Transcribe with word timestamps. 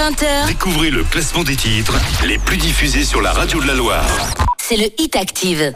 20h. 0.00 0.46
Découvrez 0.46 0.90
le 0.90 1.04
classement 1.04 1.44
des 1.44 1.56
titres 1.56 1.92
les 2.24 2.38
plus 2.38 2.56
diffusés 2.56 3.04
sur 3.04 3.20
la 3.20 3.32
radio 3.32 3.60
de 3.60 3.66
la 3.66 3.74
Loire. 3.74 4.06
C'est 4.56 4.78
le 4.78 4.86
Hit 4.96 5.14
Active. 5.14 5.74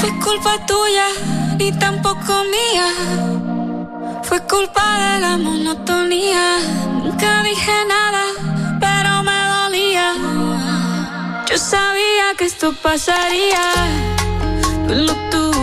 Fue 0.00 0.10
culpa 0.18 0.58
tuya, 0.66 1.06
ni 1.60 1.70
tampoco 1.78 2.32
mía. 2.50 2.88
Fue 4.24 4.40
culpa 4.40 4.82
de 4.98 5.20
la 5.20 5.36
monotonía. 5.36 6.58
Nunca 7.04 7.44
dije 7.44 7.76
nada, 7.86 8.24
pero 8.80 9.22
me 9.22 9.38
dolía. 9.54 10.14
Yo 11.48 11.56
sabía 11.56 12.34
que 12.36 12.46
esto 12.46 12.74
pasaría. 12.82 13.62
Lo 14.88 15.14
tuve 15.30 15.51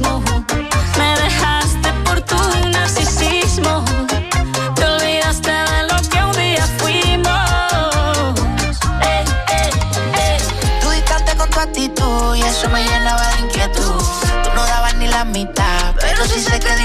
mismo. 0.00 0.22
Me 0.98 1.22
dejaste 1.22 1.92
por 2.04 2.20
tu 2.22 2.36
narcisismo. 2.70 3.84
Te 4.74 4.84
olvidaste 4.84 5.50
de 5.50 5.82
lo 5.88 5.96
que 6.08 6.22
un 6.22 6.32
día 6.32 6.66
fuimos. 6.78 8.40
Eh, 9.02 9.24
eh, 9.52 9.70
eh. 10.16 10.38
Tú 10.80 10.90
distante 10.90 11.36
con 11.36 11.50
tu 11.50 11.60
actitud 11.60 12.34
y 12.36 12.42
eso 12.42 12.68
me 12.70 12.82
llenaba 12.84 13.26
de 13.34 13.40
inquietud. 13.42 14.02
Tú 14.44 14.50
no 14.54 14.64
dabas 14.66 14.94
ni 14.96 15.06
la 15.06 15.24
mitad, 15.24 15.94
pero, 16.00 16.18
pero 16.18 16.24
si 16.26 16.40
sí 16.40 16.50
sé 16.50 16.60
que 16.60 16.76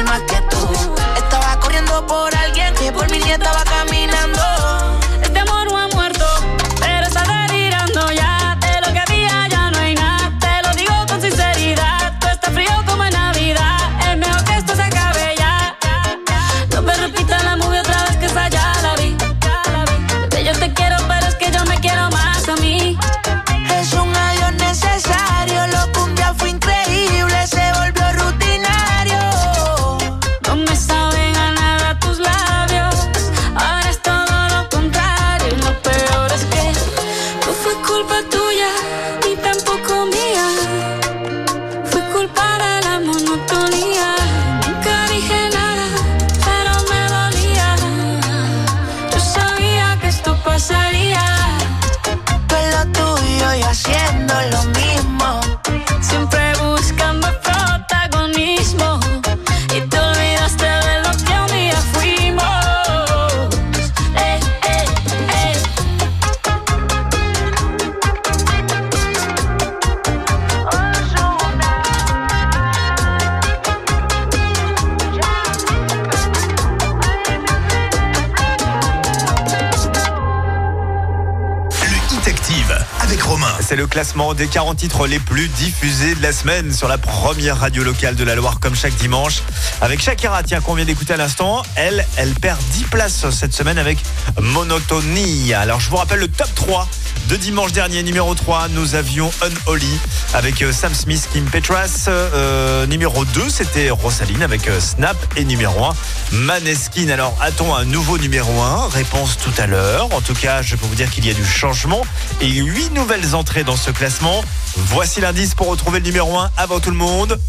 des 84.16 84.48
40 84.48 84.78
titres 84.78 85.08
les 85.08 85.20
plus 85.20 85.50
diffusés 85.50 86.16
de 86.16 86.22
la 86.22 86.32
semaine 86.32 86.72
sur 86.72 86.88
la 86.88 86.98
première 86.98 87.60
radio 87.60 87.84
locale 87.84 88.16
de 88.16 88.24
la 88.24 88.36
Loire 88.36 88.62
comme 88.62 88.74
chaque 88.74 88.96
dimanche. 88.96 89.44
Avec 89.82 90.02
Shakira, 90.02 90.42
tiens, 90.42 90.62
qu'on 90.62 90.74
vient 90.74 90.86
d'écouter 90.86 91.14
à 91.14 91.18
l'instant, 91.18 91.64
elle, 91.76 92.06
elle 92.16 92.34
perd 92.34 92.58
10 92.72 92.84
places 92.86 93.30
cette 93.32 93.54
semaine 93.54 93.78
avec 93.78 93.98
Monotonie. 94.40 95.54
Alors 95.54 95.82
je 95.82 95.90
vous 95.90 95.98
rappelle 95.98 96.20
le 96.20 96.30
top 96.30 96.48
3 96.56 96.88
de 97.30 97.36
dimanche 97.38 97.72
dernier, 97.72 98.04
numéro 98.04 98.36
3, 98.36 98.68
nous 98.70 98.94
avions 98.94 99.32
Unholy 99.42 100.00
avec 100.36 100.62
euh, 100.62 100.72
Sam 100.72 100.94
Smith, 100.94 101.28
Kim 101.34 101.46
Petras. 101.46 102.06
Euh, 102.08 102.86
numéro 102.86 103.26
2, 103.26 103.50
c'était 103.50 103.90
Rosaline 103.90 104.44
avec 104.44 104.68
euh, 104.68 104.80
Snap. 104.80 105.18
Et 105.36 105.44
numéro 105.44 105.86
1, 105.86 105.94
Maneskin. 106.34 107.10
Alors, 107.10 107.36
a-t-on 107.42 107.74
un 107.74 107.84
nouveau 107.84 108.20
numéro 108.20 108.62
1 108.62 108.90
Réponse 108.90 109.38
tout 109.38 109.54
à 109.60 109.66
l'heure. 109.66 110.14
En 110.14 110.22
tout 110.22 110.36
cas, 110.36 110.62
je 110.62 110.76
peux 110.76 110.86
vous 110.86 110.94
dire 110.94 111.10
qu'il 111.10 111.26
y 111.26 111.32
a 111.32 111.34
du 111.34 111.46
changement 111.46 112.06
et 112.42 112.48
8 112.48 112.94
nouvelles 112.94 113.36
entrées 113.36 113.64
dans 113.64 113.76
ce 113.76 113.92
classement. 113.92 114.44
Voici 114.78 115.22
l'indice 115.22 115.56
pour 115.56 115.68
retrouver 115.68 116.00
le 116.00 116.06
numéro 116.06 116.38
1 116.38 116.52
avant 116.58 116.80
tout 116.80 116.92
le 116.92 116.98
monde. 116.98 117.40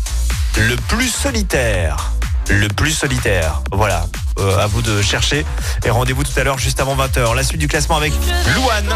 Le 0.56 0.76
plus 0.88 1.08
solitaire. 1.08 2.12
Le 2.48 2.68
plus 2.68 2.92
solitaire. 2.92 3.62
Voilà. 3.72 4.06
Euh, 4.38 4.58
à 4.58 4.66
vous 4.66 4.82
de 4.82 5.02
chercher. 5.02 5.44
Et 5.84 5.90
rendez-vous 5.90 6.22
tout 6.24 6.38
à 6.38 6.44
l'heure, 6.44 6.58
juste 6.58 6.80
avant 6.80 6.96
20h. 6.96 7.34
La 7.34 7.42
suite 7.42 7.60
du 7.60 7.68
classement 7.68 7.96
avec 7.96 8.12
Louane. 8.54 8.94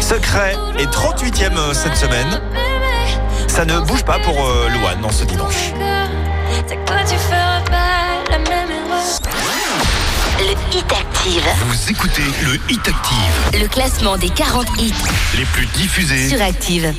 Secret. 0.00 0.56
Est 0.78 0.90
38e 0.90 1.74
cette 1.74 1.96
semaine. 1.96 2.40
Ça 3.46 3.64
ne 3.64 3.80
bouge 3.80 4.04
pas 4.04 4.18
pour 4.18 4.44
euh, 4.44 4.68
Louane 4.68 5.00
dans 5.00 5.12
ce 5.12 5.24
dimanche. 5.24 5.72
Le 10.38 10.52
Hit 10.76 10.92
Active. 10.92 11.42
Vous 11.66 11.90
écoutez 11.90 12.22
le 12.44 12.54
Hit 12.72 12.86
Active, 12.88 13.60
Le 13.60 13.66
classement 13.68 14.16
des 14.16 14.30
40 14.30 14.66
hits 14.78 14.92
les 15.36 15.44
plus 15.46 15.66
diffusés. 15.66 16.28
sur 16.28 16.40
Active. 16.40 16.92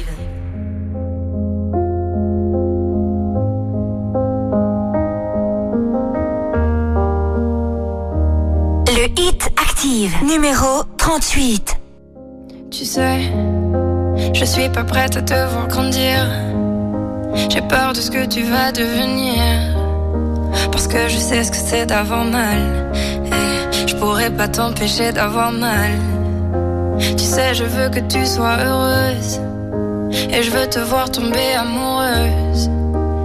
Le 8.88 9.06
Hit 9.20 9.50
Active, 9.62 10.14
numéro 10.24 10.84
38. 10.98 11.78
Tu 12.72 12.86
sais, 12.86 13.32
je 14.34 14.46
suis 14.46 14.70
pas 14.70 14.84
prête 14.84 15.16
à 15.18 15.22
te 15.22 15.34
voir 15.34 15.68
grandir. 15.68 16.28
J'ai 17.50 17.62
peur 17.62 17.94
de 17.94 18.02
ce 18.02 18.12
que 18.12 18.26
tu 18.26 18.44
vas 18.44 18.72
devenir. 18.72 19.42
Parce 20.72 20.88
que 20.88 21.08
je 21.08 21.18
sais 21.18 21.44
ce 21.44 21.52
que 21.52 21.58
c'est 21.58 21.86
d'avoir 21.86 22.26
mal. 22.26 22.89
Pourrais 24.00 24.30
pas 24.30 24.48
t'empêcher 24.48 25.12
d'avoir 25.12 25.52
mal. 25.52 25.92
Tu 27.18 27.24
sais, 27.24 27.54
je 27.54 27.64
veux 27.64 27.90
que 27.90 28.00
tu 28.00 28.26
sois 28.26 28.58
heureuse. 28.66 29.40
Et 30.32 30.42
je 30.42 30.52
veux 30.52 30.68
te 30.68 30.80
voir 30.80 31.12
tomber 31.12 31.54
amoureuse. 31.54 32.70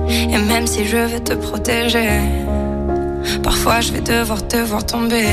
Et 0.08 0.38
même 0.38 0.66
si 0.66 0.84
je 0.84 0.96
veux 0.96 1.20
te 1.20 1.34
protéger, 1.34 2.20
parfois 3.42 3.80
je 3.80 3.92
vais 3.92 4.00
devoir 4.00 4.46
te 4.46 4.56
voir 4.56 4.84
tomber. 4.84 5.28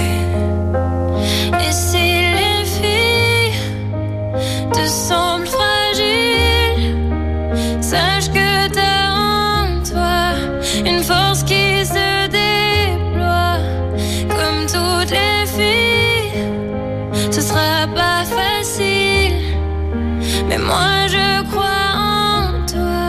Et 1.60 1.72
si 1.72 1.98
les 1.98 2.66
filles 2.66 3.54
te 4.74 4.86
semblent 4.88 5.31
mais 20.52 20.58
moi 20.58 21.08
je 21.08 21.28
crois 21.50 21.88
en 21.96 22.42
toi. 22.72 23.04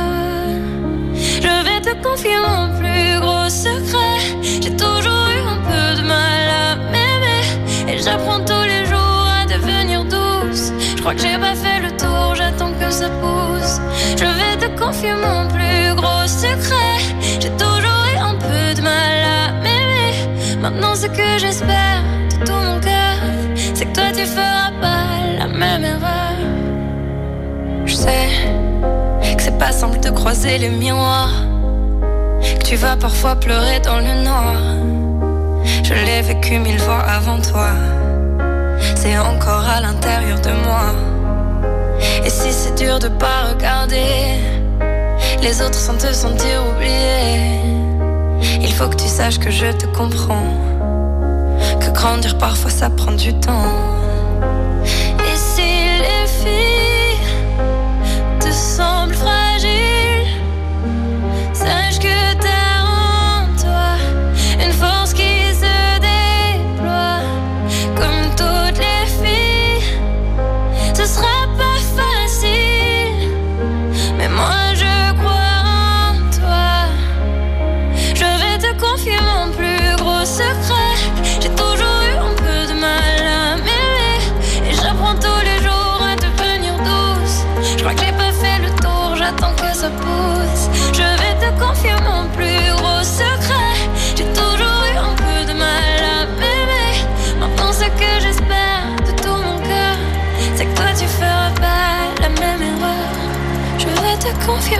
Je 1.45 1.55
vais 1.67 1.81
te 1.81 1.93
confier 2.07 2.37
mon 2.47 2.69
plus 2.79 3.19
gros 3.21 3.49
secret. 3.49 4.19
J'ai 4.63 4.75
toujours 4.77 5.27
eu 5.37 5.41
un 5.55 5.61
peu 5.71 6.01
de 6.01 6.05
mal 6.07 6.45
à 6.65 6.77
m'aimer. 6.93 7.45
Et 7.89 7.99
j'apprends 7.99 8.43
tous 8.51 8.67
les 8.73 8.85
jours 8.87 9.27
à 9.41 9.45
devenir 9.55 10.05
douce. 10.05 10.73
Je 10.97 11.01
crois 11.01 11.15
que 11.17 11.23
j'ai 11.27 11.37
pas 11.37 11.57
fait 11.65 11.81
le 11.87 11.91
tour, 12.03 12.37
j'attends 12.37 12.75
que 12.81 12.89
ça 13.01 13.09
pousse. 13.23 13.75
Je 14.21 14.29
vais 14.39 14.55
te 14.63 14.69
confier 14.81 15.15
mon 15.27 15.41
plus 15.57 15.85
gros 16.01 16.27
secret. 16.43 16.97
J'ai 17.41 17.53
toujours 17.63 18.05
eu 18.15 18.19
un 18.31 18.37
peu 18.47 18.65
de 18.77 18.83
mal 18.83 19.19
à 19.39 19.53
m'aimer. 19.65 20.15
Maintenant, 20.61 20.95
ce 20.95 21.09
que 21.09 21.29
j'espère 21.39 22.03
de 22.31 22.47
tout 22.47 22.61
mon 22.69 22.79
cœur, 22.79 23.17
c'est 23.75 23.87
que 23.87 23.95
toi 23.99 24.09
tu 24.17 24.25
feras 24.27 24.71
pas 24.81 25.07
la 25.41 25.49
même 25.49 25.85
erreur. 25.85 26.22
Pas 29.63 29.71
simple 29.71 30.01
de 30.01 30.11
croiser 30.11 30.59
les 30.59 30.71
miroirs. 30.71 31.37
Que 32.59 32.65
tu 32.65 32.75
vas 32.75 32.97
parfois 32.97 33.37
pleurer 33.37 33.79
dans 33.79 34.01
le 34.09 34.15
noir. 34.25 34.57
Je 35.85 35.95
l'ai 35.95 36.21
vécu 36.21 36.59
mille 36.59 36.81
fois 36.81 37.03
avant 37.19 37.41
toi. 37.41 37.71
C'est 38.97 39.17
encore 39.17 39.65
à 39.77 39.81
l'intérieur 39.81 40.41
de 40.41 40.53
moi. 40.67 40.87
Et 42.25 42.31
si 42.31 42.53
c'est 42.53 42.75
dur 42.77 42.99
de 42.99 43.07
pas 43.07 43.39
regarder 43.51 44.11
les 45.41 45.63
autres 45.63 45.79
sans 45.87 45.97
te 45.97 46.13
sentir 46.13 46.57
oublié, 46.71 47.61
il 48.61 48.73
faut 48.73 48.89
que 48.89 48.97
tu 48.97 49.07
saches 49.07 49.39
que 49.39 49.53
je 49.53 49.71
te 49.81 49.87
comprends. 49.99 50.51
Que 51.79 51.91
grandir 51.91 52.37
parfois 52.37 52.71
ça 52.71 52.91
prend 52.91 53.13
du 53.13 53.33
temps. 53.39 54.02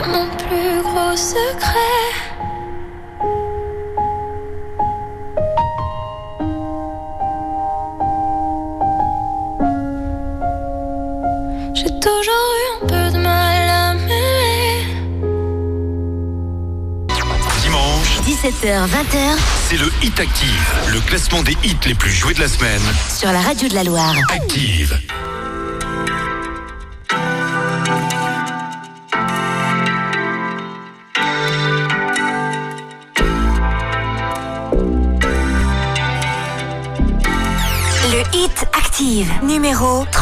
Mon 0.07 0.27
plus 0.37 0.81
gros 0.81 1.15
secret. 1.15 2.13
J'ai 11.73 11.99
toujours 11.99 12.49
eu 12.59 12.83
un 12.83 12.87
peu 12.87 13.11
de 13.11 13.17
mal 13.17 13.69
à 13.69 13.93
m'aimer. 13.93 14.85
Dimanche, 17.61 18.19
17h, 18.25 18.87
20h 18.87 19.53
c'est 19.69 19.77
le 19.77 19.91
Hit 20.03 20.19
Active, 20.19 20.73
le 20.91 20.99
classement 20.99 21.41
des 21.41 21.57
hits 21.63 21.75
les 21.87 21.95
plus 21.95 22.11
joués 22.11 22.33
de 22.33 22.41
la 22.41 22.47
semaine. 22.47 22.81
sur 23.09 23.31
la 23.31 23.41
radio 23.41 23.67
de 23.67 23.73
la 23.73 23.83
Loire. 23.83 24.13
Active. 24.29 25.02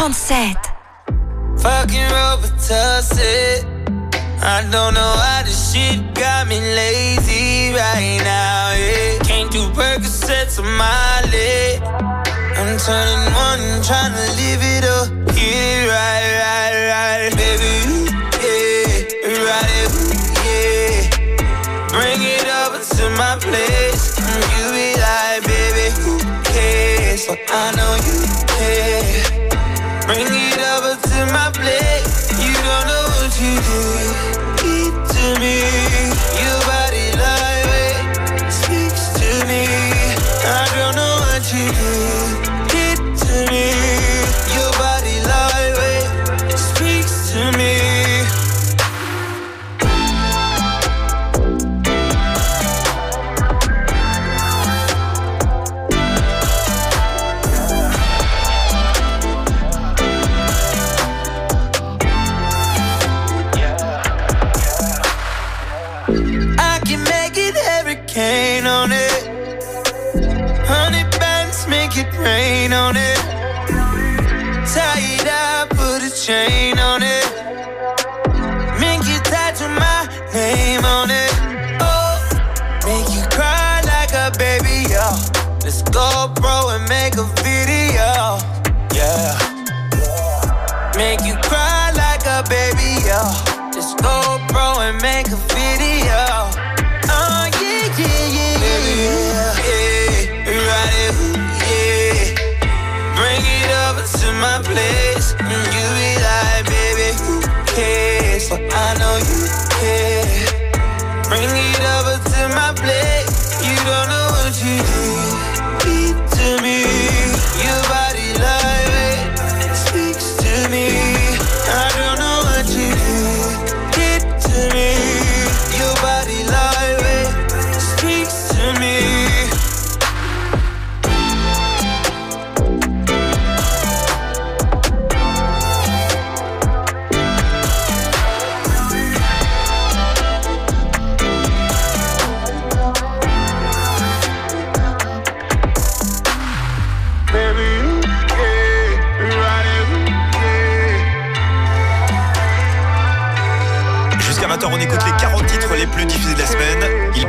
37. 0.02 0.56
Fucking 1.60 2.10
Robitussin. 2.10 3.62
I 4.42 4.68
don't 4.72 4.96
know 4.96 5.14
why 5.22 5.44
this 5.46 5.72
shit 5.72 6.16
got 6.16 6.48
me 6.48 6.60
lazy 6.60 7.70
right 7.70 8.18
now. 8.26 8.74
Yeah. 8.74 9.20
Can't 9.20 9.52
do 9.52 9.62
Percocets 9.78 10.58
on 10.58 10.66
my 10.76 11.22
leg. 11.30 11.84
I'm 12.58 12.80
turning 12.82 13.30
one, 13.46 13.62
trying 13.86 14.18
to 14.18 14.26
live 14.42 14.64
it 14.74 14.86
up. 14.90 15.08
Yeah, 15.38 15.86
right, 15.94 16.34
right, 16.42 16.76
right, 16.90 17.32
baby. 17.38 18.10
Yeah, 18.42 19.38
right, 19.54 19.86
yeah. 20.42 20.98
Bring 21.94 22.22
it 22.26 22.50
over 22.50 22.82
to 22.82 23.04
my 23.22 23.38
place. 23.38 24.18
You 24.18 24.66
be 24.74 24.98
like, 24.98 25.46
baby, 25.46 25.94
who 26.02 26.18
cares? 26.50 27.30
I 27.30 27.70
know 27.78 27.94
you 28.02 28.18
care. 28.58 29.01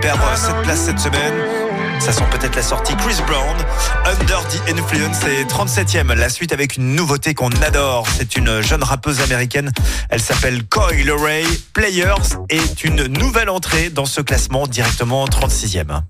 Semaine. 0.02 0.14
Il 0.14 0.18
perd 0.18 0.38
7 0.38 0.62
places 0.62 0.80
cette 0.80 0.98
semaine. 0.98 1.34
Ça 2.00 2.12
sent 2.12 2.24
peut-être 2.32 2.56
la 2.56 2.62
sortie 2.62 2.96
Chris 2.96 3.16
Brown, 3.26 3.56
Under 4.04 4.42
the 4.48 4.70
Influence 4.70 5.22
et 5.24 5.44
37e. 5.44 6.12
La 6.14 6.28
suite 6.28 6.52
avec 6.52 6.76
une 6.76 6.96
nouveauté 6.96 7.34
qu'on 7.34 7.50
adore. 7.64 8.06
C'est 8.16 8.36
une 8.36 8.60
jeune 8.60 8.82
rappeuse 8.82 9.20
américaine. 9.20 9.70
Elle 10.10 10.20
s'appelle 10.20 10.64
Coy 10.64 11.04
Ray. 11.08 11.46
Players 11.74 12.36
est 12.48 12.82
une 12.84 13.06
nouvelle 13.06 13.50
entrée 13.50 13.90
dans 13.90 14.06
ce 14.06 14.20
classement 14.20 14.66
directement 14.66 15.24
36e. 15.26 16.00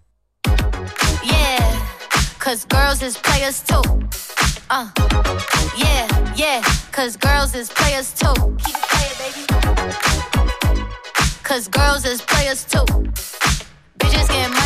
Yeah, 1.24 1.34
cause 2.38 2.64
girls 2.70 3.02
is 3.02 3.18
players 3.22 3.62
too. 3.66 3.82
Uh, 4.70 4.86
yeah, 5.76 6.06
yeah, 6.36 6.62
cause 6.90 7.18
girls 7.18 7.54
is 7.54 7.68
players 7.68 8.14
too. 8.18 8.32
Keep 8.64 8.74
it 8.74 8.88
playing, 8.88 9.16
baby. 9.18 9.46
Cause 11.44 11.68
girls 11.68 12.06
is 12.06 12.22
players 12.22 12.64
too. 12.64 13.41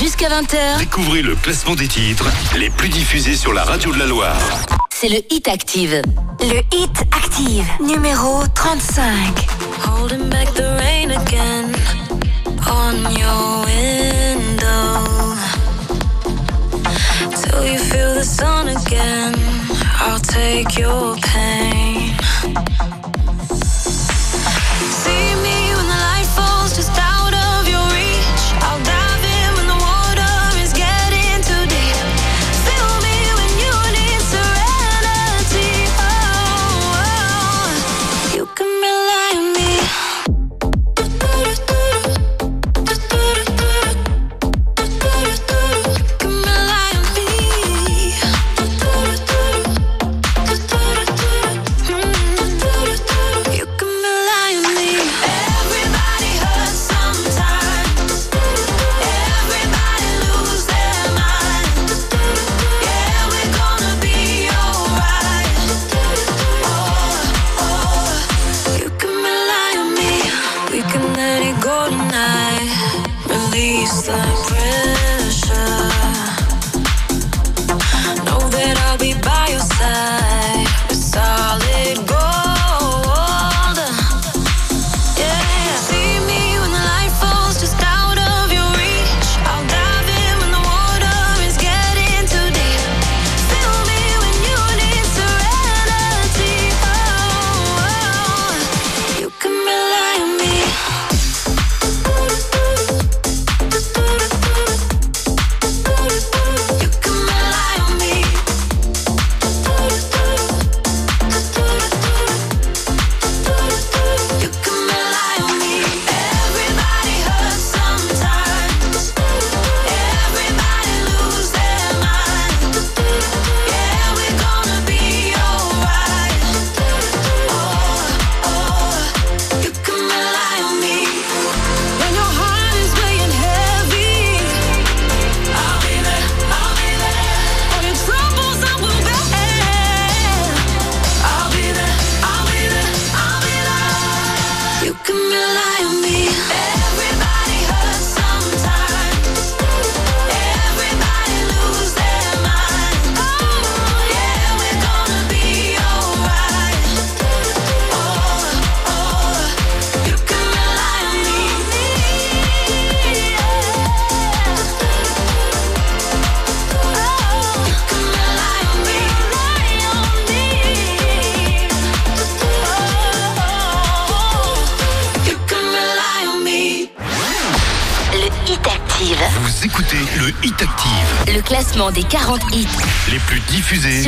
Jusqu'à 0.00 0.28
20h, 0.28 0.78
Découvrez 0.78 1.22
le 1.22 1.34
classement 1.36 1.74
des 1.74 1.88
titres 1.88 2.26
les 2.56 2.70
plus 2.70 2.88
diffusés 2.88 3.34
sur 3.36 3.52
la 3.52 3.64
radio 3.64 3.92
de 3.92 3.98
la 3.98 4.06
Loire. 4.06 4.36
c'est 4.94 5.08
le 5.08 5.18
Hit 5.30 5.48
Active. 5.48 6.02
Le 6.40 6.60
Hit 6.76 7.02
Active, 7.12 7.64
numéro 7.80 8.42
35. 8.54 9.06
Holding 9.86 10.28
back 10.28 10.52
the 10.54 10.64
rain 10.80 11.10
again 11.10 11.72
on 12.68 12.94
your 13.12 13.64
window. 13.64 15.34
Till 17.42 17.66
you 17.66 17.78
feel 17.78 18.14
the 18.14 18.24
sun 18.24 18.68
again. 18.68 19.34
I'll 20.00 20.20
take 20.20 20.78
your 20.78 21.16
pain. 21.16 22.12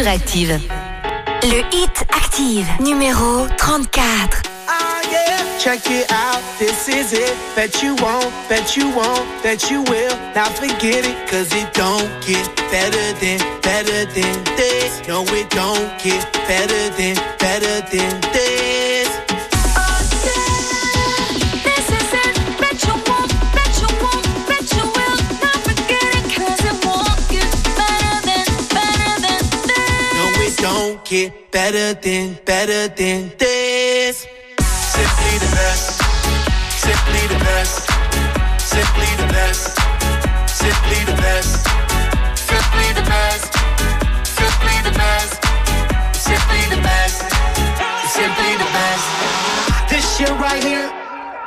Active. 0.08 0.58
Le 1.42 1.58
Hit 1.70 2.06
Active, 2.08 2.66
numéro 2.80 3.46
34. 3.58 4.40
Ah 4.66 5.02
yeah, 5.12 5.36
check 5.58 5.84
it 5.90 6.10
out, 6.10 6.40
this 6.58 6.88
is 6.88 7.12
it. 7.12 7.36
Bet 7.54 7.82
you 7.82 7.94
won't, 7.96 8.32
bet 8.48 8.74
you 8.74 8.88
won't, 8.96 9.26
bet 9.42 9.70
you 9.70 9.82
will. 9.82 10.16
Now 10.34 10.46
forget 10.46 11.04
it, 11.04 11.28
cause 11.28 11.52
it 11.52 11.74
don't 11.74 12.08
get 12.26 12.48
better 12.70 13.12
than, 13.20 13.38
better 13.60 14.06
than 14.14 14.44
this. 14.56 15.06
No, 15.06 15.24
it 15.24 15.50
don't 15.50 15.90
get 16.02 16.24
better 16.48 16.88
than, 16.96 17.14
better 17.38 17.82
than 17.90 18.20
this. 18.32 18.77
Better 31.58 31.92
than, 31.94 32.38
better 32.44 32.86
than 32.94 33.32
this. 33.36 34.28
Simply 34.94 35.34
the 35.44 35.50
best, 35.58 35.86
simply 36.86 37.22
the 37.34 37.38
best, 37.48 37.74
simply 38.74 39.10
the 39.22 39.26
best, 39.36 39.64
simply 40.62 41.00
the 41.10 41.16
best, 41.24 41.50
simply 42.38 42.88
the 42.98 43.04
best, 43.12 43.50
simply 44.38 44.76
the 44.86 44.94
best, 45.02 45.34
simply 46.28 46.62
the 46.74 46.80
best, 46.90 47.18
simply 48.18 48.52
the 48.62 48.70
best. 48.78 49.06
This 49.90 50.04
shit 50.16 50.34
right 50.46 50.62
here, 50.62 50.86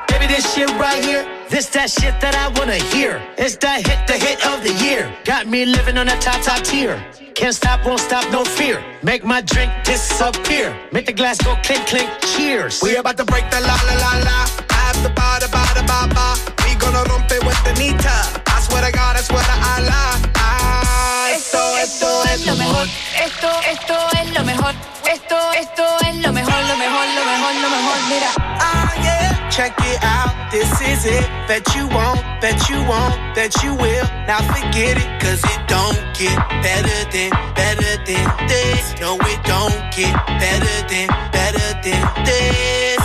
baby, 0.10 0.28
this 0.28 0.46
shit 0.54 0.70
right 0.72 1.02
here. 1.02 1.24
This 1.48 1.68
that 1.68 1.90
shit 1.90 2.20
that 2.20 2.36
I 2.36 2.48
wanna 2.60 2.80
hear. 2.94 3.22
It's 3.38 3.56
that 3.64 3.88
hit, 3.88 4.00
the 4.08 4.18
hit 4.26 4.46
of 4.46 4.62
the 4.68 4.74
year. 4.86 5.04
Got 5.24 5.48
me 5.48 5.64
living 5.66 5.98
on 5.98 6.10
a 6.10 6.18
top, 6.20 6.42
top 6.44 6.64
tier. 6.64 7.00
Can't 7.42 7.56
stop, 7.56 7.84
won't 7.88 8.00
stop, 8.00 8.24
no 8.32 8.46
fear. 8.46 8.78
Make 9.02 9.24
my 9.26 9.42
drink 9.42 9.72
disappear. 9.84 10.78
Make 10.92 11.08
the 11.08 11.12
glass 11.12 11.40
go 11.40 11.56
clink, 11.64 11.88
clink, 11.88 12.08
cheers. 12.22 12.80
We 12.84 12.98
about 12.98 13.18
to 13.18 13.26
break 13.26 13.50
the 13.50 13.60
la 13.62 13.74
la 13.88 13.96
la 13.98 14.12
la. 14.28 14.38
I 14.70 14.78
have 14.86 15.02
the 15.02 15.10
ba 15.10 15.42
da 15.42 15.48
ba 15.50 15.66
da 15.74 15.82
ba 15.90 16.06
ba. 16.14 16.38
We 16.64 16.76
gonna 16.78 17.02
rompe 17.10 17.42
with 17.42 17.58
the 17.66 17.74
nita. 17.82 18.14
I 18.46 18.62
swear 18.62 18.86
to 18.86 18.92
God, 18.92 19.18
I 19.18 19.22
swear 19.22 19.42
to 19.42 19.58
Allah. 19.74 20.22
Ah, 20.38 21.34
esto, 21.34 21.62
esto 21.82 22.10
es 22.30 22.46
lo 22.46 22.54
mejor. 22.62 22.86
Esto, 23.18 23.50
esto 23.74 23.98
es 24.22 24.28
lo 24.38 24.44
mejor. 24.46 24.74
Esto, 25.10 25.38
esto 25.58 25.86
es 26.06 26.16
lo 26.22 26.32
mejor, 26.32 26.62
lo 26.70 26.78
mejor, 26.78 27.06
lo 27.18 27.24
mejor, 27.26 27.54
lo 27.58 27.70
mejor. 27.74 27.98
Mira. 28.08 28.32
Ah, 28.38 28.94
yeah, 29.02 29.50
check 29.50 29.74
it 29.80 29.98
out. 30.04 30.41
This 30.52 30.82
is 30.82 31.06
it. 31.06 31.24
Bet 31.48 31.64
you 31.76 31.88
won't, 31.88 32.20
bet 32.42 32.70
you 32.70 32.84
won't, 32.84 33.16
bet 33.34 33.64
you 33.64 33.74
will. 33.74 34.06
Now 34.28 34.42
forget 34.52 34.98
it, 34.98 35.22
cause 35.22 35.42
it 35.46 35.62
don't 35.66 35.96
get 36.14 36.36
better 36.62 37.10
than, 37.10 37.32
better 37.56 37.96
than 38.04 38.28
this. 38.50 39.00
No, 39.00 39.16
it 39.16 39.42
don't 39.46 39.80
get 39.96 40.14
better 40.28 40.88
than, 40.92 41.08
better 41.32 41.72
than 41.82 42.04
this. 42.26 43.00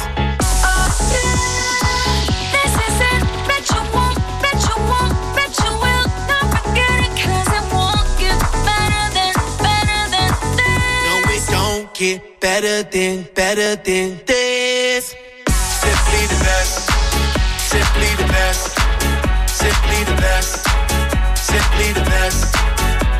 This 2.51 2.75
is 2.87 2.99
it. 3.15 3.23
Bet 3.47 3.71
you 3.71 3.83
won't, 3.95 4.19
bet 4.43 4.59
you 4.67 4.77
won't, 4.91 5.17
Simply 17.67 18.11
the 18.15 18.29
best. 18.33 18.79
Simply 19.49 20.05
the 20.05 20.15
best. 20.23 20.67
Simply 21.35 21.93
the 21.93 22.05
best. 22.11 22.55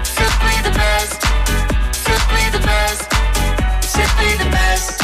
Simply 0.07 0.57
the 0.63 0.71
best. 0.71 1.21
Simply 1.93 2.45
the 2.55 2.63
best. 2.71 3.03
Simply 3.83 4.33
the 4.43 4.51
best. 4.51 5.03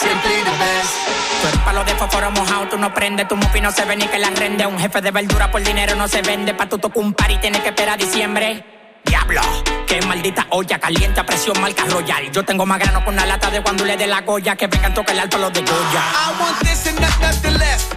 Simply 0.00 0.38
the 0.48 0.56
best. 0.62 0.94
Tú 1.42 1.48
eres 1.48 1.60
palo 1.60 1.84
de 1.84 1.94
fósforo 1.94 2.30
mojado, 2.30 2.68
tú 2.68 2.78
no 2.78 2.94
prendes, 2.94 3.28
tu 3.28 3.36
mufi 3.36 3.60
no 3.60 3.70
se 3.70 3.84
ve 3.84 3.96
ni 3.96 4.06
que 4.06 4.18
la 4.18 4.30
rende. 4.30 4.64
Un 4.66 4.78
jefe 4.78 5.02
de 5.02 5.10
verdura 5.10 5.50
por 5.50 5.62
dinero 5.62 5.94
no 5.94 6.08
se 6.08 6.22
vende. 6.22 6.54
Pa' 6.54 6.66
tu 6.66 6.78
toco 6.78 7.00
un 7.00 7.12
par 7.12 7.30
y 7.30 7.36
tienes 7.36 7.60
que 7.60 7.68
esperar 7.68 7.98
diciembre. 7.98 8.64
Diablo, 9.04 9.42
qué 9.86 10.00
maldita 10.02 10.46
olla 10.48 10.78
caliente 10.78 11.20
a 11.20 11.26
presión 11.26 11.60
marca 11.60 11.84
royal. 11.84 12.32
Yo 12.32 12.42
tengo 12.42 12.64
más 12.64 12.78
grano 12.78 13.04
con 13.04 13.12
una 13.12 13.26
lata 13.26 13.50
de 13.50 13.62
cuando 13.62 13.84
le 13.84 13.98
de 13.98 14.06
la 14.06 14.22
goya 14.22 14.56
que 14.56 14.66
vengan 14.68 14.94
toca 14.94 15.12
el 15.12 15.18
alto 15.18 15.36
a 15.36 15.40
los 15.40 15.52
de 15.52 15.60
Goya. 15.60 16.02
I 16.14 16.40
want 16.40 16.58
this 16.60 16.86
and 16.86 16.98
nothing 16.98 17.58
less. 17.58 17.93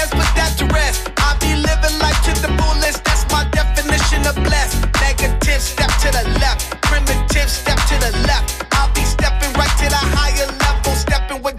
BS, 0.00 0.10
put 0.10 0.34
that 0.34 0.56
to 0.58 0.66
rest. 0.66 1.10
I 1.18 1.36
be 1.40 1.54
living 1.56 1.98
life 1.98 2.20
to 2.24 2.32
the 2.40 2.48
fullest. 2.58 3.04
That's 3.04 3.24
my 3.32 3.44
definition 3.50 4.26
of 4.26 4.34
blessed. 4.36 4.86
Negative, 5.00 5.60
step 5.60 5.90
to 6.02 6.10
the 6.10 6.38
left. 6.38 6.80
Primitive, 6.82 7.50
step 7.50 7.78
to 7.88 7.96
the 7.98 8.26
left. 8.26 8.59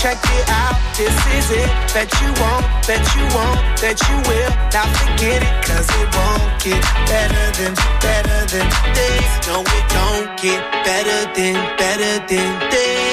Check 0.00 0.16
it 0.24 0.48
out, 0.48 0.80
this 0.96 1.12
is 1.36 1.50
it. 1.50 1.68
Bet 1.92 2.10
you 2.22 2.32
won't, 2.40 2.64
bet 2.86 3.04
you 3.14 3.22
won't, 3.36 3.60
bet 3.82 4.00
you 4.08 4.16
will. 4.26 4.50
Now 4.72 4.88
forget 4.96 5.42
it, 5.42 5.64
cause 5.66 5.86
it 5.86 6.08
won't 6.16 6.62
get 6.64 6.80
better 7.04 7.46
than, 7.58 7.74
better 8.00 8.46
than 8.48 8.66
this. 8.94 9.46
No, 9.46 9.60
it 9.60 9.86
don't 9.92 10.40
get 10.40 10.62
better 10.82 11.30
than, 11.34 11.76
better 11.76 12.26
than 12.26 12.70
this. 12.70 13.09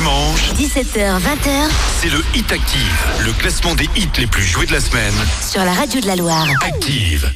Dimanche, 0.00 0.52
17h, 0.54 1.18
20h 1.20 1.68
c'est 2.00 2.08
le 2.08 2.24
Hit 2.34 2.50
Active, 2.50 3.06
le 3.26 3.32
classement 3.34 3.74
des 3.74 3.84
hits 3.96 4.08
les 4.16 4.26
plus 4.26 4.42
joués 4.42 4.64
de 4.64 4.72
la 4.72 4.80
semaine. 4.80 5.12
sur 5.46 5.62
la 5.62 5.74
radio 5.74 6.00
de 6.00 6.06
la 6.06 6.16
Loire. 6.16 6.46
Active. 6.62 7.30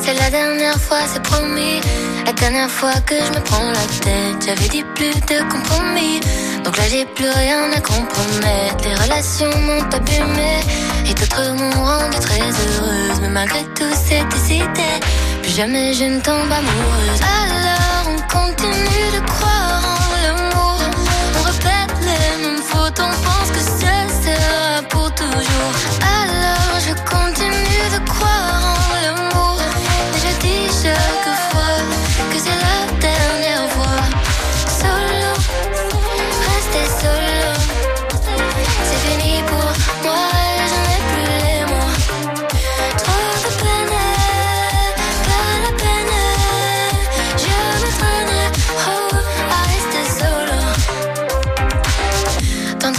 C'est 0.00 0.14
la 0.14 0.30
dernière 0.30 0.80
fois, 0.80 1.00
c'est 1.06 1.22
promis. 1.22 1.82
La 2.28 2.34
dernière 2.34 2.70
fois 2.70 2.92
que 3.06 3.14
je 3.14 3.30
me 3.30 3.42
prends 3.42 3.70
la 3.70 3.86
tête, 4.04 4.44
j'avais 4.44 4.68
dit 4.68 4.84
plus 4.94 5.14
de 5.14 5.50
compromis. 5.50 6.20
Donc 6.62 6.76
là, 6.76 6.82
j'ai 6.90 7.06
plus 7.06 7.30
rien 7.30 7.72
à 7.72 7.80
compromettre. 7.80 8.84
Les 8.84 8.94
relations 8.96 9.48
m'ont 9.60 9.88
abîmée 9.96 10.60
et 11.08 11.14
d'autres 11.14 11.54
m'ont 11.54 11.82
rendue 11.82 12.18
très 12.18 12.42
heureuse. 12.42 13.18
Mais 13.22 13.30
malgré 13.30 13.64
tout, 13.74 13.94
c'est 13.94 14.28
décidé. 14.28 14.90
Plus 15.42 15.56
jamais 15.56 15.94
je 15.94 16.04
ne 16.04 16.20
tombe 16.20 16.52
amoureuse. 16.52 17.20
Alors, 17.46 18.12
on 18.12 18.20
continue 18.30 19.08
de 19.16 19.26
croire 19.26 19.82
en 19.96 20.22
l'amour. 20.22 20.80
On 21.38 21.42
répète 21.44 21.96
les 22.02 22.42
mêmes 22.42 22.62
fautes, 22.62 23.00
on 23.00 23.22
pense 23.24 23.47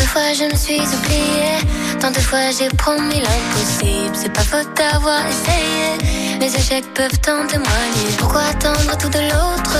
fois 0.09 0.33
je 0.33 0.45
me 0.45 0.55
suis 0.55 0.81
oubliée, 0.97 1.59
tant 1.99 2.09
de 2.09 2.19
fois 2.19 2.49
j'ai 2.57 2.67
promis 2.69 3.21
l'impossible. 3.21 4.15
C'est 4.15 4.33
pas 4.33 4.41
faute 4.41 4.69
d'avoir 4.75 5.21
essayé, 5.27 6.37
mes 6.39 6.51
échecs 6.59 6.91
peuvent 6.95 7.21
en 7.27 7.45
témoigner. 7.45 8.09
Pourquoi 8.17 8.41
attendre 8.53 8.97
tout 8.97 9.09
de 9.09 9.19
l'autre? 9.19 9.77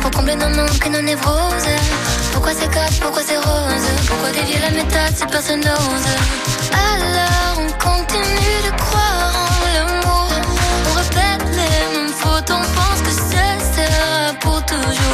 Pour 0.00 0.10
combler 0.12 0.36
nos 0.36 0.50
manques 0.50 0.86
et 0.86 0.88
nos 0.88 1.02
névroses 1.02 1.72
Pourquoi 2.32 2.52
c'est 2.54 2.70
casse, 2.70 2.98
pourquoi 3.00 3.22
c'est 3.26 3.36
rose? 3.36 3.86
Pourquoi 4.06 4.30
dévier 4.30 4.60
la 4.60 4.70
méthode 4.70 5.14
si 5.16 5.26
personne 5.26 5.60
n'ose? 5.60 6.10
Alors 6.72 7.54
on 7.64 7.70
continue 7.86 8.58
de 8.66 8.72
croire 8.82 9.34
en 9.50 9.66
l'amour. 9.74 10.28
On 10.90 10.94
répète 11.02 11.46
les 11.58 11.98
mêmes 11.98 12.14
fautes, 12.22 12.50
on 12.50 12.64
pense 12.78 13.00
que 13.06 13.10
ce 13.10 13.44
sera 13.74 14.32
pour 14.40 14.64
toujours. 14.64 15.11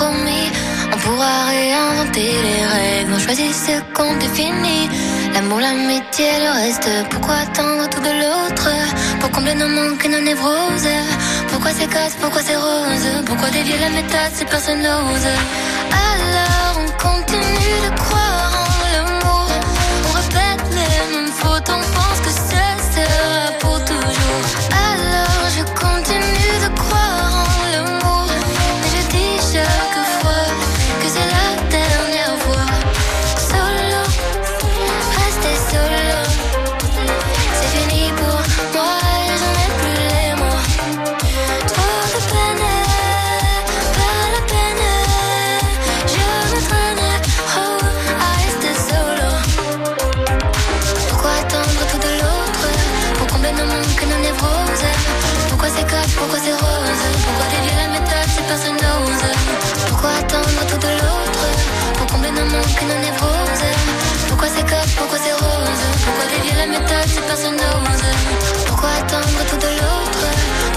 On 0.00 0.96
pourra 0.98 1.46
réinventer 1.48 2.32
les 2.46 2.66
règles. 2.66 3.12
On 3.14 3.18
choisit 3.18 3.52
ce 3.52 3.80
qu'on 3.94 4.16
définit. 4.16 4.88
L'amour, 5.34 5.60
l'amitié, 5.60 6.26
le 6.44 6.50
reste. 6.52 6.88
Pourquoi 7.10 7.34
attendre 7.34 7.88
tout 7.90 8.00
de 8.00 8.14
l'autre? 8.22 8.68
Pour 9.20 9.30
combler 9.30 9.54
nos 9.54 9.68
manques 9.68 10.04
et 10.04 10.08
nos 10.08 10.20
névroses? 10.20 10.88
Pourquoi 11.48 11.70
c'est 11.78 11.88
casse, 11.88 12.16
pourquoi 12.20 12.42
c'est 12.42 12.56
rose 12.56 13.06
Pourquoi 13.26 13.50
dévier 13.50 13.78
la 13.78 13.90
méthode 13.90 14.32
si 14.34 14.44
personne 14.44 14.78
n'ose? 14.78 15.28
Alors 16.06 16.74
on 16.82 16.90
continue 17.02 17.76
de 17.86 17.90
croire 18.00 18.52
en 18.62 18.84
l'amour. 18.92 19.48
On 20.08 20.12
répète 20.20 20.64
les 20.78 21.16
mêmes 21.16 21.32
fautes, 21.32 21.68
on 21.68 21.82
pense 21.96 22.13
Pourquoi 68.66 68.90
attendre 68.90 69.26
tout 69.50 69.56
de 69.56 69.66
l'autre? 69.66 70.24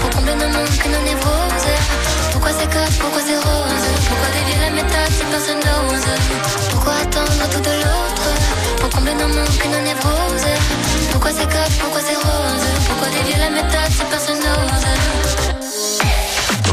Pour 0.00 0.10
combler 0.10 0.34
nos 0.34 0.48
manques 0.48 0.86
nos 0.86 1.02
névroses. 1.06 1.70
Pourquoi 2.32 2.50
c'est 2.50 2.66
que, 2.66 2.98
pourquoi 2.98 3.20
c'est 3.24 3.36
rose? 3.36 3.86
Pourquoi 4.08 4.28
dévier 4.34 4.58
la 4.62 4.70
méthode 4.70 5.12
si 5.16 5.24
personne 5.30 5.58
n'ose? 5.58 6.08
Pourquoi 6.70 6.94
attendre 6.94 7.48
tout 7.52 7.60
de 7.60 7.70
l'autre? 7.70 8.28
Pour 8.80 8.90
combler 8.90 9.14
nos 9.14 9.28
manques 9.28 9.64
une 9.64 9.84
névrose 9.84 10.48
Pourquoi 11.12 11.30
c'est 11.30 11.46
que, 11.46 11.62
pourquoi 11.78 12.00
c'est 12.00 12.16
rose? 12.16 12.66
Pourquoi 12.88 13.08
dévier 13.08 13.38
la 13.38 13.50
méthode 13.50 13.92
si 13.92 14.02
personne 14.10 14.38
n'ose? 14.38 15.37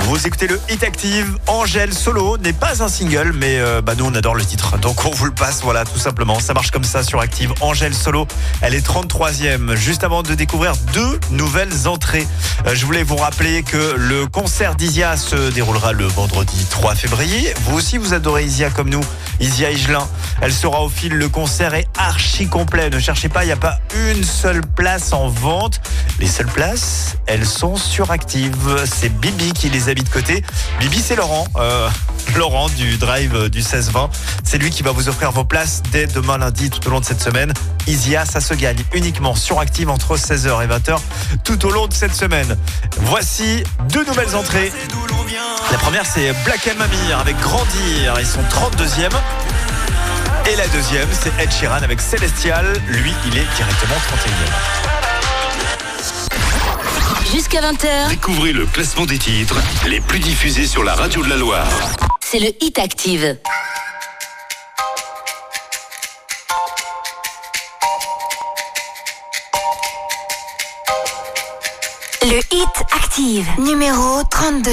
Vous 0.07 0.27
écoutez 0.27 0.45
le 0.45 0.61
Hit 0.69 0.83
Active. 0.83 1.35
Angèle 1.47 1.91
Solo 1.91 2.37
n'est 2.37 2.53
pas 2.53 2.83
un 2.83 2.87
single, 2.87 3.33
mais 3.33 3.59
euh, 3.59 3.81
bah 3.81 3.95
nous 3.97 4.05
on 4.05 4.13
adore 4.13 4.35
le 4.35 4.45
titre. 4.45 4.77
Donc 4.77 5.03
on 5.03 5.09
vous 5.09 5.25
le 5.25 5.31
passe, 5.31 5.63
voilà, 5.63 5.83
tout 5.83 5.97
simplement. 5.97 6.39
Ça 6.39 6.53
marche 6.53 6.69
comme 6.69 6.83
ça 6.83 7.01
sur 7.01 7.19
Active. 7.19 7.51
Angèle 7.59 7.95
Solo, 7.95 8.27
elle 8.61 8.75
est 8.75 8.85
33e. 8.85 9.73
Juste 9.75 10.03
avant 10.03 10.21
de 10.21 10.35
découvrir 10.35 10.73
deux 10.93 11.19
nouvelles 11.31 11.87
entrées, 11.87 12.27
euh, 12.67 12.75
je 12.75 12.85
voulais 12.85 13.01
vous 13.01 13.15
rappeler 13.15 13.63
que 13.63 13.95
le 13.97 14.27
concert 14.27 14.75
d'Isia 14.75 15.17
se 15.17 15.49
déroulera 15.51 15.91
le 15.91 16.05
vendredi 16.05 16.67
3 16.69 16.93
février. 16.93 17.51
Vous 17.61 17.75
aussi, 17.75 17.97
vous 17.97 18.13
adorez 18.13 18.43
Isia 18.43 18.69
comme 18.69 18.91
nous. 18.91 19.03
Isia 19.39 19.71
Higelin. 19.71 20.07
Elle 20.39 20.53
sera 20.53 20.83
au 20.83 20.89
fil. 20.89 21.13
Le 21.13 21.29
concert 21.29 21.73
archi 21.97 22.47
complet. 22.47 22.89
Ne 22.89 22.99
cherchez 22.99 23.29
pas, 23.29 23.43
il 23.43 23.47
n'y 23.47 23.53
a 23.53 23.57
pas 23.57 23.79
une 23.95 24.23
seule 24.23 24.61
place 24.61 25.13
en 25.13 25.27
vente. 25.27 25.81
Les 26.19 26.27
seules 26.27 26.47
places, 26.47 27.17
elles 27.25 27.45
sont 27.45 27.75
sur 27.75 28.11
Active. 28.11 28.85
C'est 28.85 29.09
Bibi 29.09 29.53
qui 29.53 29.69
les 29.69 29.89
a 29.89 29.93
mis 29.93 30.03
de 30.03 30.09
côté. 30.09 30.43
Bibi, 30.79 30.99
c'est 30.99 31.15
Laurent. 31.15 31.47
Euh, 31.57 31.89
Laurent 32.35 32.69
du 32.69 32.97
Drive 32.97 33.35
euh, 33.35 33.49
du 33.49 33.61
16-20. 33.61 34.09
C'est 34.43 34.57
lui 34.57 34.69
qui 34.69 34.83
va 34.83 34.91
vous 34.91 35.09
offrir 35.09 35.31
vos 35.31 35.45
places 35.45 35.83
dès 35.91 36.07
demain 36.07 36.37
lundi 36.37 36.69
tout 36.69 36.85
au 36.87 36.91
long 36.91 36.99
de 36.99 37.05
cette 37.05 37.21
semaine. 37.21 37.53
Isia, 37.87 38.25
ça 38.25 38.39
se 38.39 38.53
gagne 38.53 38.83
uniquement 38.93 39.35
sur 39.35 39.59
Active 39.59 39.89
entre 39.89 40.17
16h 40.17 40.63
et 40.63 40.67
20h 40.67 40.99
tout 41.43 41.65
au 41.65 41.71
long 41.71 41.87
de 41.87 41.93
cette 41.93 42.15
semaine. 42.15 42.57
Voici 43.01 43.63
deux 43.89 44.05
nouvelles 44.05 44.35
entrées. 44.35 44.71
La 45.71 45.77
première, 45.77 46.05
c'est 46.05 46.33
Black 46.43 46.67
M 46.67 46.81
Amir 46.81 47.19
avec 47.19 47.37
Grandir. 47.39 48.15
Ils 48.19 48.25
sont 48.25 48.41
32e. 48.41 49.09
Et 50.47 50.55
la 50.55 50.67
deuxième, 50.67 51.07
c'est 51.11 51.31
Ed 51.41 51.51
Sheeran 51.51 51.81
avec 51.81 51.99
Celestial. 51.99 52.65
Lui, 52.87 53.11
il 53.25 53.37
est 53.37 53.45
directement 53.55 53.95
31e. 53.95 54.51
Jusqu'à 57.33 57.61
20h, 57.61 58.09
Découvrez 58.09 58.53
le 58.53 58.65
classement 58.67 59.05
des 59.05 59.17
titres 59.17 59.55
les 59.87 59.99
plus 60.01 60.19
diffusés 60.19 60.67
sur 60.67 60.83
la 60.83 60.93
radio 60.93 61.23
de 61.23 61.29
la 61.29 61.37
Loire. 61.37 61.67
c'est 62.21 62.39
le 62.39 62.49
Hit 62.61 62.77
Active. 62.79 63.37
Le 72.23 72.39
Hit 72.51 72.83
Active, 72.95 73.47
numéro 73.59 74.23
32. 74.29 74.71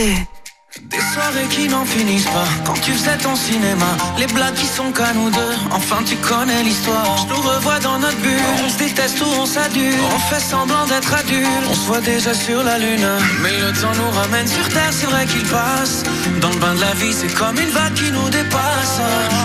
Des 0.80 1.00
soirées 1.12 1.48
qui 1.50 1.68
n'en 1.68 1.84
finissent 1.84 2.24
pas. 2.24 2.48
Quand 2.64 2.80
tu 2.80 2.92
faisais 2.92 3.18
ton 3.18 3.36
cinéma 3.36 3.92
Les 4.18 4.26
blagues 4.26 4.54
qui 4.54 4.66
sont 4.66 4.90
qu'à 4.90 5.12
nous 5.12 5.28
deux. 5.28 5.54
Enfin 5.70 5.98
tu 6.06 6.16
connais 6.16 6.62
l'histoire. 6.62 7.04
Je 7.18 7.34
nous 7.34 7.40
revois 7.42 7.78
dans 7.80 7.98
notre 7.98 8.16
bulle. 8.18 8.40
On 8.64 8.68
se 8.70 8.78
déteste 8.78 9.20
ou 9.20 9.26
on 9.38 9.44
s'adule. 9.44 10.00
On 10.14 10.18
fait 10.18 10.40
semblant 10.40 10.86
d'être 10.86 11.12
adultes. 11.12 11.66
On 11.70 11.74
se 11.74 11.86
voit 11.86 12.00
déjà 12.00 12.32
sur 12.32 12.62
la 12.62 12.78
lune. 12.78 13.06
Mais 13.42 13.58
le 13.58 13.72
temps 13.80 13.92
nous 14.00 14.10
ramène 14.18 14.48
sur 14.48 14.66
terre 14.68 14.92
C'est 14.92 15.06
vrai 15.06 15.26
qu'il 15.26 15.44
passe. 15.44 16.04
Dans 16.40 16.50
le 16.50 16.56
bain 16.56 16.74
de 16.74 16.80
la 16.80 16.94
vie 16.94 17.12
c'est 17.12 17.34
comme 17.34 17.58
une 17.58 17.70
vague 17.70 17.94
qui 17.94 18.10
nous 18.10 18.28
dépasse. 18.30 19.00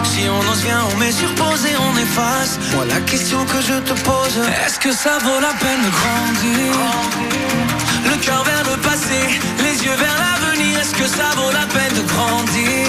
Si 0.06 0.22
on 0.30 0.52
ose 0.52 0.64
vient 0.64 0.84
on 0.94 0.98
met 0.98 1.12
sur 1.12 1.34
pause 1.36 1.66
et 1.66 1.76
on 1.76 1.98
efface. 1.98 2.58
Moi 2.74 2.86
la 2.86 3.02
question 3.02 3.44
que 3.46 3.62
je 3.62 3.78
te 3.90 3.94
pose 4.02 4.40
Est-ce 4.66 4.80
que 4.80 4.94
ça 4.94 5.18
vaut 5.24 5.42
la 5.42 5.54
peine 5.60 5.82
de 5.84 5.92
grandir? 6.00 7.68
Le 8.06 8.16
cœur 8.24 8.44
vers 8.44 8.64
le 8.64 8.82
passé, 8.82 9.20
les 9.60 9.84
yeux 9.84 9.96
vers 9.96 10.16
l'avenir, 10.18 10.47
est-ce 10.88 10.96
que 10.96 11.08
ça 11.08 11.30
vaut 11.36 11.52
la 11.52 11.66
peine 11.66 11.94
de 11.96 12.02
grandir? 12.08 12.88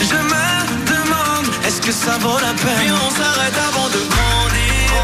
Je 0.00 0.14
me 0.14 0.46
demande, 0.86 1.46
est-ce 1.66 1.80
que 1.80 1.90
ça 1.90 2.18
vaut 2.20 2.38
la 2.38 2.54
peine? 2.54 2.78
Viens, 2.82 2.94
on 2.94 3.10
s'arrête 3.10 3.58
avant 3.68 3.88
de 3.88 4.00
grandir. 4.14 5.00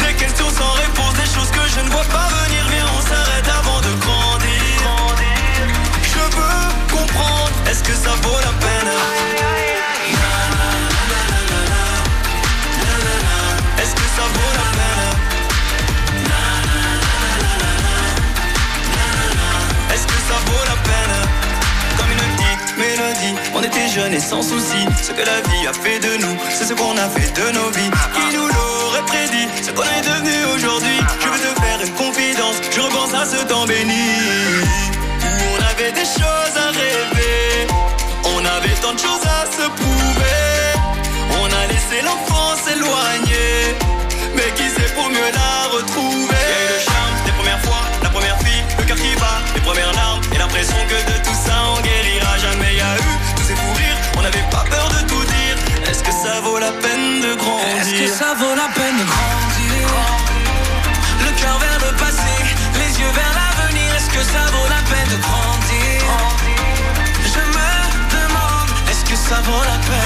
Des 0.00 0.14
questions 0.14 0.48
sans 0.48 0.72
réponse, 0.80 1.12
des 1.14 1.30
choses 1.34 1.50
que 1.50 1.60
je 1.74 1.80
ne 1.84 1.90
vois 1.90 2.04
pas 2.04 2.28
venir. 2.40 2.64
Viens, 2.70 2.86
on 2.96 3.02
s'arrête 3.02 3.48
avant 3.60 3.80
de 3.80 3.92
grandir. 4.00 4.80
Je 6.02 6.20
veux 6.36 6.96
comprendre, 6.96 7.52
est-ce 7.70 7.82
que 7.82 7.92
ça 7.92 8.14
vaut 8.22 8.38
la 8.40 8.52
peine? 8.64 9.75
On 23.54 23.62
était 23.62 23.88
jeunes 23.88 24.14
et 24.14 24.20
sans 24.20 24.42
souci 24.42 24.82
Ce 25.00 25.12
que 25.12 25.22
la 25.22 25.40
vie 25.40 25.66
a 25.68 25.72
fait 25.72 26.00
de 26.00 26.16
nous 26.22 26.36
C'est 26.50 26.64
ce 26.64 26.74
qu'on 26.74 26.96
a 26.96 27.08
fait 27.08 27.30
de 27.40 27.52
nos 27.52 27.70
vies. 27.70 27.90
Qui 28.14 28.36
nous 28.36 28.48
l'aurait 28.48 29.06
prédit? 29.06 29.46
Ce 29.62 29.70
qu'on 29.70 29.84
est 29.84 30.02
devenu 30.02 30.34
aujourd'hui. 30.54 30.98
Je 31.20 31.28
veux 31.28 31.38
te 31.38 31.60
faire 31.60 31.80
une 31.84 31.92
confidence. 31.92 32.56
Je 32.74 32.80
repense 32.80 33.14
à 33.14 33.24
ce 33.24 33.44
temps 33.44 33.64
béni. 33.66 34.08
Où 35.22 35.42
on 35.54 35.62
avait 35.70 35.92
des 35.92 36.04
choses 36.04 36.56
à 36.56 36.68
rêver. 36.72 37.66
On 38.24 38.44
avait 38.44 38.76
tant 38.82 38.94
de 38.94 38.98
choses 38.98 39.26
à 39.26 39.46
se 39.46 39.68
prouver. 39.68 40.52
On 41.40 41.46
a 41.46 41.66
laissé 41.68 42.02
l'enfance 42.04 42.58
s'éloigner. 42.66 43.76
Mais 44.34 44.50
qui 44.56 44.68
sait 44.68 44.92
pour 44.94 45.08
mieux 45.08 45.30
la 45.32 45.55
ça 58.18 58.32
vaut 58.38 58.54
la 58.54 58.68
peine 58.72 58.96
de 58.96 59.04
grandir. 59.04 59.88
Le 61.20 61.30
cœur 61.38 61.58
vers 61.58 61.78
le 61.86 61.96
passé 61.98 62.36
Les 62.80 63.00
yeux 63.00 63.12
vers 63.20 63.32
l'avenir. 63.38 63.94
Est-ce 63.94 64.08
que 64.08 64.22
ça 64.32 64.44
vaut 64.52 64.68
la 64.76 64.82
peine 64.90 65.08
de 65.14 65.18
grandir? 65.26 66.00
Je 67.34 67.42
me 67.56 67.70
demande 68.16 68.70
Est-ce 68.90 69.04
que 69.04 69.16
ça 69.16 69.38
vaut 69.42 69.64
la 69.72 69.78
peine? 69.88 70.05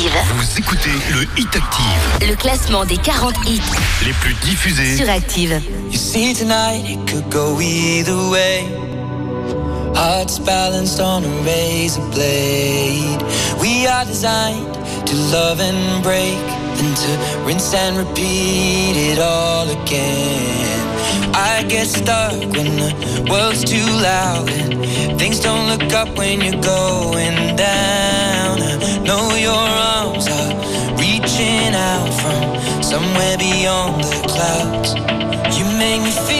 Active, 0.00 0.22
Vous 0.34 0.58
écoutez 0.58 0.90
le 1.12 1.22
Hit 1.38 1.54
Active, 1.54 2.28
le 2.30 2.34
classement 2.34 2.86
des 2.86 2.96
40 2.96 3.34
hits 3.46 3.60
les 4.06 4.14
plus 4.14 4.32
diffusés 4.34 4.96
sur 4.96 5.10
Active. 5.10 5.60
You 5.90 5.98
see 5.98 6.32
tonight 6.32 6.88
it 6.88 7.06
could 7.06 7.28
go 7.28 7.60
either 7.60 8.16
way. 8.30 8.64
Hearts 9.94 10.38
balanced 10.38 11.00
on 11.00 11.22
a 11.22 11.28
razor 11.44 12.00
blade. 12.14 13.22
We 13.60 13.86
are 13.86 14.06
designed 14.06 14.72
to 15.04 15.14
love 15.32 15.60
and 15.60 16.02
break, 16.02 16.38
then 16.76 16.94
to 16.94 17.44
rinse 17.44 17.74
and 17.74 17.98
repeat 17.98 18.96
it 18.96 19.18
all 19.18 19.68
again. 19.68 20.89
I 21.34 21.64
get 21.68 21.86
stuck 21.86 22.32
when 22.32 22.76
the 22.76 23.26
world's 23.30 23.64
too 23.64 23.86
loud 24.02 24.50
and 24.50 25.18
things 25.18 25.40
don't 25.40 25.66
look 25.68 25.92
up 25.92 26.16
when 26.18 26.40
you're 26.40 26.62
going 26.62 27.56
down. 27.56 28.60
I 28.60 28.98
know 29.04 29.34
your 29.36 29.66
arms 29.96 30.26
are 30.28 30.52
reaching 30.98 31.74
out 31.74 32.10
from 32.20 32.82
somewhere 32.82 33.38
beyond 33.38 34.04
the 34.04 34.20
clouds. 34.28 34.94
You 35.56 35.64
make 35.78 36.02
me 36.02 36.10
feel. 36.10 36.39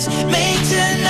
let's 0.00 0.24
make 0.24 0.66
tonight 0.66 1.09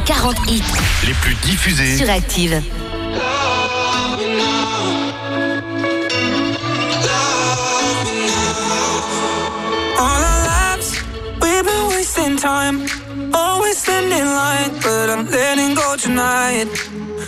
Des 0.00 0.12
40 0.12 0.36
hits 0.48 0.62
les 1.06 1.14
plus 1.14 1.34
diffusés. 1.36 1.96
sur 1.96 2.10
Active. 2.10 2.62
All 9.98 10.22
our 10.22 10.42
lives, 10.46 11.02
we've 11.40 11.64
been 11.64 11.86
wasting 11.88 12.36
time. 12.36 12.86
Always 13.34 13.78
standing 13.78 14.24
line, 14.24 14.72
but 14.82 15.10
I'm 15.10 15.26
letting 15.30 15.74
go 15.74 15.96
tonight. 15.96 16.68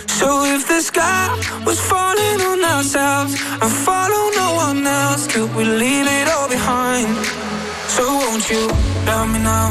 So 0.07 0.43
if 0.45 0.67
the 0.67 0.81
sky 0.81 1.29
was 1.65 1.79
falling 1.79 2.41
on 2.41 2.63
ourselves 2.63 3.33
and 3.61 3.71
follow 3.71 4.23
no 4.35 4.55
one 4.55 4.85
else, 4.85 5.27
could 5.27 5.53
we 5.55 5.63
leave 5.63 6.07
it 6.07 6.27
all 6.29 6.47
behind? 6.49 7.07
So 7.87 8.03
won't 8.03 8.49
you 8.49 8.67
love 9.05 9.29
me 9.31 9.39
now, 9.39 9.69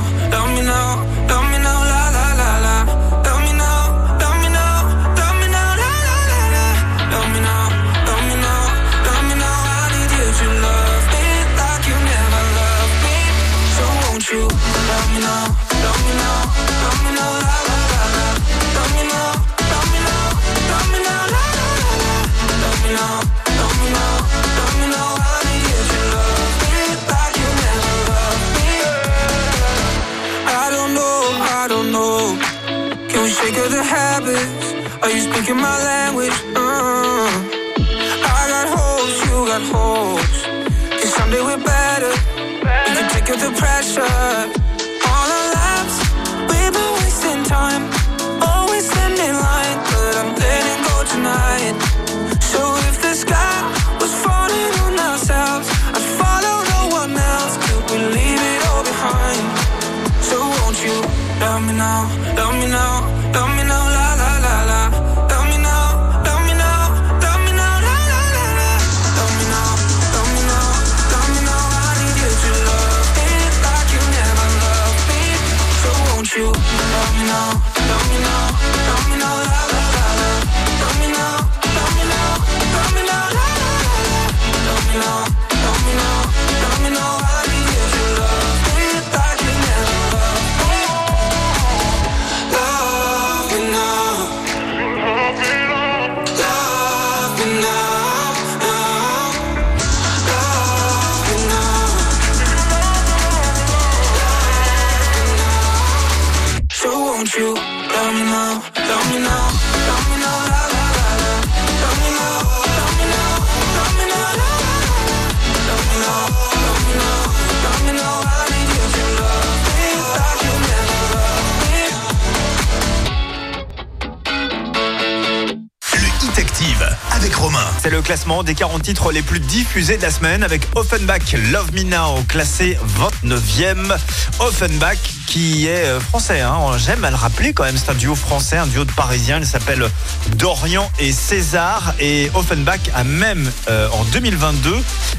des 128.44 128.54
40 128.54 128.82
titres 128.82 129.10
les 129.10 129.22
plus 129.22 129.40
diffusés 129.40 129.96
de 129.96 130.02
la 130.02 130.10
semaine 130.10 130.42
avec 130.42 130.68
Offenbach 130.74 131.32
Love 131.50 131.72
Me 131.72 131.82
Now 131.82 132.22
classé 132.28 132.76
29e. 133.24 133.96
Offenbach 134.38 134.98
qui 135.26 135.66
est 135.66 135.86
euh, 135.86 135.98
français, 135.98 136.40
hein. 136.42 136.58
j'aime 136.76 137.02
à 137.06 137.10
le 137.10 137.16
rappeler 137.16 137.54
quand 137.54 137.64
même, 137.64 137.78
c'est 137.78 137.90
un 137.90 137.94
duo 137.94 138.14
français, 138.14 138.58
un 138.58 138.66
duo 138.66 138.84
de 138.84 138.92
parisiens, 138.92 139.38
il 139.38 139.46
s'appelle 139.46 139.88
Dorian 140.36 140.90
et 140.98 141.10
César 141.10 141.94
et 142.00 142.30
Offenbach 142.34 142.80
a 142.94 143.02
même 143.02 143.50
euh, 143.70 143.88
en 143.92 144.04
2022 144.04 144.76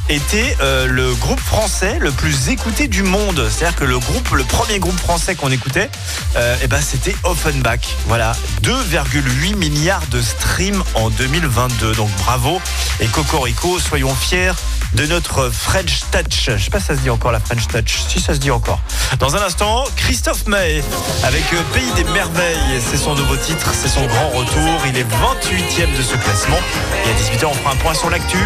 été 0.10 0.56
euh, 0.62 0.88
le 0.88 1.14
groupe 1.16 1.40
français 1.40 1.98
le 2.00 2.12
plus 2.12 2.50
écouté 2.50 2.88
du 2.88 3.04
monde. 3.04 3.48
C'est-à-dire 3.50 3.76
que 3.76 3.86
le 3.86 4.00
groupe, 4.00 4.32
le 4.32 4.44
premier 4.44 4.80
groupe 4.80 4.98
français 4.98 5.36
qu'on 5.36 5.52
écoutait, 5.52 5.90
euh, 6.36 6.56
eh 6.62 6.68
ben 6.68 6.82
c'était 6.82 7.16
Offenbach. 7.24 7.96
Voilà, 8.08 8.34
2,8 8.64 9.56
milliards 9.56 10.06
de 10.08 10.22
streams 10.22 10.84
en 10.96 11.10
2022. 11.10 11.94
Donc 11.94 12.10
bravo 12.20 12.62
et 13.00 13.08
Cocorico, 13.08 13.80
soyons 13.80 14.14
fiers 14.14 14.54
de 14.96 15.06
notre 15.08 15.50
French 15.50 16.02
Touch. 16.12 16.50
Je 16.56 16.64
sais 16.64 16.70
pas 16.70 16.80
si 16.80 16.88
ça 16.88 16.96
se 16.96 17.02
dit 17.02 17.10
encore 17.10 17.32
la 17.32 17.40
French 17.40 17.68
Touch. 17.68 18.02
Si 18.08 18.20
ça 18.20 18.34
se 18.34 18.40
dit 18.40 18.52
encore. 18.52 18.80
Dans 19.20 19.36
un 19.36 19.42
instant, 19.42 19.86
Christophe 19.96 20.46
Maé 20.48 20.84
avec 21.24 21.44
euh, 21.54 21.62
Pays 21.74 21.92
des 21.96 22.04
Merveilles. 22.12 22.82
C'est 22.92 22.98
son 22.98 23.16
nouveau 23.16 23.36
titre, 23.36 23.72
c'est 23.74 23.88
son 23.88 24.06
grand 24.06 24.30
retour. 24.30 24.82
Il 24.88 24.98
est 24.98 25.04
28e 25.04 25.98
de 25.98 26.02
ce 26.04 26.16
classement. 26.16 26.60
Et 27.06 27.10
à 27.10 27.14
18h, 27.14 27.46
on 27.46 27.54
fera 27.54 27.72
un 27.72 27.76
point 27.78 27.94
sur 27.94 28.10
l'actu. 28.10 28.38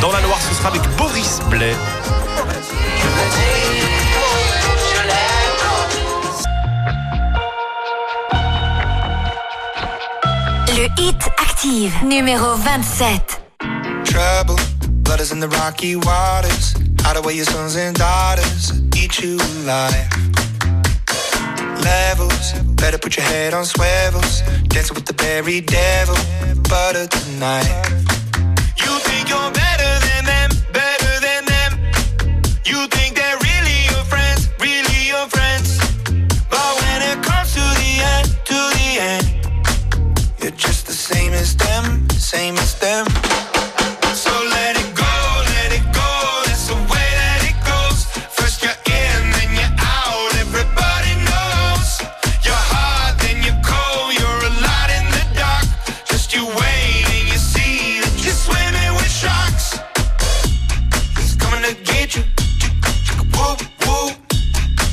Dans 0.00 0.12
la 0.12 0.20
Loire, 0.20 0.38
ce 0.46 0.54
sera 0.54 0.68
avec 0.68 0.82
Boris 1.04 1.38
Blais. 1.50 1.76
Le 10.68 10.88
Hit 10.96 11.30
Active, 11.36 11.92
numéro 12.04 12.56
27. 12.56 13.40
trouble. 14.04 14.56
Blood 15.02 15.20
is 15.20 15.30
in 15.30 15.40
the 15.40 15.48
rocky 15.48 15.96
waters. 15.96 16.74
Hide 17.00 17.18
away 17.18 17.34
your 17.34 17.44
sons 17.44 17.76
and 17.76 17.94
daughters. 17.94 18.72
Eat 18.96 19.20
you 19.20 19.36
alive. 19.36 20.08
Levels. 21.82 22.54
Better 22.80 22.96
put 22.96 23.16
your 23.18 23.26
head 23.26 23.52
on 23.52 23.66
swivels. 23.66 24.42
Dancing 24.68 24.94
with 24.94 25.04
the 25.04 25.22
very 25.22 25.60
devil. 25.60 26.16
Butter 26.62 27.06
tonight. 27.08 28.03
Same 42.34 42.56
as 42.58 42.74
them. 42.80 43.06
So 44.14 44.32
let 44.56 44.74
it 44.76 44.90
go, 44.96 45.14
let 45.54 45.70
it 45.78 45.86
go. 45.92 46.10
That's 46.46 46.66
the 46.68 46.74
way 46.92 47.08
that 47.20 47.40
it 47.50 47.58
goes. 47.70 48.06
First 48.36 48.62
you're 48.64 48.80
in, 49.00 49.20
then 49.36 49.50
you're 49.58 49.76
out. 49.78 50.30
Everybody 50.44 51.14
knows. 51.30 51.88
You're 52.44 52.64
hot, 52.72 53.14
then 53.22 53.38
you're 53.46 53.62
cold. 53.62 54.10
You're 54.18 54.42
a 54.48 54.52
in 54.98 55.06
the 55.14 55.24
dark. 55.38 55.66
Just 56.10 56.34
you 56.34 56.44
wait 56.46 57.06
and 57.14 57.26
you 57.32 57.38
see 57.38 58.00
that 58.02 58.14
you're 58.24 58.40
swimming 58.46 58.92
with 58.98 59.12
sharks. 59.22 59.78
He's 61.18 61.36
coming 61.36 61.62
to 61.68 61.74
get 61.92 62.16
you. 62.16 62.24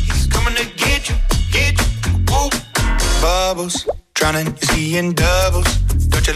He's 0.08 0.28
coming 0.28 0.56
to 0.62 0.66
get 0.84 1.10
you, 1.10 1.16
get 1.52 1.74
you. 1.80 1.88
Bubbles, 3.22 3.88
drowning, 4.14 4.54
doubles 5.14 5.81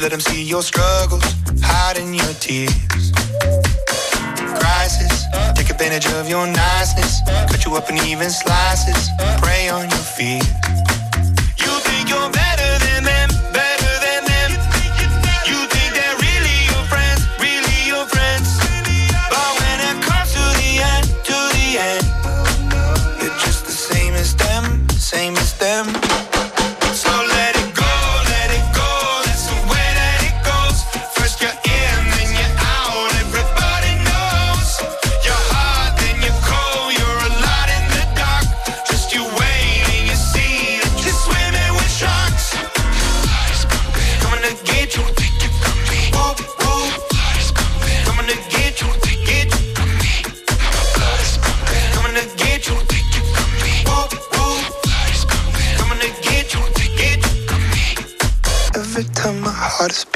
let 0.05 0.11
them 0.11 0.19
see 0.19 0.43
your 0.43 0.61
struggles, 0.61 1.23
hiding 1.63 2.13
your 2.13 2.33
tears. 2.33 3.11
Crisis, 4.59 5.25
take 5.55 5.71
advantage 5.71 6.05
of 6.13 6.29
your 6.29 6.45
niceness, 6.45 7.21
cut 7.49 7.65
you 7.65 7.73
up 7.73 7.89
in 7.89 7.97
even 8.05 8.29
slices, 8.29 9.09
prey 9.41 9.67
on 9.67 9.89
your 9.89 10.05
fear. 10.15 10.41
You 11.57 11.71
think 11.87 12.09
you're 12.09 12.29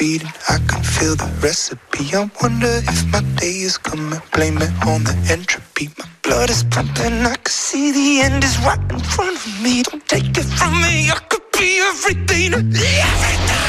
I 0.02 0.60
can 0.66 0.82
feel 0.82 1.18
the 1.18 1.30
recipe. 1.43 2.16
I 2.16 2.32
wonder 2.41 2.72
if 2.88 3.06
my 3.12 3.20
day 3.36 3.68
is 3.68 3.78
coming, 3.78 4.22
blame 4.34 4.58
it 4.60 4.72
on 4.88 5.04
the 5.04 5.12
entropy. 5.30 5.89
My 6.00 6.06
blood 6.24 6.50
is 6.50 6.64
pumping, 6.64 7.26
I 7.26 7.36
can 7.36 7.52
see 7.52 7.91
the 7.91 8.22
end 8.22 8.41
is 8.45 8.58
right 8.60 8.80
in 8.80 9.00
front 9.02 9.36
of 9.36 9.62
me. 9.62 9.84
Don't 9.84 10.08
take 10.08 10.38
it 10.38 10.45
from 10.45 10.72
me, 10.82 11.12
I 11.12 11.20
could 11.28 11.43
be 11.52 11.80
everything, 11.80 12.54
everything. 12.54 13.68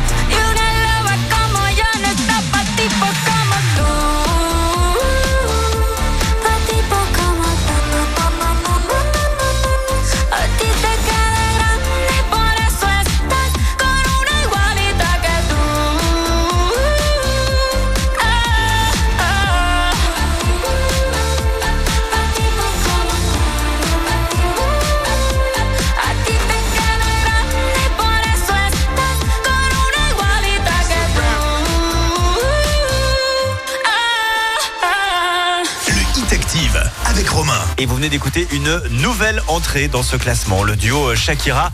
Et 37.81 37.87
vous 37.87 37.95
venez 37.95 38.09
d'écouter 38.09 38.47
une 38.51 38.79
nouvelle 39.01 39.41
entrée 39.47 39.87
dans 39.87 40.03
ce 40.03 40.15
classement. 40.15 40.61
Le 40.61 40.75
duo 40.75 41.15
Shakira 41.15 41.71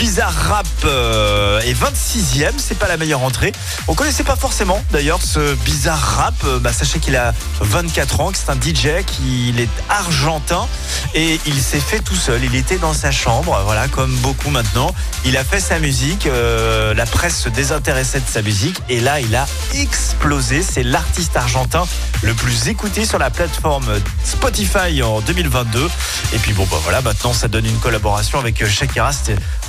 Bizarre 0.00 0.32
Rap 0.32 0.66
euh, 0.86 1.60
est 1.60 1.74
26e. 1.74 2.52
C'est 2.56 2.78
pas 2.78 2.88
la 2.88 2.96
meilleure 2.96 3.22
entrée. 3.22 3.52
On 3.86 3.92
connaissait 3.94 4.24
pas 4.24 4.34
forcément 4.34 4.82
d'ailleurs 4.92 5.20
ce 5.20 5.52
Bizarre 5.56 6.00
Rap. 6.00 6.32
Euh, 6.44 6.58
Bah, 6.58 6.72
sachez 6.72 7.00
qu'il 7.00 7.16
a 7.16 7.34
24 7.60 8.20
ans, 8.20 8.32
que 8.32 8.38
c'est 8.38 8.48
un 8.48 8.54
DJ, 8.54 9.04
qu'il 9.04 9.60
est 9.60 9.68
argentin 9.90 10.66
et 11.14 11.38
il 11.44 11.60
s'est 11.60 11.80
fait 11.80 11.98
tout 11.98 12.16
seul. 12.16 12.42
Il 12.42 12.54
était 12.54 12.78
dans 12.78 12.94
sa 12.94 13.10
chambre, 13.10 13.60
voilà, 13.66 13.88
comme 13.88 14.16
beaucoup 14.16 14.48
maintenant. 14.48 14.94
Il 15.26 15.36
a 15.36 15.44
fait 15.44 15.60
sa 15.60 15.78
musique. 15.78 16.26
euh, 16.26 16.94
la 16.94 17.04
presse 17.04 17.38
se 17.38 17.50
désintéressait 17.50 18.20
de 18.20 18.28
sa 18.28 18.40
musique 18.40 18.80
et 18.88 19.00
là, 19.00 19.20
il 19.20 19.36
a 19.36 19.46
explosé. 19.74 20.62
C'est 20.62 20.82
l'artiste 20.82 21.36
argentin 21.36 21.86
le 22.22 22.32
plus 22.32 22.68
écouté 22.68 23.04
sur 23.04 23.18
la 23.18 23.28
plateforme 23.28 23.86
Spotify 24.24 25.02
en 25.02 25.20
2022. 25.20 25.90
Et 26.32 26.38
puis 26.38 26.54
bon, 26.54 26.66
bah 26.70 26.78
voilà, 26.84 27.02
maintenant 27.02 27.34
ça 27.34 27.48
donne 27.48 27.66
une 27.66 27.78
collaboration 27.80 28.38
avec 28.38 28.62
euh, 28.62 28.66
Shakira. 28.66 29.10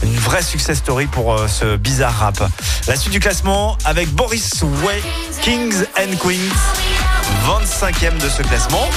Une 0.03 0.15
vraie 0.17 0.41
success 0.41 0.77
story 0.79 1.07
pour 1.07 1.33
euh, 1.33 1.47
ce 1.47 1.75
bizarre 1.75 2.17
rap. 2.17 2.43
La 2.87 2.95
suite 2.95 3.11
du 3.11 3.19
classement 3.19 3.77
avec 3.85 4.09
Boris 4.09 4.63
Way, 4.83 5.01
Kings 5.41 5.83
and 5.97 6.15
Queens, 6.21 6.55
25e 7.45 8.17
de 8.17 8.29
ce 8.29 8.41
classement. 8.41 8.89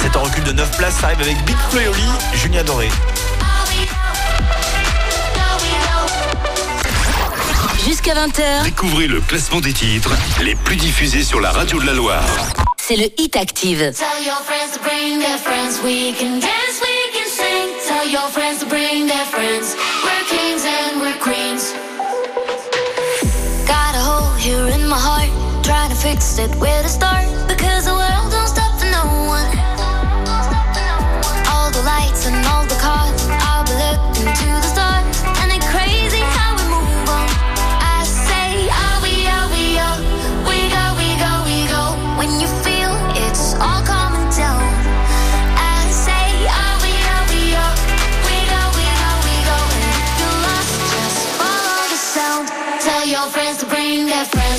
C'est 0.00 0.16
en 0.16 0.22
recul 0.22 0.44
de 0.44 0.52
9 0.52 0.76
places, 0.76 0.94
ça 1.00 1.06
arrive 1.06 1.20
avec 1.20 1.36
Big 1.44 1.56
Flo 1.70 1.80
Julien 2.34 2.62
Doré. 2.64 2.88
Jusqu'à 7.86 8.14
20h, 8.14 8.64
Découvrez 8.64 9.06
le 9.06 9.20
classement 9.20 9.60
des 9.60 9.72
titres 9.72 10.10
les 10.42 10.54
plus 10.54 10.76
diffusés 10.76 11.22
sur 11.22 11.40
la 11.40 11.50
radio 11.52 11.80
de 11.80 11.86
la 11.86 11.92
Loire. 11.92 12.24
c'est 12.86 12.96
le 12.96 13.06
Hit 13.18 13.34
Active. 13.36 13.78
Tell 13.96 14.24
your 14.24 14.36
friends 14.44 14.72
to 14.74 14.80
bring 14.82 15.18
their 15.18 15.38
friends. 15.38 15.80
We 15.82 16.12
can 16.18 16.38
dance, 16.38 16.80
we 16.82 17.03
your 18.10 18.28
friends 18.28 18.60
to 18.60 18.66
bring 18.66 19.06
their 19.06 19.24
friends. 19.26 19.74
We're 20.04 20.24
kings 20.28 20.64
and 20.64 21.00
we're 21.00 21.18
queens. 21.20 21.72
Got 23.66 23.94
a 23.94 23.98
hole 23.98 24.34
here 24.36 24.66
in 24.68 24.86
my 24.88 24.98
heart. 24.98 25.64
Trying 25.64 25.90
to 25.90 25.96
fix 25.96 26.38
it 26.38 26.54
where 26.56 26.82
to 26.82 26.88
start. 26.88 27.53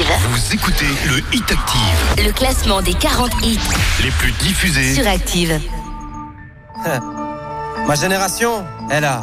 Active, 0.00 0.26
Vous 0.30 0.54
écoutez 0.54 0.86
le 1.08 1.18
Hit 1.34 1.50
Active, 1.50 2.24
le 2.24 2.32
classement 2.32 2.80
des 2.80 2.94
40 2.94 3.30
hits. 3.42 3.58
Les 4.02 4.10
plus 4.10 4.32
diffusés. 4.32 4.94
Sur 4.94 5.06
Active. 5.06 5.60
Ma 7.86 7.94
génération, 7.94 8.64
elle 8.90 9.04
a, 9.04 9.22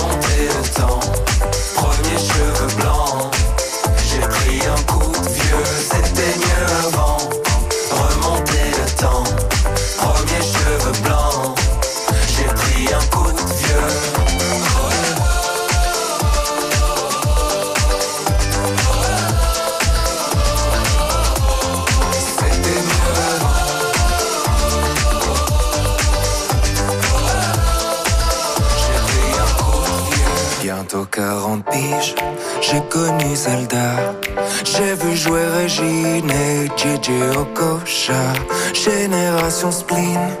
Génération 39.61 39.71
spleen, 39.71 40.40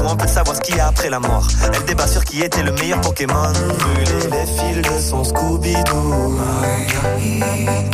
Un 0.09 0.15
peu 0.15 0.27
savoir 0.27 0.55
ce 0.55 0.61
qu'il 0.61 0.75
y 0.75 0.79
a 0.79 0.87
après 0.87 1.09
la 1.09 1.19
mort. 1.19 1.47
Elle 1.73 1.85
débat 1.85 2.07
sur 2.07 2.23
qui 2.23 2.41
était 2.41 2.63
le 2.63 2.71
meilleur 2.73 3.01
Pokémon. 3.01 3.51
Brûler 3.79 4.29
les 4.31 4.45
fils 4.45 4.81
de 4.81 4.99
son 4.99 5.23
Scooby-Doo. 5.23 6.37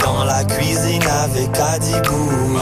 Dans 0.03 0.23
la 0.23 0.43
cuisine 0.45 1.03
avec 1.23 1.49
Adibou. 1.57 2.59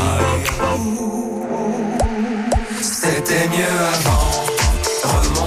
C'était 2.81 3.47
mieux 3.49 3.79
avant, 3.93 5.44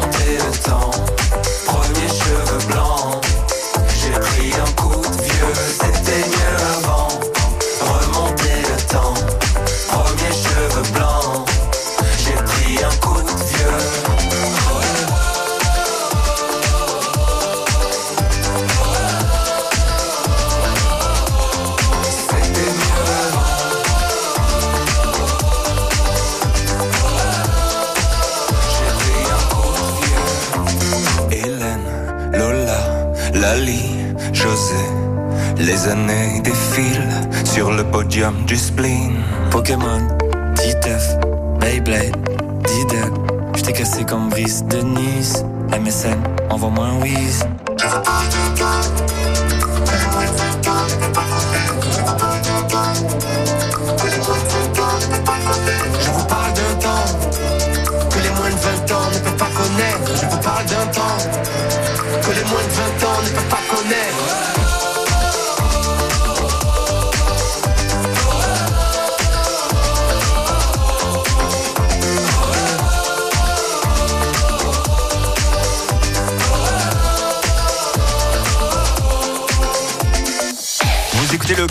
Les 35.69 35.87
années 35.87 36.41
défilent 36.41 37.21
sur 37.45 37.71
le 37.71 37.85
podium 37.85 38.35
du 38.47 38.57
spleen. 38.57 39.17
Pokémon, 39.51 40.01
Titeuf, 40.55 41.19
Beyblade, 41.61 42.17
Diddle. 42.65 43.13
Je 43.55 43.63
t'ai 43.65 43.75
cassé 43.75 44.03
comme 44.03 44.31
Brice 44.31 44.65
de 44.65 44.79
Nice. 44.79 45.45
MSN, 45.79 46.17
envoie-moi 46.49 46.87
un 46.87 47.03
whiz. 47.03 47.45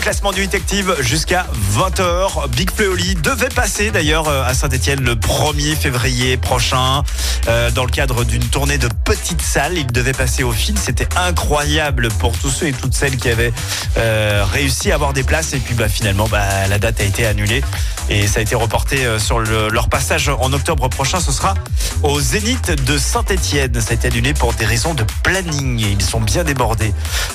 Classement 0.08 0.32
du 0.32 0.42
Hit 0.42 0.54
Active 0.54 0.96
jusqu'à 1.00 1.46
20h. 1.76 2.48
Big 2.56 2.70
Fleoli 2.70 3.14
devait 3.16 3.50
passer 3.50 3.90
d'ailleurs 3.90 4.26
euh, 4.26 4.42
à 4.42 4.54
Saint-Etienne 4.54 5.02
le 5.02 5.16
1er 5.16 5.76
février 5.76 6.38
prochain 6.38 7.02
euh, 7.46 7.70
dans 7.72 7.84
le 7.84 7.90
cadre 7.90 8.24
d'une 8.24 8.42
tournée 8.44 8.78
de 8.78 8.88
petites 9.04 9.42
salles. 9.42 9.76
Il 9.76 9.86
devait 9.88 10.14
passer 10.14 10.44
au 10.44 10.52
fil. 10.52 10.78
C'était 10.78 11.08
incroyable 11.14 12.08
pour 12.20 12.32
tous 12.38 12.48
ceux 12.48 12.68
et 12.68 12.72
toutes 12.72 12.94
celles 12.94 13.18
qui 13.18 13.28
avaient 13.28 13.52
euh, 13.98 14.46
réussi 14.50 14.90
à 14.92 14.94
avoir 14.94 15.12
des 15.12 15.24
places. 15.24 15.52
Et 15.52 15.58
puis 15.58 15.74
bah, 15.74 15.90
finalement, 15.90 16.26
bah, 16.26 16.66
la 16.70 16.78
date 16.78 17.02
a 17.02 17.04
été 17.04 17.26
annulée 17.26 17.62
et 18.08 18.26
ça 18.26 18.40
a 18.40 18.42
été 18.42 18.54
reporté 18.54 19.04
euh, 19.06 19.18
sur 19.18 19.38
le- 19.38 19.68
leur 19.68 19.88
passage 19.88 20.28
en 20.28 20.52
octobre 20.52 20.88
prochain. 20.88 21.20
Ce 21.20 21.32
sera 21.32 21.54
au 22.02 22.20
Zénith 22.20 22.70
de 22.84 22.96
Saint-Etienne. 22.98 23.80
Ça 23.80 23.90
a 23.90 23.94
été 23.94 24.08
annulé 24.08 24.34
pour 24.34 24.52
des 24.54 24.64
raisons 24.64 24.94
de 24.94 25.04
planning 25.22 25.78
ils 25.78 26.02
sont 26.02 26.20
bien 26.20 26.44
débordés. 26.44 26.92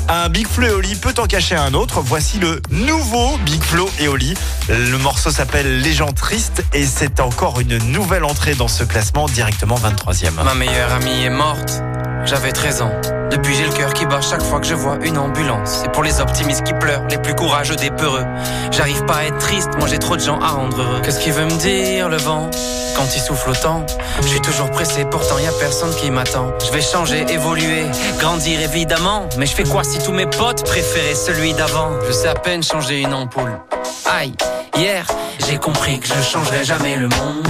Un 0.10 0.30
Big 0.30 0.48
Flo 0.48 0.82
et 0.82 0.96
peut 0.96 1.14
en 1.18 1.26
cacher 1.26 1.56
un 1.56 1.74
autre. 1.74 2.02
Voici 2.02 2.40
le 2.40 2.62
nouveau 2.70 3.38
Big 3.46 3.62
Flo 3.62 3.90
et. 4.00 4.34
Le 4.70 4.98
morceau 4.98 5.32
s'appelle 5.32 5.80
Les 5.82 5.94
gens 5.94 6.12
tristes 6.12 6.64
et 6.74 6.86
c'est 6.86 7.20
encore 7.20 7.60
une 7.60 7.78
nouvelle 7.92 8.24
entrée 8.24 8.56
dans 8.56 8.68
ce 8.68 8.84
classement 8.84 9.28
directement 9.28 9.76
23e. 9.76 10.32
Ma 10.44 10.54
meilleure 10.54 10.92
amie 10.94 11.24
est 11.24 11.30
morte, 11.30 11.82
j'avais 12.26 12.52
13 12.52 12.82
ans. 12.82 12.92
Depuis 13.32 13.56
j'ai 13.56 13.66
le 13.66 13.72
cœur 13.72 13.94
qui 13.94 14.06
bat 14.06 14.22
chaque 14.22 14.44
fois 14.44 14.60
que 14.60 14.68
je 14.68 14.76
vois 14.76 14.98
une 15.04 15.18
ambulance. 15.18 15.82
C'est 15.82 15.92
pour 15.92 16.04
les 16.04 16.22
optimistes 16.22 16.64
qui 16.64 16.74
pleurent, 16.74 17.06
les 17.10 17.18
plus 17.18 17.34
courageux 17.34 17.76
des 17.76 17.90
peureux. 17.90 18.26
J'arrive 18.72 19.04
pas 19.06 19.18
à 19.18 19.24
être 19.24 19.38
triste, 19.40 19.70
moi 19.78 19.88
j'ai 19.88 20.00
trop 20.00 20.16
de 20.16 20.22
gens 20.22 20.40
à 20.40 20.50
rendre 20.50 20.80
heureux. 20.80 21.02
Qu'est-ce 21.04 21.20
qu'il 21.20 21.34
veut 21.34 21.46
me 21.46 21.58
dire 21.58 22.10
le 22.10 22.18
vent? 22.18 22.50
Quand 22.96 23.16
il 23.16 23.20
souffle 23.20 23.50
autant 23.50 23.86
Je 24.22 24.38
toujours 24.38 24.70
pressé, 24.70 25.06
pourtant 25.06 25.40
y 25.40 25.48
a 25.48 25.52
personne 25.54 25.94
qui 25.96 26.12
m'attend. 26.12 26.54
Je 26.64 26.72
vais 26.72 26.82
changer, 26.82 27.26
évoluer, 27.30 27.86
grandir 28.20 28.62
évidemment. 28.62 29.28
Mais 29.38 29.48
je 29.48 29.56
fais 29.56 29.64
quoi 29.64 29.84
si 29.84 29.98
tous 29.98 30.12
mes 30.12 30.28
potes 30.28 30.64
préféraient 30.64 31.16
celui 31.16 31.54
d'avant? 31.54 31.90
Je 32.08 32.12
sais 32.12 32.28
à 32.28 32.36
peine 32.36 32.62
changer 32.62 33.02
une 33.02 33.14
ampoule. 33.14 33.60
Aïe, 34.06 34.34
hier 34.78 35.08
j'ai 35.48 35.58
compris 35.58 36.00
que 36.00 36.08
je 36.08 36.22
changerai 36.22 36.64
jamais 36.64 36.96
le 36.96 37.08
monde. 37.08 37.48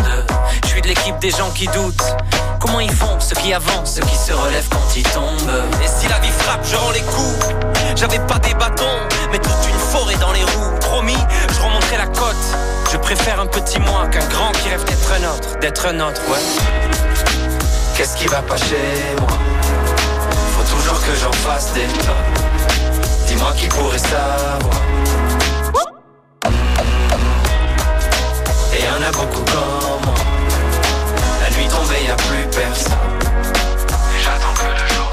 L'équipe 0.85 1.17
des 1.19 1.31
gens 1.31 1.49
qui 1.51 1.67
doutent. 1.67 2.15
Comment 2.59 2.79
ils 2.79 2.91
font 2.91 3.19
ceux 3.19 3.35
qui 3.35 3.53
avancent, 3.53 3.95
ceux 3.95 4.01
qui 4.01 4.15
se 4.15 4.33
relèvent 4.33 4.67
quand 4.69 4.95
ils 4.95 5.03
tombent. 5.03 5.63
Et 5.83 5.87
si 5.87 6.07
la 6.07 6.19
vie 6.19 6.31
frappe, 6.31 6.65
je 6.65 6.75
rends 6.75 6.91
les 6.91 7.01
coups. 7.01 7.47
J'avais 7.95 8.19
pas 8.19 8.39
des 8.39 8.53
bâtons, 8.53 8.99
mais 9.31 9.37
toute 9.37 9.67
une 9.69 9.79
forêt 9.79 10.15
dans 10.15 10.31
les 10.31 10.43
roues. 10.43 10.79
Promis, 10.81 11.17
je 11.53 11.61
remonterai 11.61 11.97
la 11.97 12.07
côte. 12.07 12.45
Je 12.91 12.97
préfère 12.97 13.39
un 13.39 13.47
petit 13.47 13.79
moi 13.79 14.07
qu'un 14.11 14.25
grand 14.27 14.51
qui 14.51 14.69
rêve 14.69 14.83
d'être 14.85 15.11
un 15.11 15.23
autre 15.33 15.59
D'être 15.59 15.85
un 15.87 15.99
autre, 15.99 16.21
ouais. 16.29 16.39
Qu'est-ce 17.95 18.15
qui 18.17 18.27
va 18.27 18.41
pas 18.41 18.57
chez 18.57 19.15
moi? 19.19 19.29
Faut 20.55 20.75
toujours 20.75 20.99
que 21.01 21.15
j'en 21.15 21.31
fasse 21.31 21.73
des 21.73 21.87
tas. 22.03 22.13
Dis-moi 23.27 23.51
qui 23.57 23.67
pourrait 23.67 23.97
savoir. 23.97 24.59
Et 28.75 28.83
y'en 28.83 29.07
a 29.07 29.11
beaucoup 29.11 29.43
comme 29.51 30.05
moi 30.05 30.42
Plus 31.73 32.47
personne 32.51 32.93
j'attends 34.23 34.53
que 34.53 34.67
le 34.69 34.77
jour 34.93 35.11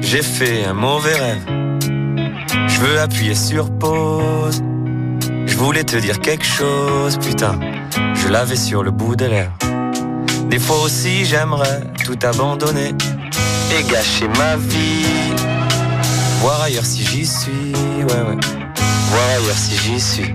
J'ai 0.00 0.22
fait 0.22 0.64
un 0.64 0.72
mauvais 0.72 1.14
rêve. 1.14 1.44
Je 2.66 2.80
veux 2.80 3.00
appuyer 3.00 3.34
sur 3.34 3.70
pause. 3.70 4.62
Je 5.46 5.56
voulais 5.56 5.84
te 5.84 5.96
dire 5.96 6.20
quelque 6.20 6.44
chose, 6.44 7.18
putain. 7.18 7.58
Je 8.14 8.28
l'avais 8.28 8.56
sur 8.56 8.82
le 8.82 8.90
bout 8.90 9.16
des 9.16 9.28
lèvres. 9.28 9.56
Des 10.48 10.58
fois 10.58 10.80
aussi, 10.82 11.24
j'aimerais 11.24 11.82
tout 12.04 12.18
abandonner 12.22 12.94
et 13.76 13.82
gâcher 13.90 14.28
ma 14.36 14.56
vie. 14.56 15.34
Voir 16.40 16.62
ailleurs 16.62 16.86
si 16.86 17.04
j'y 17.04 17.26
suis, 17.26 17.72
ouais, 17.72 18.22
ouais. 18.28 18.38
Voir 19.10 19.28
ailleurs 19.36 19.56
si 19.56 19.76
j'y 19.76 20.00
suis. 20.00 20.34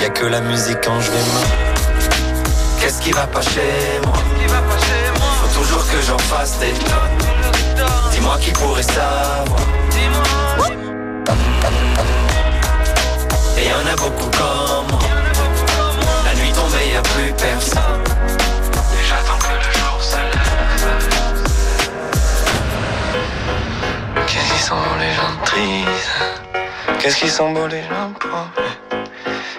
Y 0.00 0.04
a 0.04 0.10
que 0.10 0.26
la 0.26 0.40
musique 0.40 0.78
quand 0.84 1.00
je 1.00 1.10
vais 1.10 1.18
mal. 1.34 1.48
Qu'est-ce 2.80 3.00
qui 3.00 3.10
va 3.10 3.26
pas 3.26 3.42
chez 3.42 4.00
moi? 4.04 4.14
Faut 5.40 5.58
toujours 5.58 5.84
que 5.90 6.00
j'en 6.02 6.18
fasse 6.18 6.58
des 6.60 6.72
Dis-moi 8.12 8.36
qui 8.40 8.50
pourrait 8.52 8.82
savoir. 8.82 9.60
Et 13.56 13.64
y 13.66 13.72
en 13.72 13.86
a 13.92 13.96
beaucoup 13.96 14.30
comme 14.36 14.86
moi. 14.88 15.00
La 16.24 16.34
nuit 16.34 16.52
tombée, 16.52 16.88
y 16.92 16.96
a 16.96 17.02
plus 17.02 17.32
personne. 17.32 18.04
Et 18.94 19.04
j'attends 19.08 19.38
que 19.38 19.52
le 19.52 19.70
jour 19.78 19.98
se 20.00 20.16
lève. 20.16 20.98
Qu'est-ce 24.26 24.48
qu'ils 24.52 24.62
sont 24.62 24.76
les 25.00 25.12
gens 25.14 25.36
tristes? 25.44 27.00
Qu'est-ce 27.00 27.16
qu'ils 27.16 27.30
sont 27.30 27.50
beaux 27.52 27.66
les 27.66 27.82
gens 27.82 28.12
pauvres? 28.20 28.52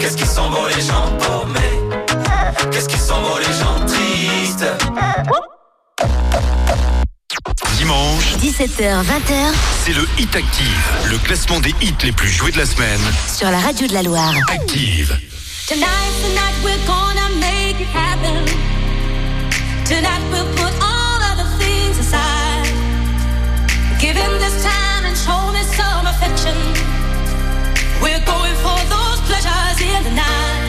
Qu'est-ce 0.00 0.16
qu'ils 0.16 0.26
sont 0.26 0.48
beaux 0.50 0.66
les 0.74 0.80
gens 0.82 1.06
paumés? 1.18 1.60
Qu'est-ce 2.72 2.88
qu'ils 2.88 2.98
sont 3.00 3.20
beaux 3.20 3.38
les 3.38 3.52
gens 3.58 3.86
tristes? 3.86 4.64
Dimanche, 7.76 8.34
17h, 8.40 9.02
20h 9.04 9.52
c'est 9.84 9.92
le 9.92 10.06
Hit 10.18 10.34
Active, 10.36 10.84
le 11.10 11.18
classement 11.18 11.60
des 11.60 11.74
hits 11.80 11.94
les 12.02 12.12
plus 12.12 12.28
joués 12.28 12.50
de 12.52 12.58
la 12.58 12.66
semaine. 12.66 13.00
sur 13.34 13.50
la 13.50 13.58
radio 13.58 13.86
de 13.86 13.92
la 13.94 14.02
Loire. 14.02 14.34
Active. 14.50 15.18
Tonight, 15.66 15.86
tonight 16.22 16.54
we're 16.64 16.86
gonna 16.86 17.28
make 17.38 17.80
it 17.80 17.88
happen. 17.94 18.44
Tonight 19.84 20.22
we'll 20.32 20.46
put 20.56 20.72
all 20.82 21.20
other 21.32 21.48
things 21.58 21.98
aside. 21.98 22.66
Give 24.00 24.16
him 24.16 24.32
this 24.38 24.62
time 24.62 25.04
and 25.06 25.16
show 25.16 25.52
me 25.52 25.62
some 25.76 26.06
affection. 26.06 26.56
We're 28.02 28.24
going 28.24 28.54
for 28.62 28.79
the 30.02 30.10
night. 30.10 30.59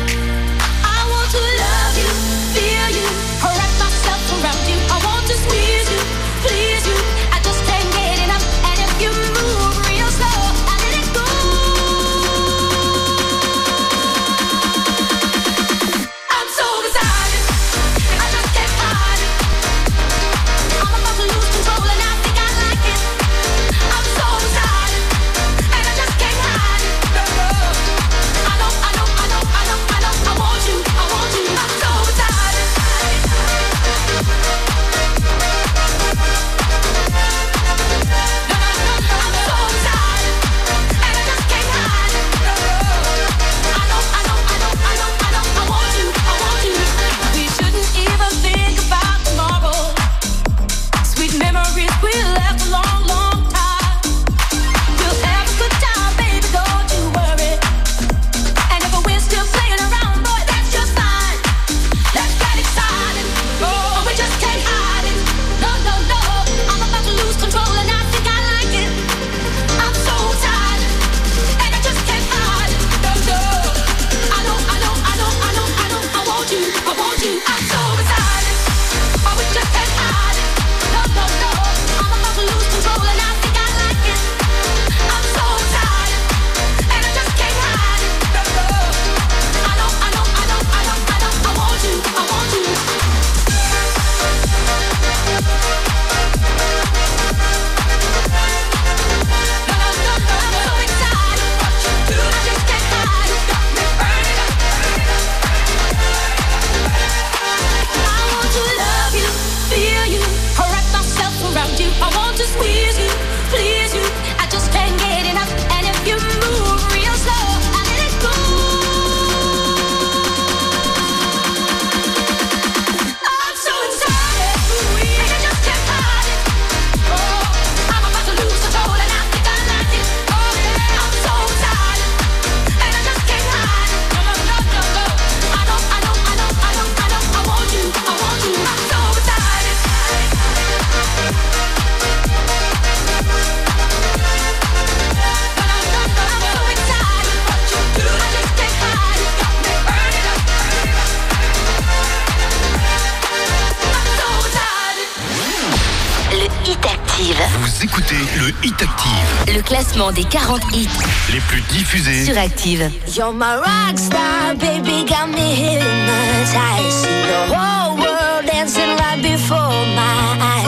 Classement 160.11 160.13
des 160.13 160.23
40 160.23 160.61
hits 160.73 160.87
les 161.31 161.39
plus 161.39 161.61
diffusés. 161.61 162.25
sur 162.25 162.37
Active. 162.37 162.89
You're 163.15 163.33
my 163.33 163.57
rock 163.57 163.97
star, 163.97 164.55
baby, 164.55 165.05
got 165.07 165.27
me 165.27 165.55
hypnotized. 165.55 166.91
See 166.91 167.07
the 167.07 167.53
whole 167.53 167.97
world 167.97 168.45
dancing 168.45 168.95
right 168.97 169.21
before 169.21 169.57
my 169.95 170.37
eyes. 170.39 170.60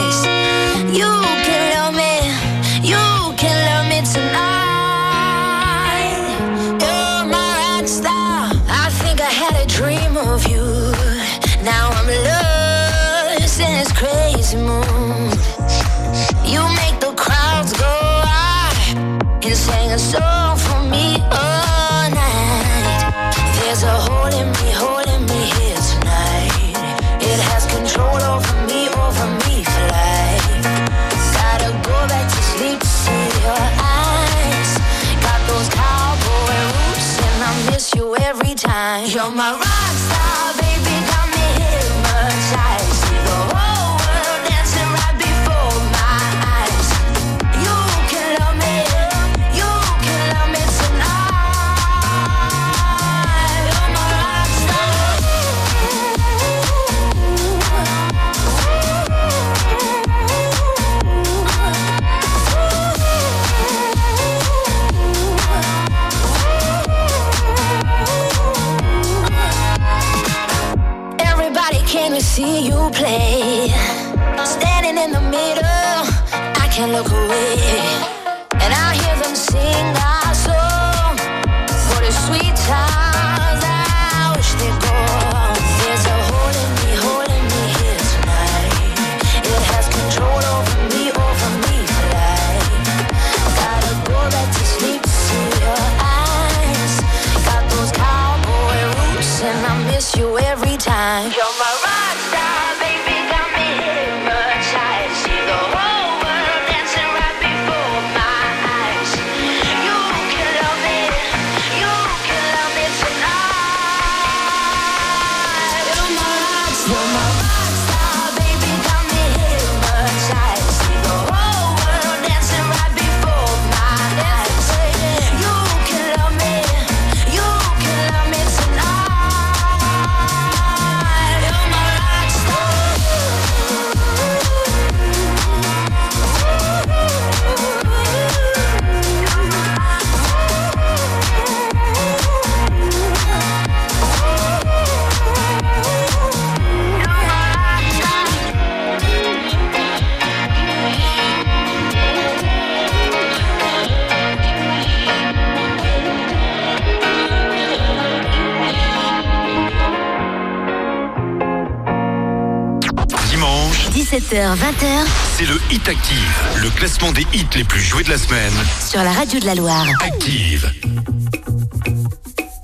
18h, 164.34 164.56
20h. 164.56 165.06
C'est 165.36 165.46
le 165.46 165.54
Hit 165.70 165.88
Active, 165.88 166.42
le 166.56 166.68
classement 166.70 167.12
des 167.12 167.24
hits 167.32 167.46
les 167.54 167.62
plus 167.62 167.80
joués 167.80 168.02
de 168.02 168.10
la 168.10 168.18
semaine. 168.18 168.52
Sur 168.84 169.04
la 169.04 169.12
radio 169.12 169.38
de 169.38 169.46
la 169.46 169.54
Loire. 169.54 169.86
Active. 170.02 170.72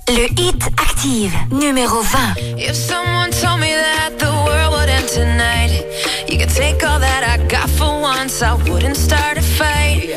Le 0.09 0.25
Hit 0.37 0.61
Active, 0.77 1.33
numéro 1.49 2.01
20. 2.01 2.17
If 2.57 2.75
someone 2.75 3.29
told 3.31 3.61
me 3.61 3.69
that 3.69 4.17
the 4.17 4.25
world 4.45 4.73
would 4.73 4.89
end 4.89 5.07
tonight, 5.07 5.85
you 6.27 6.37
could 6.37 6.53
take 6.53 6.83
all 6.83 6.99
that 6.99 7.23
I 7.23 7.37
got 7.47 7.69
for 7.69 8.01
once, 8.01 8.41
I 8.41 8.53
wouldn't 8.69 8.97
start 8.97 9.37
a 9.37 9.41
fight. 9.41 10.09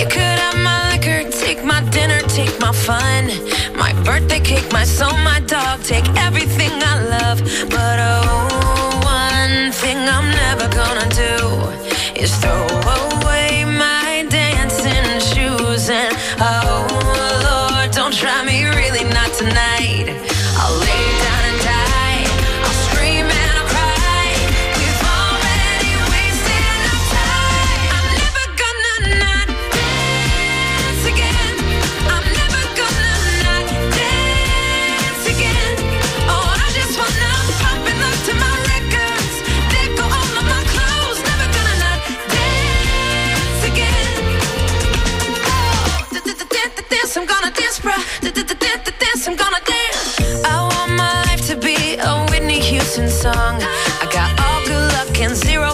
You 0.00 0.06
could 0.06 0.38
have 0.38 0.56
my 0.56 0.92
liquor, 0.92 1.28
take 1.30 1.62
my 1.62 1.82
dinner, 1.90 2.20
take 2.22 2.58
my 2.58 2.72
fun, 2.72 3.30
my 3.76 3.92
birthday 4.02 4.40
cake, 4.40 4.72
my 4.72 4.84
soul, 4.84 5.12
my 5.18 5.40
dog, 5.40 5.82
take 5.82 6.08
everything 6.16 6.70
I 6.82 7.02
love, 7.18 7.42
but 7.68 7.98
oh. 8.00 8.69
one 9.50 9.72
thing 9.72 9.98
I'm 9.98 10.30
never 10.30 10.68
gonna 10.68 11.08
do 11.26 11.36
is 12.20 12.34
throw 12.36 12.66
away 12.98 13.64
my 13.64 14.26
dancing 14.28 15.08
shoes. 15.30 15.88
And 15.90 16.14
oh 16.38 16.86
Lord, 17.48 17.90
don't 17.92 18.14
try 18.14 18.44
me 18.44 18.64
really 18.64 19.04
not 19.12 19.32
tonight. 19.34 20.19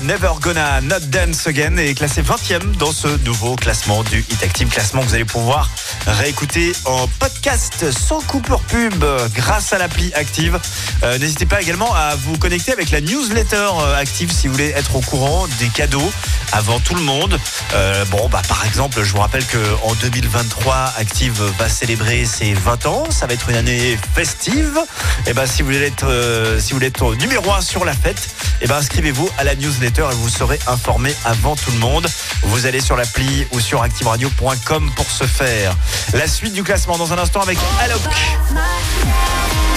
Never 0.00 0.30
Gonna 0.40 0.80
Not 0.80 1.00
Dance 1.08 1.46
Again 1.46 1.76
est 1.76 1.94
classé 1.94 2.22
20e 2.22 2.76
dans 2.78 2.92
ce 2.92 3.08
nouveau 3.24 3.56
classement 3.56 4.02
du 4.04 4.20
Hit 4.30 4.42
Active. 4.42 4.68
Classement 4.68 5.02
que 5.02 5.08
vous 5.08 5.14
allez 5.14 5.24
pouvoir 5.26 5.68
réécouter 6.06 6.72
en 6.86 7.06
podcast 7.18 7.84
sans 7.90 8.20
coupure 8.22 8.60
pub 8.60 9.04
grâce 9.34 9.72
à 9.72 9.78
l'appli 9.78 10.10
Active. 10.14 10.58
Euh, 11.02 11.18
N'hésitez 11.18 11.44
pas 11.46 11.60
également 11.60 11.94
à 11.94 12.14
vous 12.16 12.38
connecter 12.38 12.72
avec 12.72 12.90
la 12.90 13.00
newsletter 13.02 13.56
euh, 13.56 13.96
Active 14.00 14.32
si 14.32 14.46
vous 14.46 14.54
voulez 14.54 14.70
être 14.70 14.96
au 14.96 15.00
courant 15.00 15.46
des 15.58 15.68
cadeaux 15.68 16.10
avant 16.52 16.78
tout 16.80 16.94
le 16.94 17.02
monde. 17.02 17.38
Euh, 17.74 18.04
bon, 18.06 18.28
bah, 18.28 18.42
par 18.48 18.64
exemple, 18.64 19.02
je 19.02 19.12
vous 19.12 19.18
rappelle 19.18 19.44
qu'en 19.46 19.94
2023, 19.94 20.94
Active 20.96 21.42
va 21.58 21.68
célébrer 21.68 22.24
ses 22.24 22.54
20 22.54 22.86
ans. 22.86 23.04
Ça 23.10 23.26
va 23.26 23.34
être 23.34 23.48
une 23.48 23.56
année 23.56 23.98
festive. 24.14 24.78
Et 25.26 25.32
ben, 25.32 25.46
si 25.46 25.62
vous 25.62 25.68
voulez 25.68 25.86
être, 25.86 26.06
euh, 26.06 26.60
si 26.60 26.70
vous 26.70 26.76
voulez 26.76 26.88
être 26.88 27.14
numéro 27.16 27.50
1 27.52 27.60
sur 27.60 27.84
la 27.84 27.94
fête, 27.94 28.28
et 28.60 28.66
ben, 28.66 28.76
inscrivez-vous 28.76 29.28
à 29.38 29.44
la 29.44 29.54
newsletter 29.54 30.06
et 30.12 30.14
vous 30.14 30.28
serez 30.28 30.58
informé 30.66 31.14
avant 31.24 31.56
tout 31.56 31.70
le 31.70 31.78
monde. 31.78 32.06
Vous 32.42 32.66
allez 32.66 32.80
sur 32.80 32.96
l'appli 32.96 33.46
ou 33.52 33.60
sur 33.60 33.82
activeradio.com 33.82 34.90
pour 34.94 35.10
ce 35.10 35.24
faire. 35.24 35.74
La 36.12 36.28
suite 36.28 36.52
du 36.52 36.62
classement 36.62 36.98
dans 36.98 37.12
un 37.12 37.18
instant 37.18 37.40
avec 37.40 37.58
Alok. 37.80 38.00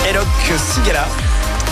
Alok 0.07 0.27
Sigala. 0.73 1.07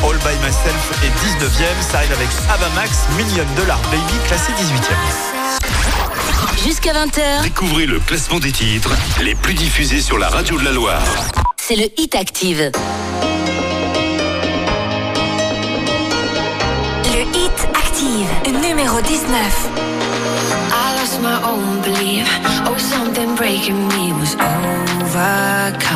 All 0.03 0.17
by 0.17 0.35
myself 0.45 0.91
est 1.03 1.11
19e. 1.25 1.81
Ça 1.81 1.97
arrive 1.99 2.11
avec 2.13 2.29
Avamax, 2.51 2.91
Million 3.17 3.45
Dollar 3.55 3.79
Baby, 3.91 4.13
classé 4.27 4.51
18e. 4.53 4.95
Jusqu'à 6.65 6.93
20h, 6.93 7.43
Découvrez 7.43 7.85
le 7.85 7.99
classement 7.99 8.39
des 8.39 8.51
titres 8.51 8.91
les 9.21 9.35
plus 9.35 9.53
diffusés 9.53 10.01
sur 10.01 10.17
la 10.17 10.29
radio 10.29 10.57
de 10.59 10.65
la 10.65 10.71
Loire. 10.71 11.01
c'est 11.57 11.75
le 11.75 11.85
Hit 11.97 12.15
Active. 12.15 12.71
Le 17.05 17.21
Hit 17.37 17.67
Active, 17.73 18.27
numéro 18.61 18.99
19. 19.01 19.69
I 20.71 20.95
lost 20.99 21.21
my 21.21 21.39
own 21.43 21.81
belief. 21.81 22.27
Oh, 22.65 22.77
something 22.77 23.35
breaking 23.35 23.87
me 23.89 24.11
was 24.13 24.35
overcome. 25.05 25.93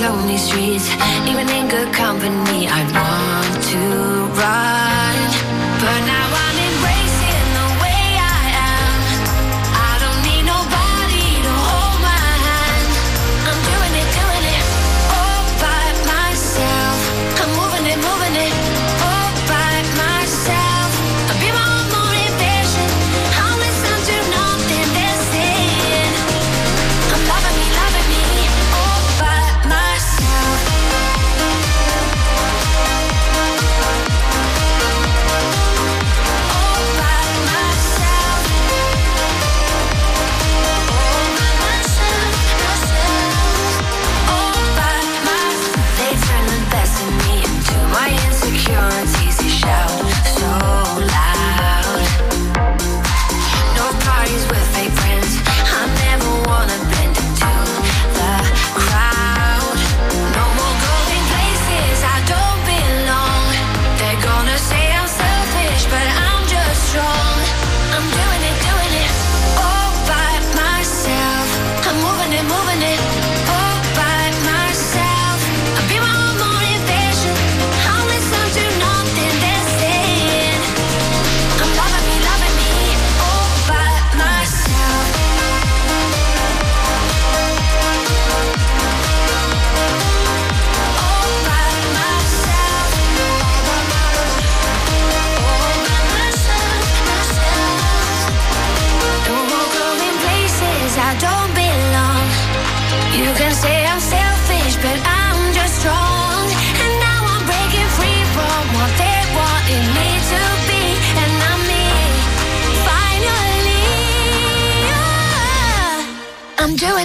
Lonely 0.00 0.38
streets, 0.38 0.88
even 1.28 1.46
in 1.50 1.68
good 1.68 1.92
company, 1.92 2.66
I 2.66 2.82
want 2.90 3.64
to 3.64 4.40
run. 4.40 4.79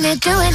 Yeah. 0.06 0.12
I'm 0.12 0.18
doing 0.20 0.48
it, 0.50 0.55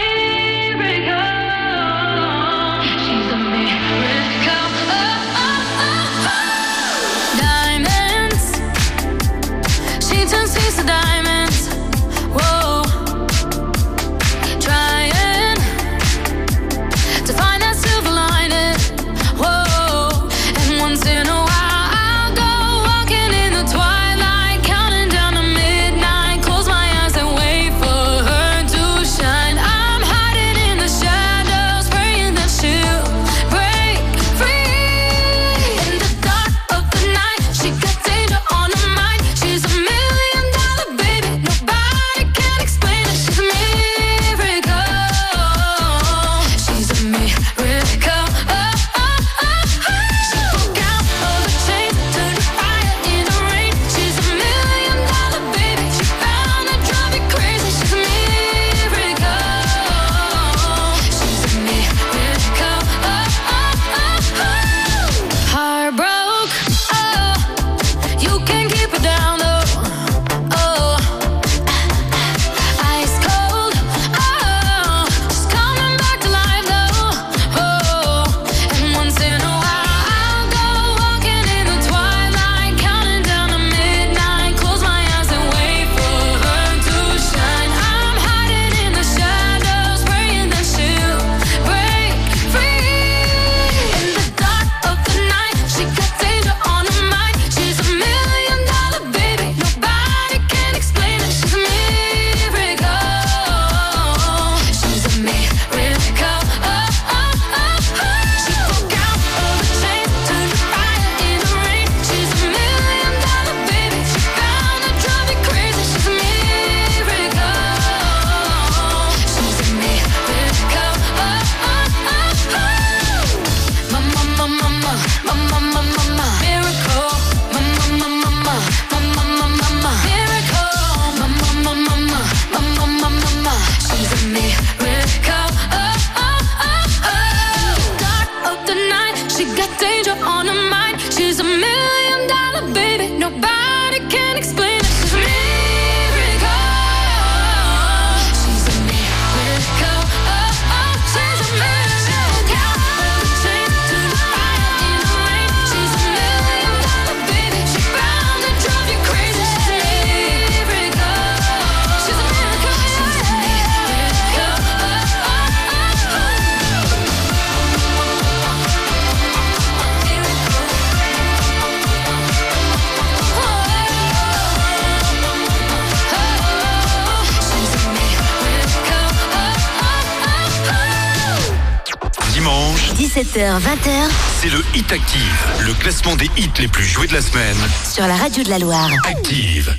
Classement 185.81 186.15
des 186.15 186.29
hits 186.37 186.51
les 186.59 186.67
plus 186.67 186.83
joués 186.83 187.07
de 187.07 187.13
la 187.13 187.21
semaine. 187.21 187.57
sur 187.91 188.05
la 188.05 188.15
radio 188.15 188.43
de 188.43 188.49
la 188.49 188.59
Loire. 188.59 188.89
Active. 189.09 189.75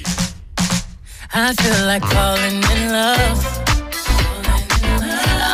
I 1.32 1.54
feel 1.54 1.86
like 1.86 2.04
falling 2.06 2.60
in 2.74 2.92
love. 2.92 3.62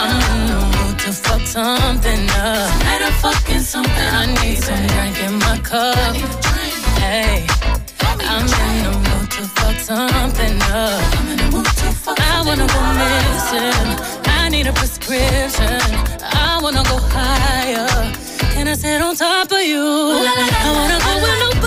I'm 0.01 0.17
in 0.31 0.47
the 0.49 0.61
mood 0.75 0.99
to 1.01 1.13
fuck 1.13 1.47
something 1.47 2.23
up. 2.31 2.71
Tonight 2.81 3.03
I'm 3.05 3.13
fucking 3.21 3.61
something. 3.61 4.09
I 4.21 4.27
need 4.43 4.59
some 4.59 4.87
drink 4.87 5.21
in 5.23 5.35
my 5.39 5.59
cup. 5.59 6.17
Hey, 6.99 7.45
I'm 8.01 8.41
in 8.41 8.85
the 8.85 8.93
mood 9.07 9.31
to 9.33 9.43
fuck 9.55 9.77
something 9.79 10.57
up. 10.73 11.03
I'm 11.19 11.29
in 11.29 11.37
the 11.37 11.49
mood 11.53 11.67
to 11.67 11.93
fuck 11.93 12.19
I 12.21 12.43
wanna 12.47 12.67
go 12.67 12.81
missing. 12.97 13.89
I 14.25 14.49
need 14.49 14.67
a 14.67 14.73
prescription. 14.73 15.79
I 16.23 16.59
wanna 16.63 16.83
go 16.85 16.97
higher. 17.13 17.87
Can 18.55 18.67
I 18.67 18.75
sit 18.75 19.01
on 19.01 19.15
top 19.15 19.48
you? 19.69 19.85
I 19.85 20.73
wanna 20.73 20.99
go 21.05 21.13
where 21.23 21.39
nobody's 21.41 21.58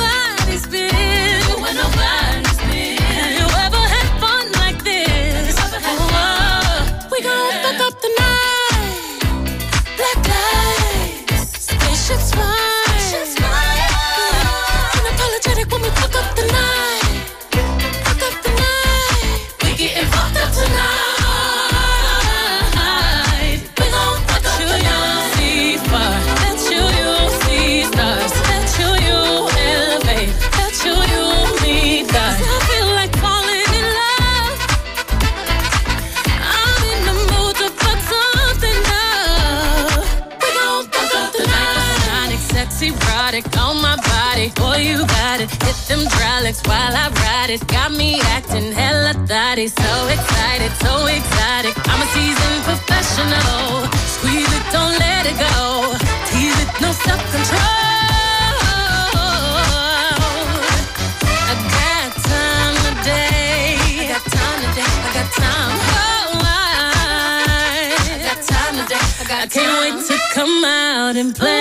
out 71.12 71.18
and 71.18 71.36
play. 71.36 71.61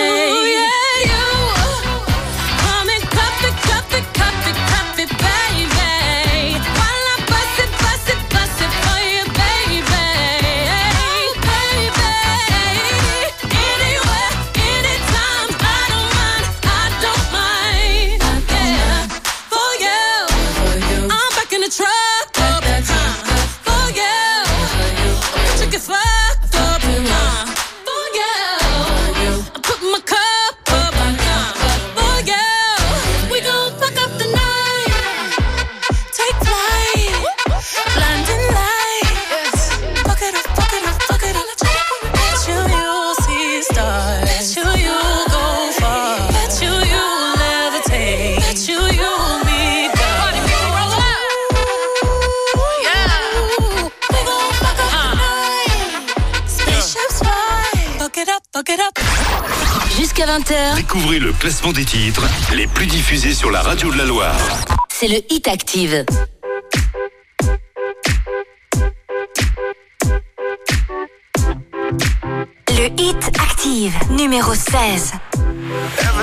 Classement 61.41 61.73
des 61.73 61.87
titres 61.87 62.29
les 62.55 62.67
plus 62.67 62.87
diffusés 62.87 63.33
sur 63.33 63.51
la 63.51 63.63
radio 63.63 63.91
de 63.91 63.97
la 63.97 64.05
Loire. 64.05 64.37
c'est 64.91 65.09
le 65.09 65.21
Hit 65.31 65.49
Active. 65.49 66.05
Le 72.69 73.01
Hit 73.01 73.31
Active, 73.39 73.95
numéro 74.11 74.53
16. 74.55 75.13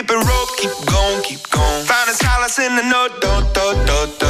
Is 0.00 0.06
skipping 0.06 0.26
rope, 0.26 0.48
keep 0.56 0.86
going, 0.86 1.22
keep 1.22 1.50
going. 1.50 1.84
Found 1.84 2.08
a 2.08 2.14
solace 2.14 2.58
in 2.58 2.74
the 2.74 2.82
note, 2.82 3.20
do, 3.20 3.28
do, 3.52 3.84
do, 3.84 4.18
do. 4.18 4.29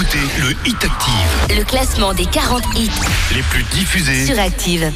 écoutez 0.00 0.18
le 0.38 0.50
Hit 0.66 0.82
Active. 0.82 1.58
Le 1.58 1.64
classement 1.64 2.14
des 2.14 2.24
40 2.24 2.62
hits 2.76 2.90
les 3.34 3.42
plus 3.42 3.62
diffusés 3.64 4.24
sur 4.24 4.38
Active. 4.38 4.90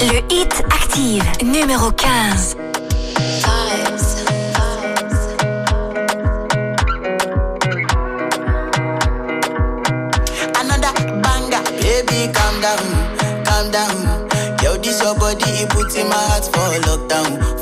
Le 0.00 0.32
Hit 0.32 0.62
Active, 0.70 1.24
numéro 1.42 1.90
15. 1.90 2.56
Another 10.60 10.92
banger, 11.22 11.62
baby, 11.80 12.32
calm 12.32 12.60
down, 12.60 13.44
calm 13.44 13.70
down. 13.72 14.28
Yo, 14.62 14.76
this 14.76 15.02
your 15.02 15.16
body, 15.16 15.44
it 15.50 15.68
puts 15.70 15.96
in 15.96 16.08
my 16.08 16.14
heart 16.14 16.44
for 16.44 16.78
lockdown. 16.86 17.59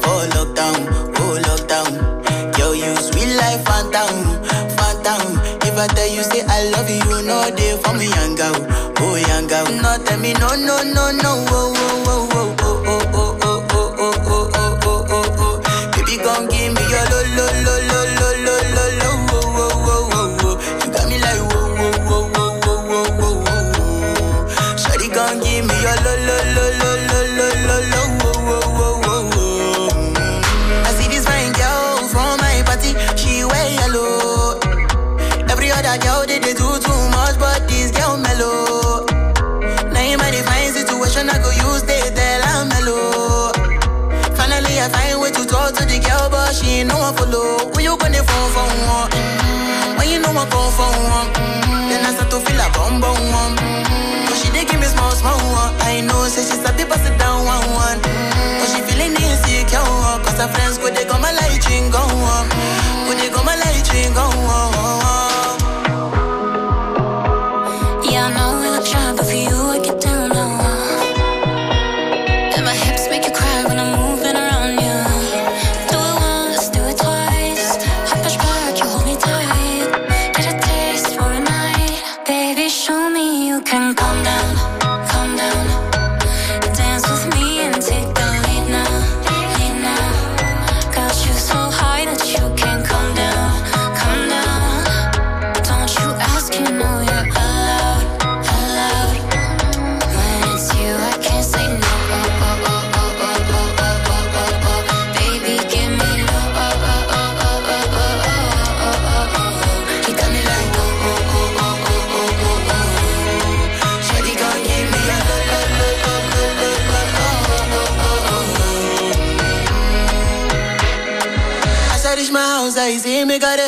never 5.78 5.94
tell 5.94 6.08
you 6.08 6.22
say 6.24 6.42
I 6.48 6.70
love 6.70 6.90
you, 6.90 7.22
no 7.22 7.54
day 7.54 7.76
for 7.82 7.94
me, 7.94 8.08
young 8.08 8.34
girl. 8.34 8.54
Oh, 8.98 9.14
young 9.16 9.46
girl. 9.46 9.66
not 9.80 10.04
tell 10.06 10.18
me 10.18 10.32
no, 10.34 10.48
no, 10.56 10.82
no, 10.82 11.12
no, 11.12 11.44
oh, 11.50 11.72
oh. 11.76 12.07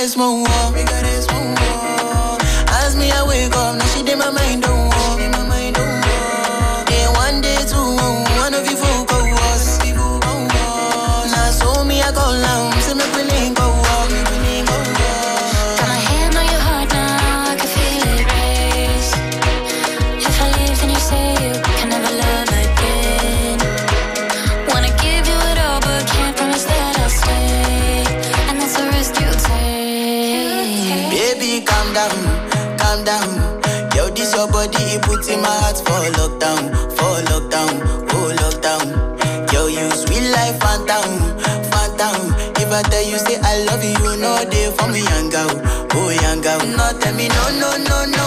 mesmo 0.01 0.43
gone. 46.43 46.61
And 46.63 46.77
not 46.77 47.17
me 47.17 47.29
no, 47.29 47.51
no, 47.61 47.77
no, 47.77 48.05
no. 48.07 48.20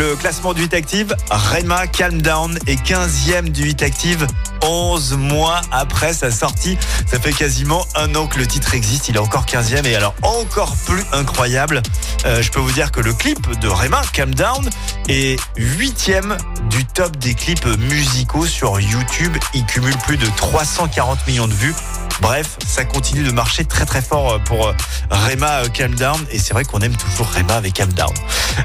le 0.00 0.16
classement 0.16 0.54
du 0.54 0.62
8 0.62 0.74
Active. 0.74 1.14
Rema 1.30 1.86
Calm 1.86 2.22
Down 2.22 2.58
est 2.66 2.82
15e 2.82 3.50
du 3.50 3.64
8 3.64 3.82
Active. 3.82 4.26
11 4.62 5.12
mois 5.18 5.60
après 5.70 6.14
sa 6.14 6.30
sortie. 6.30 6.78
Ça 7.06 7.20
fait 7.20 7.34
quasiment 7.34 7.84
un 7.94 8.14
an 8.14 8.26
que 8.26 8.38
le 8.38 8.46
titre 8.46 8.74
existe. 8.74 9.10
Il 9.10 9.16
est 9.16 9.20
encore 9.20 9.44
15e 9.44 9.86
et 9.86 9.94
alors 9.94 10.14
encore 10.22 10.74
plus 10.86 11.02
incroyable. 11.12 11.82
Euh, 12.24 12.40
je 12.40 12.50
peux 12.50 12.60
vous 12.60 12.72
dire 12.72 12.92
que 12.92 13.00
le 13.00 13.12
clip 13.12 13.58
de 13.60 13.68
Rema, 13.68 14.00
Calm 14.14 14.34
Down, 14.34 14.70
est 15.08 15.38
8e 15.58 16.38
du 16.70 16.86
top 16.86 17.18
des 17.18 17.34
clips 17.34 17.66
musicaux 17.66 18.46
sur 18.46 18.80
YouTube. 18.80 19.36
Il 19.52 19.66
cumule 19.66 19.96
plus 20.06 20.16
de 20.16 20.26
340 20.36 21.26
millions 21.26 21.48
de 21.48 21.54
vues. 21.54 21.74
Bref, 22.20 22.58
ça 22.66 22.84
continue 22.84 23.22
de 23.22 23.32
marcher 23.32 23.64
très 23.64 23.86
très 23.86 24.02
fort 24.02 24.32
euh, 24.32 24.38
pour 24.38 24.68
euh, 24.68 24.72
Rema 25.10 25.62
euh, 25.62 25.68
Calm 25.68 25.94
Down. 25.94 26.18
Et 26.30 26.38
c'est 26.38 26.52
vrai 26.52 26.64
qu'on 26.64 26.80
aime 26.80 26.94
toujours 26.96 27.28
Rema 27.30 27.54
avec 27.54 27.74
Calm 27.74 27.92
Down. 27.92 28.12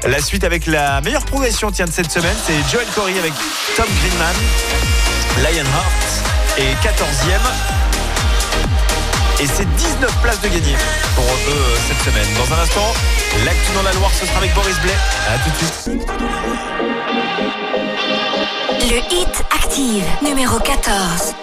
La 0.06 0.20
suite 0.20 0.44
avec 0.44 0.66
la 0.66 1.00
meilleure 1.00 1.24
progression 1.24 1.70
tient 1.70 1.86
de 1.86 1.92
cette 1.92 2.10
semaine, 2.10 2.36
c'est 2.46 2.58
Joel 2.70 2.86
Corey 2.94 3.18
avec 3.18 3.32
Tom 3.76 3.86
Greenman, 4.00 4.36
Lionheart 5.38 6.58
et 6.58 6.72
14e 6.86 7.86
et 9.38 9.46
c'est 9.46 9.66
19 9.76 10.22
places 10.22 10.40
de 10.40 10.48
gagner 10.48 10.76
pour 11.14 11.24
eux 11.24 11.76
cette 11.88 11.98
semaine. 12.10 12.26
Dans 12.38 12.54
un 12.54 12.62
instant, 12.62 12.94
l'actu 13.44 13.72
dans 13.74 13.82
la 13.82 13.92
Loire, 13.92 14.10
ce 14.18 14.24
sera 14.24 14.38
avec 14.38 14.54
Boris 14.54 14.78
Blais. 14.80 14.96
À 15.28 15.38
tout 15.38 15.50
de 15.50 15.56
suite. 15.56 16.08
Le 18.80 18.98
hit 19.14 19.44
active 19.54 20.04
numéro 20.22 20.58
14. 20.58 21.34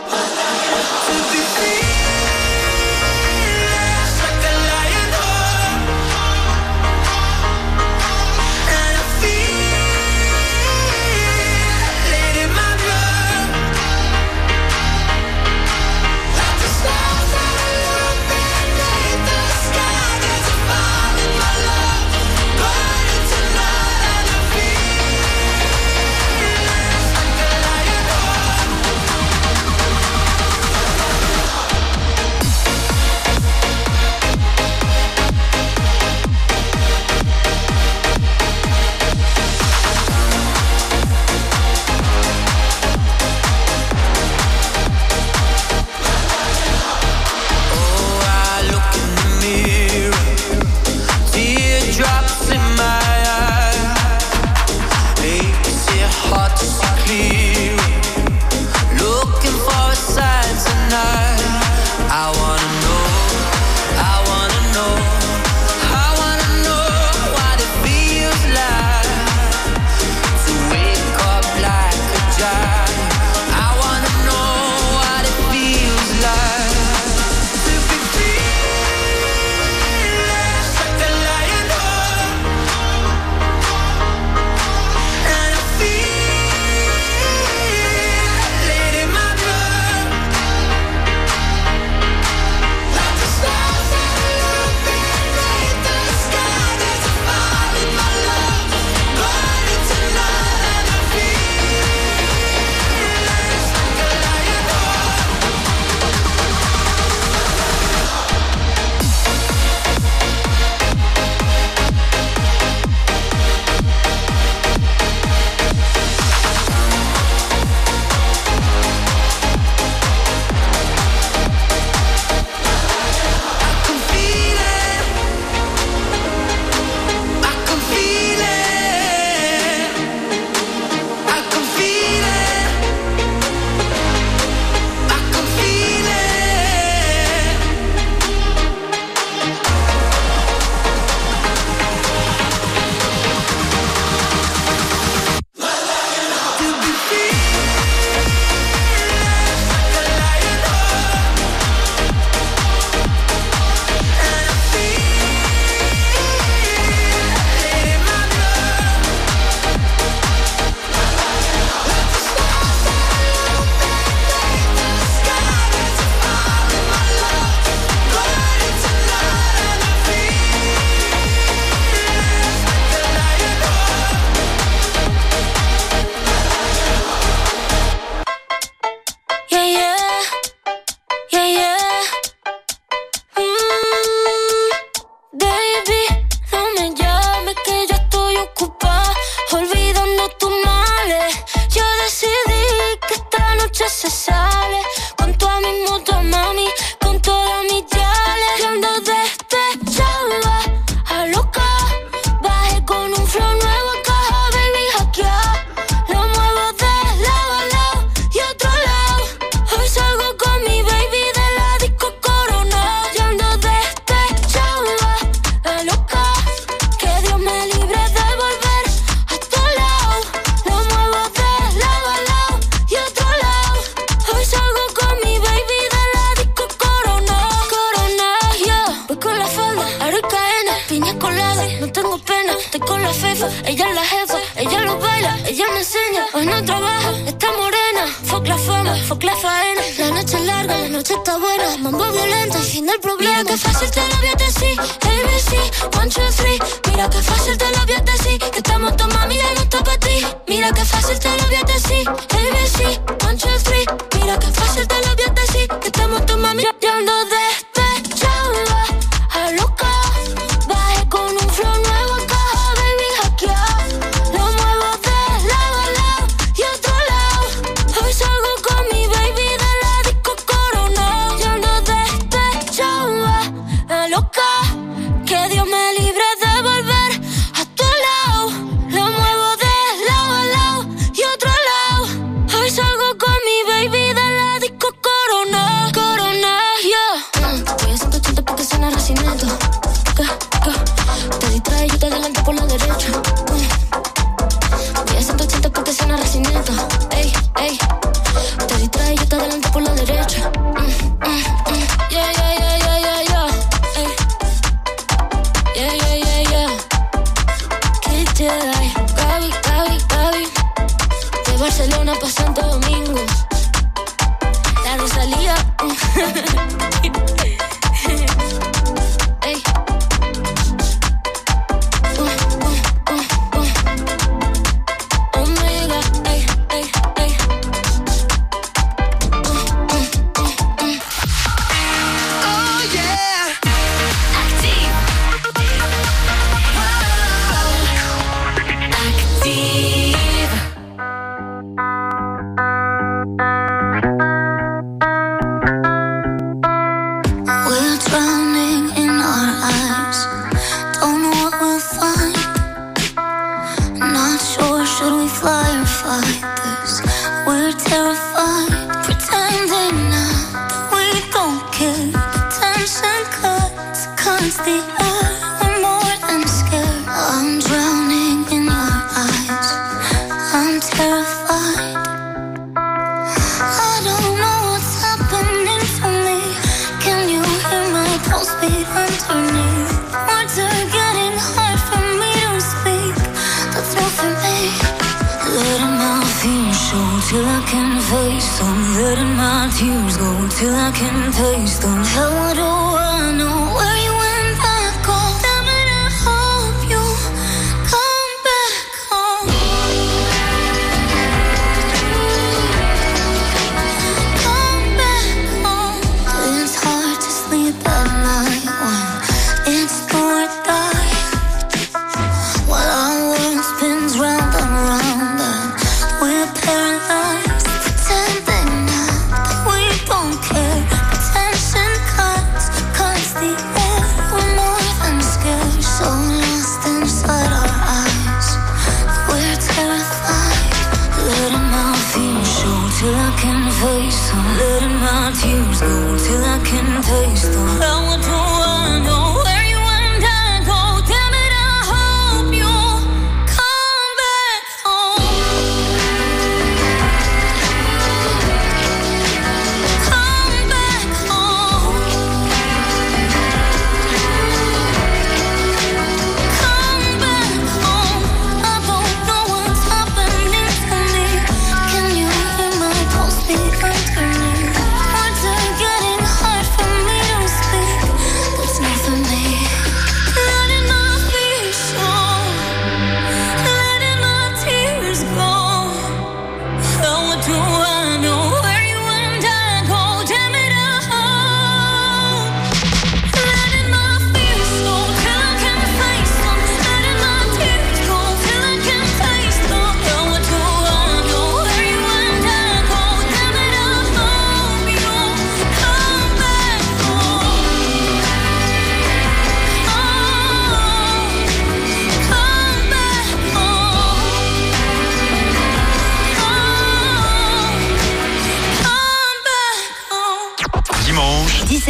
Mira 247.04 247.16
qué 247.18 247.22
fácil 247.22 247.58
te 247.58 247.70
lo 247.70 247.86
voy 247.86 247.96
a 247.96 248.00
decir. 248.00 248.40
Que 248.40 248.58
estamos 248.60 248.96
tomando 248.96 249.20
mami 249.20 249.36
no 249.36 249.62
está 249.62 249.84
para 249.84 249.98
ti. 249.98 250.26
Mira 250.48 250.72
qué 250.72 250.86
fácil 250.86 251.20
te 251.20 251.33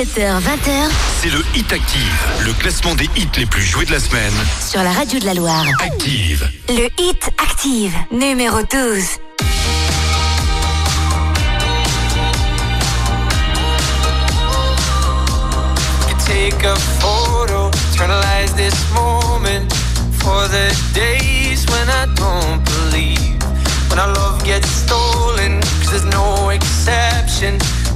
17h, 0.04 0.42
20h 0.42 0.90
C'est 1.22 1.30
le 1.30 1.40
Hit 1.56 1.72
Active, 1.72 2.28
le 2.46 2.52
classement 2.54 2.94
des 2.94 3.06
hits 3.16 3.30
les 3.38 3.46
plus 3.46 3.62
joués 3.62 3.86
de 3.86 3.92
la 3.94 4.02
semaine. 4.02 4.34
sur 4.60 4.84
la 4.84 4.92
radio 4.92 5.18
de 5.18 5.26
la 5.26 5.34
Loire. 5.34 5.66
Active. 5.82 6.46
Le 6.68 6.90
Hit 7.02 7.30
Active, 7.42 7.94
numéro 8.12 8.58
12. 8.64 9.20
You 16.10 16.16
take 16.26 16.66
a 16.66 16.76
photo, 17.00 17.70
eternalize 17.94 18.54
this 18.56 18.76
moment 18.94 19.72
for 20.20 20.48
the 20.50 20.68
days 20.94 21.66
when 21.68 21.88
I 21.90 22.08
don't 22.16 22.62
believe. 22.66 23.40
When 23.90 24.00
our 24.00 24.12
love 24.14 24.44
gets 24.44 24.68
stolen, 24.68 25.62
cause 25.80 25.92
there's 25.92 26.06
no 26.06 26.50
exception. 26.50 27.58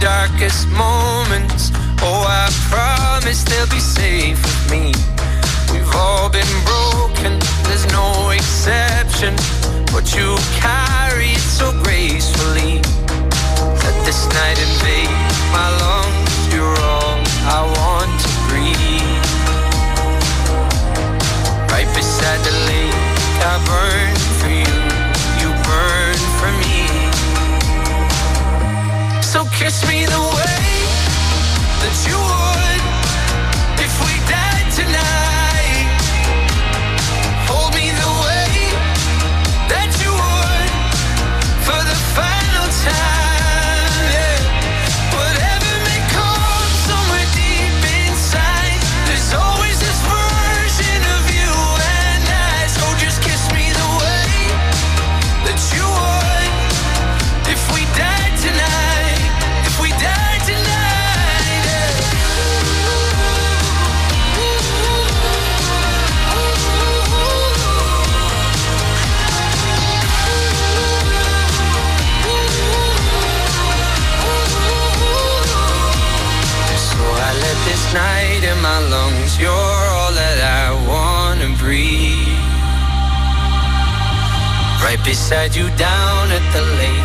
darkest 0.00 0.68
moments. 0.70 1.70
Oh, 2.02 2.24
I 2.26 2.48
promise 2.70 3.44
they'll 3.44 3.68
be 3.68 3.78
safe 3.78 4.40
with 4.42 4.70
me. 4.70 5.19
We've 5.72 5.94
all 5.94 6.28
been 6.28 6.54
broken, 6.64 7.38
there's 7.64 7.86
no 7.92 8.30
exception. 8.30 9.34
But 9.92 10.14
you 10.14 10.36
carry 10.60 11.32
it 11.32 11.46
so 11.58 11.72
gracefully. 11.82 12.82
Let 13.84 13.96
this 14.06 14.26
night 14.38 14.58
invade 14.58 15.10
my 15.52 15.68
lungs. 15.82 16.54
You're 16.54 16.78
all 16.80 17.18
I 17.46 17.60
want 17.78 18.12
to 18.24 18.30
breathe. 18.48 19.26
Right 21.72 21.90
beside 21.94 22.40
the 22.48 22.54
lake, 22.70 22.94
I 23.42 23.54
burn 23.70 24.14
for 24.38 24.50
you, 24.62 24.78
you 25.40 25.48
burn 25.66 26.18
for 26.38 26.50
me. 26.62 26.78
So 29.22 29.44
kiss 29.58 29.86
me 29.88 30.06
the 30.06 30.20
way 30.36 30.60
that 31.80 31.96
you 32.08 32.16
would 32.16 32.49
beside 85.10 85.56
you 85.56 85.68
down 85.76 86.30
at 86.30 86.52
the 86.52 86.62
lake. 86.78 86.99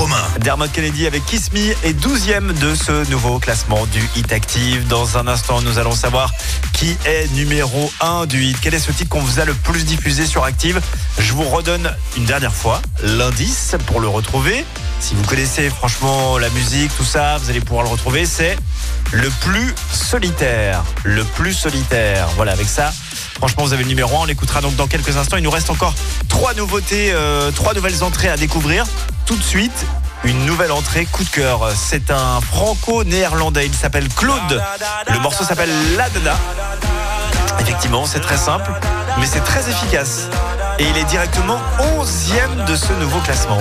Romain. 0.00 0.16
Dermot 0.40 0.68
Kennedy 0.68 1.06
avec 1.06 1.26
Kiss 1.26 1.52
Me 1.52 1.72
est 1.84 1.92
12e 1.92 2.58
de 2.58 2.74
ce 2.74 3.10
nouveau 3.10 3.38
classement 3.38 3.84
du 3.92 4.00
Hit 4.16 4.32
Active. 4.32 4.88
Dans 4.88 5.18
un 5.18 5.28
instant, 5.28 5.60
nous 5.60 5.78
allons 5.78 5.92
savoir 5.92 6.32
qui 6.72 6.96
est 7.04 7.30
numéro 7.34 7.92
1 8.00 8.24
du 8.24 8.42
hit. 8.44 8.56
Quel 8.62 8.72
est 8.72 8.78
ce 8.78 8.92
titre 8.92 9.10
qu'on 9.10 9.20
vous 9.20 9.40
a 9.40 9.44
le 9.44 9.52
plus 9.52 9.84
diffusé 9.84 10.24
sur 10.24 10.44
Active? 10.44 10.80
Je 11.18 11.34
vous 11.34 11.44
redonne 11.44 11.94
une 12.16 12.24
dernière 12.24 12.54
fois 12.54 12.80
l'indice 13.02 13.76
pour 13.88 14.00
le 14.00 14.08
retrouver. 14.08 14.64
Si 15.00 15.14
vous 15.14 15.22
connaissez 15.24 15.68
franchement 15.68 16.38
la 16.38 16.48
musique, 16.48 16.96
tout 16.96 17.04
ça, 17.04 17.36
vous 17.36 17.50
allez 17.50 17.60
pouvoir 17.60 17.84
le 17.84 17.90
retrouver. 17.90 18.24
C'est 18.24 18.56
le 19.12 19.28
plus 19.42 19.74
solitaire. 19.92 20.82
Le 21.04 21.24
plus 21.24 21.52
solitaire. 21.52 22.26
Voilà, 22.36 22.52
avec 22.52 22.68
ça, 22.68 22.90
Franchement, 23.40 23.64
vous 23.64 23.72
avez 23.72 23.84
le 23.84 23.88
numéro 23.88 24.14
1. 24.16 24.20
On 24.20 24.24
l'écoutera 24.26 24.60
donc 24.60 24.76
dans 24.76 24.86
quelques 24.86 25.16
instants. 25.16 25.36
Il 25.38 25.42
nous 25.42 25.50
reste 25.50 25.70
encore 25.70 25.94
trois 26.28 26.52
nouveautés, 26.54 27.10
euh, 27.12 27.50
trois 27.50 27.72
nouvelles 27.74 28.02
entrées 28.04 28.28
à 28.28 28.36
découvrir. 28.36 28.84
Tout 29.24 29.36
de 29.36 29.42
suite, 29.42 29.86
une 30.24 30.44
nouvelle 30.44 30.72
entrée 30.72 31.06
coup 31.06 31.24
de 31.24 31.30
cœur. 31.30 31.70
C'est 31.74 32.10
un 32.10 32.40
franco-néerlandais. 32.42 33.66
Il 33.66 33.74
s'appelle 33.74 34.08
Claude. 34.08 34.62
Le 35.10 35.18
morceau 35.20 35.44
s'appelle 35.44 35.70
La 35.96 36.10
Dada. 36.10 36.36
Effectivement, 37.60 38.04
c'est 38.06 38.20
très 38.20 38.36
simple, 38.36 38.70
mais 39.18 39.26
c'est 39.26 39.40
très 39.40 39.68
efficace. 39.70 40.28
Et 40.78 40.84
il 40.84 40.96
est 40.98 41.04
directement 41.04 41.58
11e 41.98 42.66
de 42.66 42.76
ce 42.76 42.92
nouveau 42.94 43.20
classement. 43.20 43.58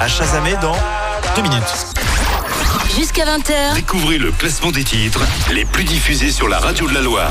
À 0.00 0.08
Chasamé 0.08 0.54
dans 0.60 0.76
deux 1.36 1.42
minutes. 1.42 1.62
Jusqu'à 2.96 3.24
20h, 3.24 3.74
Découvrez 3.74 4.18
le 4.18 4.32
classement 4.32 4.72
des 4.72 4.82
titres 4.84 5.20
les 5.52 5.64
plus 5.64 5.84
diffusés 5.84 6.30
sur 6.32 6.48
la 6.48 6.58
radio 6.58 6.88
de 6.88 6.94
la 6.94 7.00
Loire. 7.00 7.30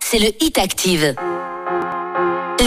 c'est 0.00 0.18
le 0.18 0.28
Hit 0.40 0.58
Active. 0.58 1.14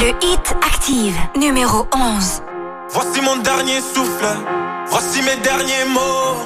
Le 0.01 0.11
Hit 0.23 0.55
Active, 0.65 1.17
numéro 1.35 1.85
11. 1.93 2.41
Voici 2.89 3.19
mon 3.19 3.35
dernier 3.43 3.81
souffle, 3.81 4.29
voici 4.87 5.21
mes 5.23 5.35
derniers 5.43 5.83
mots. 5.89 6.37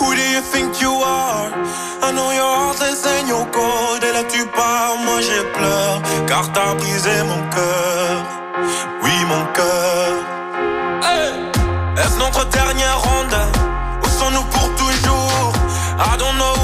Who 0.00 0.14
do 0.14 0.22
you 0.22 0.40
think 0.40 0.80
you 0.80 0.90
are? 1.02 1.50
I 2.02 2.12
know 2.12 2.32
your 2.32 2.48
heart 2.56 2.80
is 2.80 3.04
in 3.04 3.28
your 3.28 3.46
cold. 3.50 4.02
Et 4.02 4.10
là 4.10 4.24
tu 4.24 4.46
pars, 4.46 4.96
moi 5.04 5.20
j'ai 5.20 5.44
pleure, 5.52 6.00
car 6.26 6.50
t'as 6.52 6.74
brisé 6.76 7.22
mon 7.24 7.42
cœur. 7.50 8.24
Oui, 9.02 9.12
mon 9.28 9.44
cœur. 9.52 10.08
Hey! 11.02 12.02
Est-ce 12.02 12.18
notre 12.18 12.48
dernière 12.48 12.98
ronde? 13.02 13.36
Où 14.02 14.08
sont-nous 14.18 14.44
pour 14.44 14.74
toujours? 14.76 15.52
I 15.98 16.16
don't 16.16 16.36
know 16.38 16.63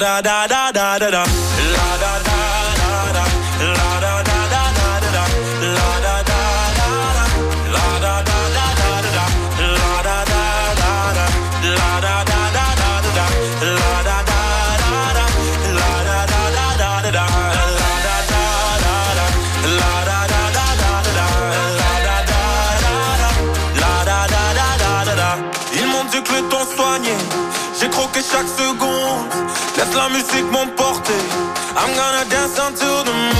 da 0.00 0.22
da 0.22 0.46
da 0.46 0.72
da 0.72 0.98
da 0.98 1.10
da. 1.10 1.39
Musique 30.40 30.52
m'emporter. 30.52 31.12
I'm 31.76 31.94
gonna 31.94 32.24
dance 32.28 32.58
until 32.58 33.04
the 33.04 33.12
moon 33.12 33.39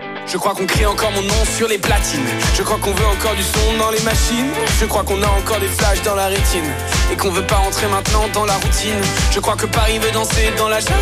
Je 0.31 0.37
crois 0.37 0.53
qu'on 0.55 0.65
crie 0.65 0.85
encore 0.85 1.11
mon 1.11 1.23
nom 1.23 1.43
sur 1.57 1.67
les 1.67 1.77
platines. 1.77 2.25
Je 2.55 2.63
crois 2.63 2.77
qu'on 2.77 2.93
veut 2.93 3.05
encore 3.05 3.35
du 3.35 3.43
son 3.43 3.77
dans 3.77 3.91
les 3.91 3.99
machines. 3.99 4.49
Je 4.79 4.85
crois 4.85 5.03
qu'on 5.03 5.21
a 5.21 5.27
encore 5.27 5.59
des 5.59 5.67
flashs 5.67 6.01
dans 6.03 6.15
la 6.15 6.27
rétine. 6.27 6.71
Et 7.11 7.17
qu'on 7.17 7.31
veut 7.31 7.45
pas 7.45 7.57
rentrer 7.57 7.87
maintenant 7.87 8.29
dans 8.33 8.45
la 8.45 8.53
routine. 8.53 9.01
Je 9.31 9.41
crois 9.41 9.57
que 9.57 9.65
Paris 9.65 9.99
veut 9.99 10.11
danser 10.11 10.53
dans 10.57 10.69
la 10.69 10.79
jungle. 10.79 10.95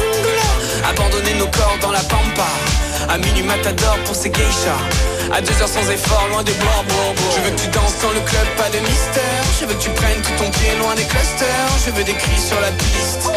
Abandonner 0.89 1.35
nos 1.35 1.45
corps 1.45 1.77
dans 1.79 1.91
la 1.91 1.99
pampa. 1.99 2.49
À 3.07 3.19
minuit 3.19 3.43
matador 3.43 3.99
pour 4.05 4.15
ses 4.15 4.31
geishas. 4.31 4.81
À 5.31 5.41
deux 5.41 5.61
heures 5.61 5.69
sans 5.69 5.87
effort, 5.91 6.27
loin 6.31 6.41
des 6.41 6.53
bois, 6.53 6.83
Je 7.35 7.41
veux 7.41 7.51
que 7.51 7.61
tu 7.61 7.67
danses 7.67 8.01
dans 8.01 8.11
le 8.11 8.21
club, 8.21 8.47
pas 8.57 8.69
de 8.71 8.79
mystère. 8.79 9.43
Je 9.61 9.65
veux 9.67 9.75
que 9.75 9.83
tu 9.83 9.91
prennes 9.91 10.21
tout 10.23 10.43
ton 10.43 10.49
pied 10.49 10.73
loin 10.81 10.95
des 10.95 11.05
clusters. 11.05 11.69
Je 11.85 11.91
veux 11.91 12.03
des 12.03 12.15
cris 12.15 12.41
sur 12.41 12.59
la 12.61 12.71
piste. 12.71 13.29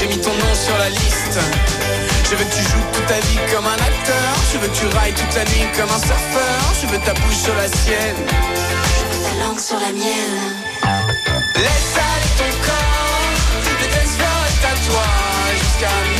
J'ai 0.00 0.06
mis 0.06 0.18
ton 0.18 0.32
nom 0.32 0.54
sur 0.54 0.78
la 0.78 0.88
liste. 0.88 1.38
Je 2.30 2.36
veux 2.36 2.44
que 2.44 2.54
tu 2.54 2.62
joues 2.62 2.86
toute 2.92 3.06
ta 3.06 3.18
vie 3.18 3.40
comme 3.52 3.66
un 3.66 3.74
acteur. 3.74 4.30
Je 4.52 4.58
veux 4.58 4.68
que 4.68 4.76
tu 4.76 4.86
railles 4.96 5.14
toute 5.14 5.34
la 5.34 5.44
nuit 5.46 5.66
comme 5.76 5.90
un 5.90 5.98
surfeur. 5.98 6.60
Je 6.80 6.86
veux 6.86 6.98
ta 6.98 7.12
bouche 7.14 7.34
sur 7.34 7.54
la 7.56 7.66
sienne. 7.66 8.22
Je 8.24 9.16
veux 9.16 9.24
ta 9.24 9.44
langue 9.44 9.58
sur 9.58 9.80
la 9.80 9.90
mienne. 9.90 10.54
Laisse 11.56 11.96
aller 11.98 12.30
ton 12.38 12.56
corps. 12.64 13.00
À 14.62 14.74
toi. 14.86 15.02
Jusqu'à 15.58 16.19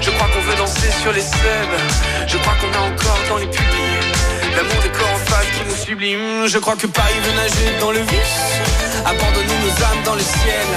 Je 0.00 0.10
crois 0.10 0.28
qu'on 0.28 0.40
veut 0.40 0.56
danser 0.56 0.90
sur 1.02 1.12
les 1.12 1.20
subs. 1.20 1.78
Je 2.26 2.36
crois 2.38 2.54
qu'on 2.60 2.72
a 2.76 2.82
encore 2.90 3.20
dans 3.28 3.38
les 3.38 3.46
pupilles 3.46 4.20
l'amour 4.56 4.82
des 4.82 4.90
corps 4.90 5.14
en 5.14 5.30
face 5.30 5.46
qui 5.56 5.62
nous 5.68 5.76
sublime. 5.76 6.48
Je 6.48 6.58
crois 6.58 6.76
que 6.76 6.86
Paris 6.86 7.20
veut 7.22 7.36
nager 7.36 7.78
dans 7.78 7.92
le 7.92 8.00
vice. 8.00 8.42
Abandonner 9.06 9.58
nos 9.62 9.74
âmes 9.84 10.02
dans 10.04 10.14
le 10.14 10.22
ciel. 10.22 10.68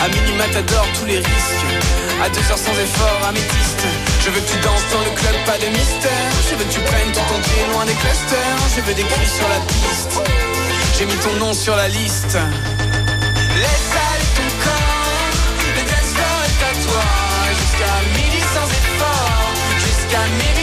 À 0.00 0.08
minuit 0.08 0.36
matador 0.36 0.86
tous 0.98 1.06
les 1.06 1.18
risques. 1.18 1.66
À 2.22 2.28
deux 2.28 2.44
heures 2.50 2.58
sans 2.58 2.76
effort, 2.76 3.20
améthyste. 3.28 3.84
Je 4.20 4.30
veux 4.30 4.40
que 4.40 4.50
tu 4.52 4.58
danses 4.60 4.88
dans 4.92 5.00
le 5.00 5.12
club, 5.16 5.36
pas 5.46 5.58
de 5.58 5.68
mystère. 5.68 6.28
Je 6.50 6.56
veux 6.56 6.64
que 6.64 6.72
tu 6.72 6.80
prennes 6.80 7.12
ton 7.12 7.40
pied 7.40 7.62
loin 7.72 7.84
des 7.86 7.94
clusters. 7.94 8.56
Je 8.76 8.80
veux 8.82 8.94
des 8.94 9.04
cris 9.04 9.32
sur 9.32 9.48
la 9.48 9.60
piste. 9.64 10.20
J'ai 10.98 11.06
mis 11.06 11.16
ton 11.16 11.32
nom 11.40 11.54
sur 11.54 11.76
la 11.76 11.88
liste. 11.88 12.36
Jusqu'à 20.16 20.28
midi 20.28 20.55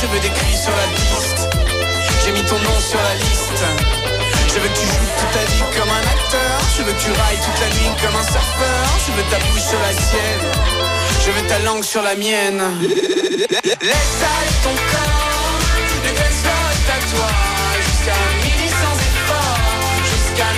Je 0.00 0.06
veux 0.08 0.20
des 0.20 0.28
cris 0.28 0.56
sur 0.56 0.72
la 0.76 0.88
piste. 0.94 1.48
J'ai 2.22 2.32
mis 2.32 2.42
ton 2.42 2.58
nom 2.58 2.78
sur 2.80 3.00
la 3.00 3.14
liste. 3.14 3.64
Je 4.48 4.60
veux 4.60 4.68
que 4.68 4.78
tu 4.78 4.86
joues 4.86 5.10
toute 5.18 5.32
ta 5.32 5.44
vie 5.52 5.64
comme 5.76 5.88
un 5.88 6.06
acteur. 6.14 6.52
Je 6.76 6.82
veux 6.82 6.92
que 6.92 7.02
tu 7.02 7.10
railles 7.12 7.40
toute 7.44 7.60
la 7.60 7.68
nuit 7.76 7.92
comme 8.02 8.16
un 8.16 8.24
surfeur. 8.24 8.84
Je 9.06 9.12
veux 9.12 9.26
ta 9.30 9.38
bouche 9.46 9.62
sur 9.62 9.80
la 9.80 9.92
sienne. 9.92 10.46
Je 11.24 11.30
veux 11.30 11.46
ta 11.48 11.58
langue 11.60 11.82
sur 11.82 12.02
la 12.02 12.14
mienne. 12.14 12.62
Laisse 13.80 14.20
ton 14.62 14.74
corps. 14.92 15.60
Le 16.04 16.10
dance 16.12 16.38
floor 16.42 16.64
est 16.76 16.90
à 16.92 16.98
toi. 17.12 17.28
Jusqu'à 17.86 18.18
midi 18.44 18.68
sans 18.68 18.96
effort. 19.08 19.58
Jusqu'à 20.12 20.50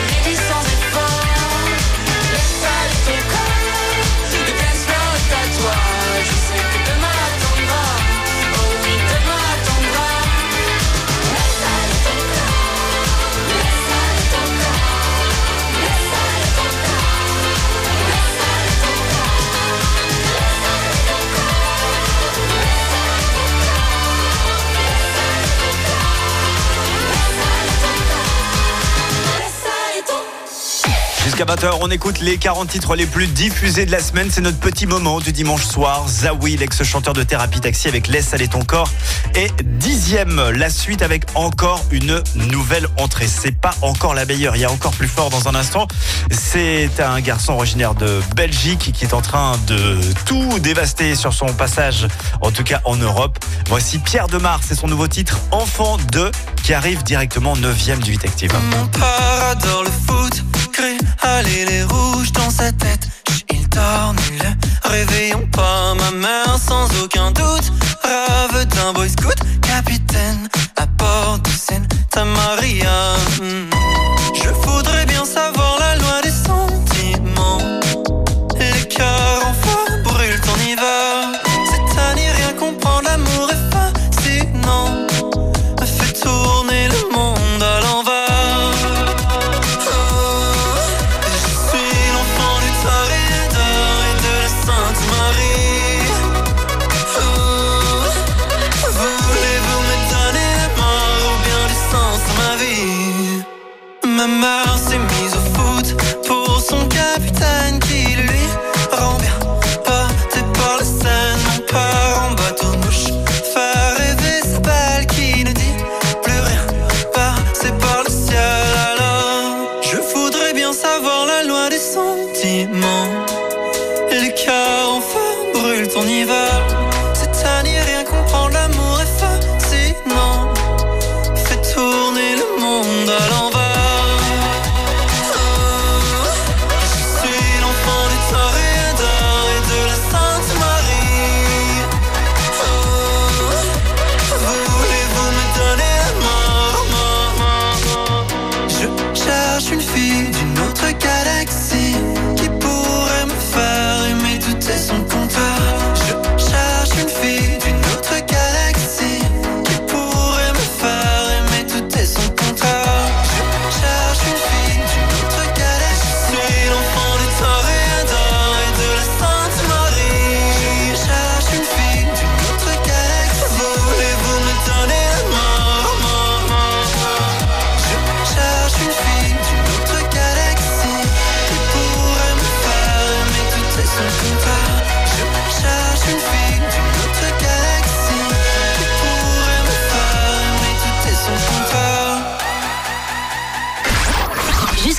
Jusqu'à 31.38 31.54
20h, 31.54 31.78
on 31.82 31.90
écoute 31.92 32.18
les 32.18 32.36
40 32.36 32.66
titres 32.66 32.96
les 32.96 33.06
plus 33.06 33.28
diffusés 33.28 33.86
de 33.86 33.92
la 33.92 34.00
semaine. 34.00 34.28
C'est 34.28 34.40
notre 34.40 34.58
petit 34.58 34.86
moment 34.86 35.20
du 35.20 35.30
dimanche 35.30 35.64
soir. 35.64 36.08
Zawi, 36.08 36.56
l'ex-chanteur 36.56 37.14
de 37.14 37.22
Thérapie 37.22 37.60
Taxi 37.60 37.86
avec 37.86 38.08
Laisse 38.08 38.34
aller 38.34 38.48
ton 38.48 38.64
corps. 38.64 38.90
Et 39.36 39.46
dixième, 39.62 40.50
la 40.50 40.68
suite 40.68 41.00
avec 41.00 41.26
encore 41.36 41.84
une 41.92 42.20
nouvelle 42.34 42.88
entrée. 42.98 43.28
C'est 43.28 43.56
pas 43.56 43.70
encore 43.82 44.14
la 44.14 44.24
meilleure, 44.24 44.56
il 44.56 44.62
y 44.62 44.64
a 44.64 44.70
encore 44.72 44.90
plus 44.90 45.06
fort 45.06 45.30
dans 45.30 45.46
un 45.46 45.54
instant. 45.54 45.86
C'est 46.32 46.98
un 46.98 47.20
garçon 47.20 47.52
originaire 47.52 47.94
de 47.94 48.20
Belgique 48.34 48.90
qui 48.92 49.04
est 49.04 49.14
en 49.14 49.20
train 49.20 49.52
de 49.68 49.96
tout 50.26 50.58
dévaster 50.58 51.14
sur 51.14 51.32
son 51.32 51.46
passage, 51.52 52.08
en 52.40 52.50
tout 52.50 52.64
cas 52.64 52.80
en 52.84 52.96
Europe. 52.96 53.38
Voici 53.68 54.00
Pierre 54.00 54.26
Demar, 54.26 54.58
c'est 54.66 54.74
son 54.74 54.88
nouveau 54.88 55.06
titre, 55.06 55.38
Enfant 55.52 55.98
2, 56.10 56.32
qui 56.64 56.74
arrive 56.74 57.04
directement 57.04 57.54
9ème 57.54 58.00
du 58.00 58.10
8 58.10 58.24
Active. 58.24 58.52
Mon 58.76 58.86
père 58.88 59.50
adore 59.52 59.84
le 59.84 59.90
aller 61.22 61.64
les 61.64 61.82
rouges 61.84 62.32
dans 62.32 62.50
sa 62.50 62.70
tête. 62.72 63.08
Il 63.50 63.68
dort 63.68 64.14
nul, 64.14 64.42
réveillons 64.84 65.46
pas 65.52 65.94
ma 65.94 66.10
mère 66.10 66.58
sans 66.58 66.86
aucun 67.02 67.30
doute. 67.32 67.72
Rave 68.02 68.64
d'un 68.66 68.92
boy 68.92 69.08
scout, 69.08 69.38
capitaine 69.62 70.48
à 70.76 70.86
bord 70.86 71.38
de 71.40 71.50
Santa 71.50 72.24
Maria. 72.24 73.16
Hmm. 73.40 73.70
Je 74.34 74.48
voudrais 74.48 75.06
bien 75.06 75.24
savoir 75.24 75.57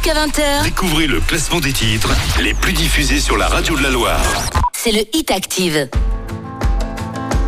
Jusqu'à 0.09 0.25
20h, 0.25 0.63
Découvrez 0.63 1.05
le 1.07 1.19
classement 1.19 1.59
des 1.59 1.71
titres 1.71 2.09
les 2.41 2.55
plus 2.55 2.73
diffusés 2.73 3.19
sur 3.19 3.37
la 3.37 3.47
radio 3.47 3.77
de 3.77 3.83
la 3.83 3.89
Loire. 3.91 4.19
c'est 4.73 4.91
le 4.91 5.01
Hit 5.13 5.29
Active. 5.29 5.87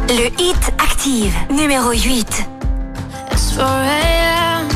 Le 0.10 0.28
Hit 0.40 0.72
Active, 0.78 1.34
numéro 1.50 1.92
8. 1.92 2.46
It's 3.32 3.56
4 3.56 3.66
a.m. 3.66 4.68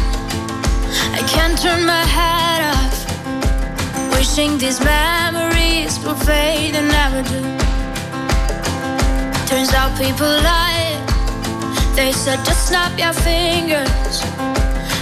I 1.13 1.21
can't 1.27 1.61
turn 1.61 1.85
my 1.85 2.03
head 2.05 2.73
off. 2.73 4.17
Wishing 4.17 4.57
these 4.57 4.79
memories 4.81 5.99
will 6.03 6.15
fade 6.15 6.75
and 6.75 6.87
never 6.87 7.21
do. 7.21 7.41
Turns 9.47 9.73
out 9.73 9.95
people 9.99 10.25
lie. 10.25 10.97
They 11.95 12.11
said 12.11 12.39
just 12.45 12.67
snap 12.67 12.97
your 12.97 13.13
fingers. 13.13 14.34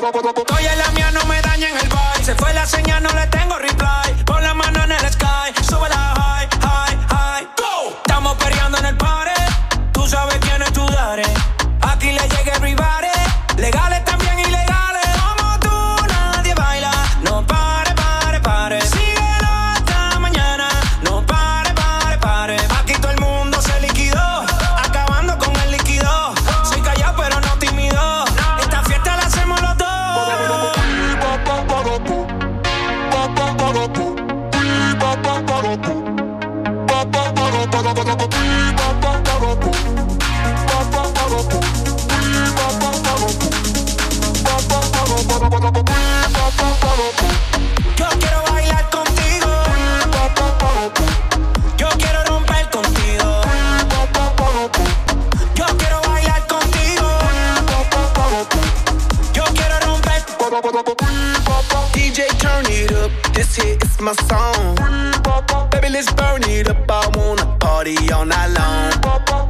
romper. 0.00 0.44
Oye, 0.56 0.76
la 0.76 0.90
mía 0.92 1.10
no 1.10 1.24
me 1.26 1.40
daña 1.42 1.68
en 1.68 1.76
el 1.76 1.88
vibe. 1.88 2.24
Se 2.24 2.34
fue 2.34 2.52
la 2.54 2.66
señal, 2.66 3.02
no 3.02 3.10
le 3.12 3.26
tengo 3.28 3.58
reply. 3.58 4.24
Pon 4.24 4.42
la 4.42 4.54
mano 4.54 4.84
en 4.84 4.92
el 4.92 5.12
sky. 5.12 5.64
Sube 5.68 5.88
my 64.06 64.12
song. 64.28 64.76
Baby, 65.70 65.88
let's 65.88 66.12
burn 66.12 66.40
it 66.44 66.68
up. 66.68 66.88
I 66.88 67.08
wanna 67.18 67.44
party 67.58 67.96
all 68.12 68.24
night 68.24 68.50
long. 68.54 68.92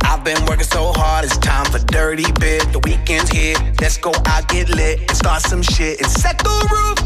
I've 0.02 0.24
been 0.24 0.42
working 0.46 0.64
so 0.64 0.92
hard, 0.94 1.26
it's 1.26 1.36
time 1.36 1.66
for 1.66 1.78
dirty 1.78 2.32
bit. 2.40 2.72
The 2.72 2.78
weekend's 2.78 3.30
here. 3.30 3.56
Let's 3.82 3.98
go 3.98 4.12
out, 4.24 4.48
get 4.48 4.70
lit, 4.70 5.00
and 5.00 5.16
start 5.16 5.42
some 5.42 5.62
shit. 5.62 6.00
And 6.00 6.10
set 6.10 6.38
the 6.38 6.56
roof 6.72 7.05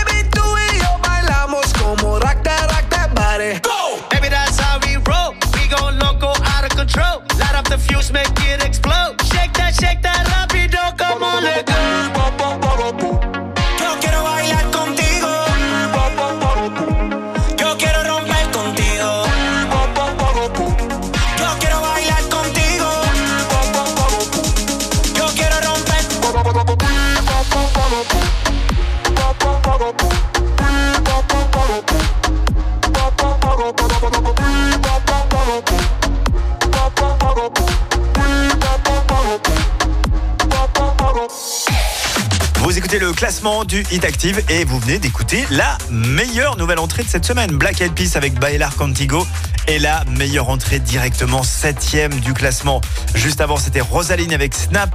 Classement 43.21 43.65
du 43.65 43.83
Hit 43.91 44.03
Active 44.03 44.41
et 44.49 44.65
vous 44.65 44.79
venez 44.79 44.97
d'écouter 44.97 45.45
la 45.51 45.77
meilleure 45.91 46.57
nouvelle 46.57 46.79
entrée 46.79 47.03
de 47.03 47.07
cette 47.07 47.23
semaine. 47.23 47.51
Black 47.51 47.79
Eyed 47.79 47.93
Peas 47.93 48.13
avec 48.15 48.33
Bailar 48.33 48.75
Contigo 48.75 49.27
et 49.67 49.77
la 49.77 50.03
meilleure 50.05 50.49
entrée 50.49 50.79
directement 50.79 51.43
septième 51.43 52.19
du 52.21 52.33
classement. 52.33 52.81
Juste 53.13 53.39
avant, 53.39 53.57
c'était 53.57 53.79
Rosaline 53.79 54.33
avec 54.33 54.55
Snap 54.55 54.89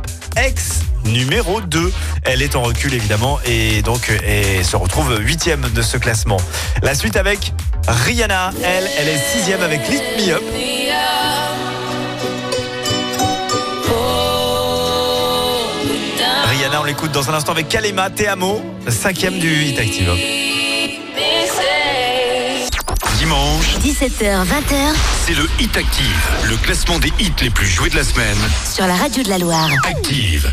X 0.44 0.80
numéro 1.04 1.60
2. 1.60 1.92
Elle 2.24 2.42
est 2.42 2.56
en 2.56 2.62
recul 2.62 2.94
évidemment 2.94 3.38
et 3.44 3.80
donc 3.82 4.10
et 4.26 4.64
se 4.64 4.74
retrouve 4.74 5.20
huitième 5.20 5.60
de 5.60 5.82
ce 5.82 5.96
classement. 5.96 6.38
La 6.82 6.96
suite 6.96 7.16
avec 7.16 7.52
Rihanna, 7.86 8.50
elle, 8.64 8.88
elle 8.98 9.08
est 9.08 9.22
sixième 9.36 9.62
avec 9.62 9.86
Lift 9.88 10.02
Me 10.18 10.32
Up. 10.32 10.42
Rihanna. 16.76 16.80
On 16.80 16.84
l'écoute 16.84 17.12
dans 17.12 17.30
un 17.30 17.34
instant 17.34 17.52
avec 17.52 17.68
Kalema, 17.68 18.10
Te 18.10 18.26
Amo, 18.26 18.62
cinquième 18.88 19.38
du 19.38 19.64
Hit 19.64 19.78
Active. 19.78 20.10
Dimanche, 23.18 23.76
17h, 23.82 24.44
20h 24.44 24.94
c'est 25.26 25.34
le 25.34 25.48
Hit 25.58 25.76
Active, 25.76 26.30
le 26.48 26.56
classement 26.56 26.98
des 26.98 27.12
hits 27.18 27.32
les 27.42 27.50
plus 27.50 27.66
joués 27.66 27.90
de 27.90 27.96
la 27.96 28.04
semaine. 28.04 28.36
sur 28.72 28.86
la 28.86 28.94
radio 28.94 29.22
de 29.24 29.28
la 29.28 29.38
Loire. 29.38 29.68
Active. 29.88 30.52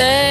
say 0.00 0.29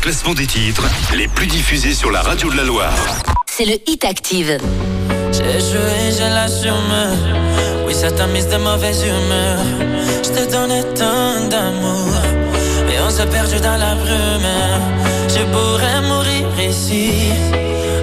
classement 0.00 0.34
des 0.34 0.46
titres 0.46 0.84
les 1.16 1.28
plus 1.28 1.46
diffusés 1.46 1.92
sur 1.92 2.10
la 2.10 2.22
radio 2.22 2.50
de 2.50 2.56
la 2.56 2.64
Loire. 2.64 2.94
c'est 3.46 3.64
le 3.64 3.74
Hit 3.86 4.04
Active. 4.04 4.58
J'ai 5.32 5.60
joué, 5.60 6.12
j'ai 6.16 6.28
l'assumé. 6.28 7.06
Oui, 7.86 7.94
ça 7.94 8.10
t'a 8.10 8.26
mise 8.26 8.48
de 8.48 8.56
mauvaise 8.56 9.02
humeur. 9.02 9.58
Je 10.22 10.28
te 10.28 10.50
donnais 10.50 10.84
tant 10.94 11.48
d'amour. 11.48 12.12
Et 12.92 13.00
on 13.00 13.10
s'est 13.10 13.26
perdu 13.26 13.56
dans 13.60 13.76
la 13.76 13.94
brume. 13.94 14.52
Je 15.28 15.42
pourrais 15.52 16.00
mourir 16.02 16.46
ici. 16.60 17.32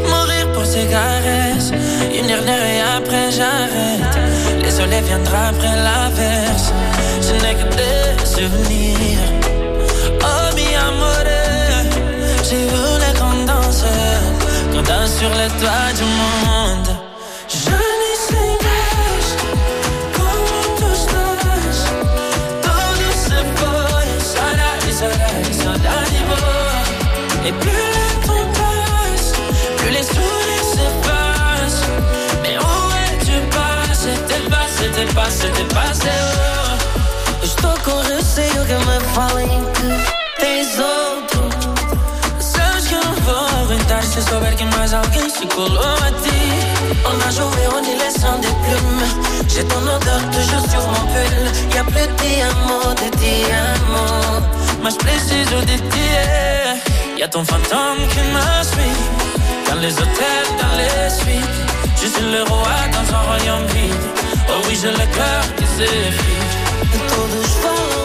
Mourir 0.10 0.52
pour 0.54 0.66
ces 0.66 0.86
caresses. 0.86 1.72
Une 2.18 2.28
dernière 2.28 2.64
et 2.64 2.82
après 2.98 3.32
j'arrête. 3.32 4.18
Les 4.64 4.72
soleils 4.72 5.04
viendra 5.04 5.48
après 5.48 5.76
l'averse. 5.76 6.74
Je 7.22 7.34
n'ai 7.34 7.54
que 7.54 7.76
des 7.76 8.26
souvenirs. 8.26 9.45
vous 12.72 12.98
la 13.00 13.12
grande 13.14 13.46
danseuse 13.46 14.38
Qu'on 14.72 14.82
danse 14.82 15.18
sur 15.18 15.30
le 15.30 15.48
toit 15.60 15.92
du 15.98 16.04
monde 16.04 16.90
Je 17.48 17.86
Et 27.48 27.52
plus 27.52 27.70
le 27.70 28.26
temps 28.26 28.48
plus 29.78 29.90
les 29.92 30.02
sourires 30.02 30.70
se 30.74 31.08
passent. 31.08 31.84
Mais 32.42 32.58
où 32.58 32.92
es-tu 33.06 33.38
passé? 33.52 34.10
T'es 34.28 34.50
passé, 34.50 34.90
t'es 34.96 35.14
passé, 35.14 35.48
passé. 35.72 36.10
Oh. 36.10 37.44
Estou 37.44 37.76
com 37.84 38.00
receio 38.02 38.66
que 38.66 38.74
me 38.74 39.00
falem 39.14 39.64
que 39.74 40.15
aguentar 44.26 44.28
se 44.28 44.32
souber 44.32 44.56
que 44.56 44.64
mais 44.78 44.94
alguém 44.94 45.30
se 45.30 45.46
colou 45.48 45.80
a 45.80 46.12
ti. 46.22 46.32
On 47.06 47.28
a 47.28 47.32
joué, 47.32 47.68
on 47.74 47.84
est 47.84 47.98
les 48.04 48.12
sons 48.12 48.40
des 48.40 48.56
plumes. 48.64 49.08
J'ai 49.48 49.64
ton 49.66 49.82
odeur 49.82 50.22
toujours 50.32 50.70
sur 50.70 50.82
mon 50.88 51.06
pull. 51.12 51.76
Y'a 51.76 51.84
plus 51.84 52.08
de 52.08 52.16
diamants, 52.22 52.94
de 52.96 53.18
diamants. 53.18 54.42
Mas 54.84 54.98
preciso 54.98 55.62
de 55.62 55.78
ti. 55.92 56.10
Y'a 57.18 57.28
ton 57.28 57.44
fantôme 57.46 58.08
qui 58.10 58.20
me. 58.20 58.46
Dans 59.70 59.82
les 59.82 59.94
hôtels, 59.94 60.52
dans 60.62 60.76
les 60.78 61.10
suites. 61.10 61.50
Je 62.02 62.08
suis 62.08 62.32
le 62.32 62.44
roi 62.44 62.76
dans 62.92 63.16
un 63.16 63.22
royaume 63.22 63.66
vide. 63.68 63.96
Oh 64.50 64.62
oui, 64.68 64.78
j'ai 64.82 64.92
le 64.92 65.08
cœur 65.16 65.42
qui 65.58 65.66
s'effrite. 65.66 66.66
Todos 67.10 67.56
falam 67.62 68.05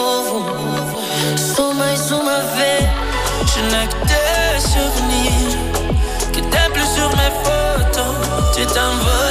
It's 8.63 8.75
done 8.75 8.99
for 8.99 9.30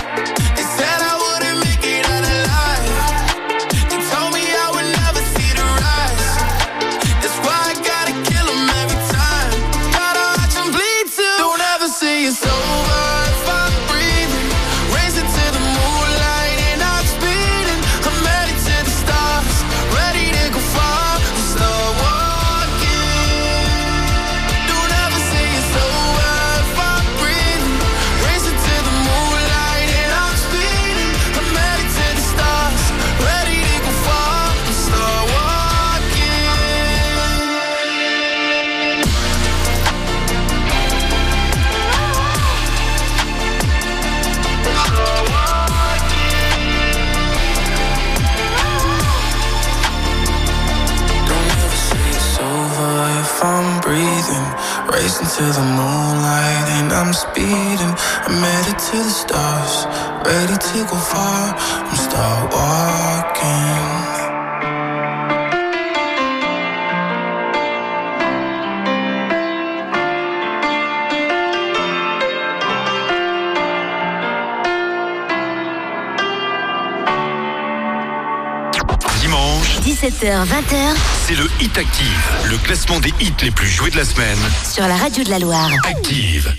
17h, 80.21 80.45
20h 80.45 80.95
C'est 81.25 81.35
le 81.35 81.49
Hit 81.59 81.77
Active, 81.77 82.31
le 82.49 82.57
classement 82.57 82.99
des 82.99 83.11
hits 83.19 83.33
les 83.41 83.49
plus 83.49 83.67
joués 83.67 83.89
de 83.89 83.97
la 83.97 84.05
semaine. 84.05 84.37
sur 84.71 84.87
la 84.87 84.95
radio 84.95 85.23
de 85.23 85.29
la 85.29 85.39
Loire. 85.39 85.71
Active. 85.87 86.53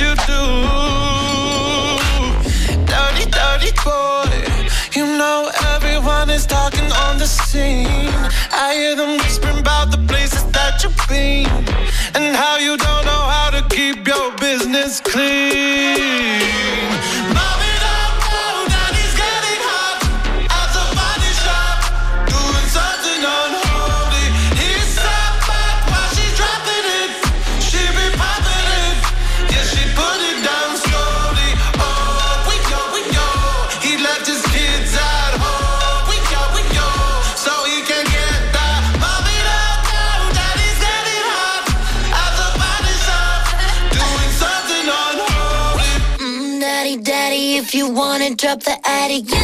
You 0.00 0.14
do. 0.26 0.63
The 49.14 49.32
attic, 49.32 49.43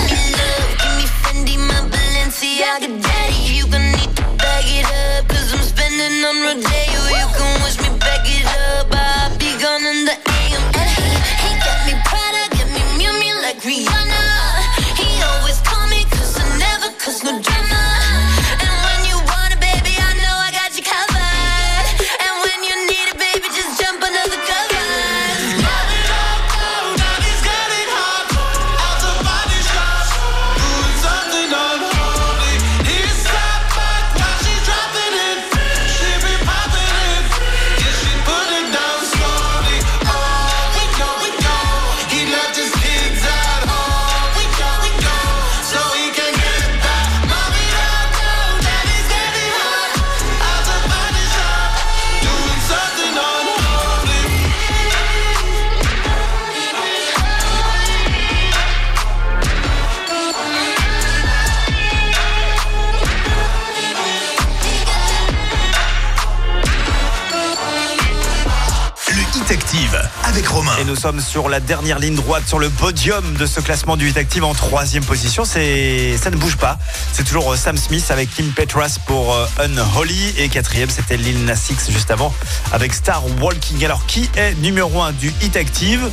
sur 71.21 71.49
la 71.49 71.61
dernière 71.61 71.99
ligne 71.99 72.15
droite, 72.15 72.45
sur 72.47 72.59
le 72.59 72.69
podium 72.71 73.35
de 73.35 73.47
ce 73.47 73.61
classement 73.61 73.97
du 73.97 74.09
Hit 74.09 74.17
Active 74.17 74.45
en 74.45 74.55
troisième 74.55 75.05
position. 75.05 75.45
Ça 75.45 75.61
ne 75.61 76.37
bouge 76.37 76.57
pas. 76.57 76.79
C'est 77.13 77.25
toujours 77.25 77.53
euh, 77.53 77.57
Sam 77.57 77.77
Smith 77.77 78.07
avec 78.11 78.31
Kim 78.35 78.51
Petras 78.53 78.99
pour 79.07 79.35
euh, 79.35 79.47
Unholy. 79.59 80.35
Et 80.39 80.49
quatrième, 80.49 80.91
c'était 80.91 81.17
Lil 81.17 81.45
Nas 81.45 81.71
juste 81.89 82.11
avant 82.11 82.35
avec 82.73 82.95
Star 82.95 83.23
Walking. 83.41 83.85
Alors, 83.85 84.05
qui 84.07 84.29
est 84.37 84.55
numéro 84.61 85.03
un 85.03 85.13
du 85.13 85.33
Hit 85.43 85.57
Active? 85.57 86.11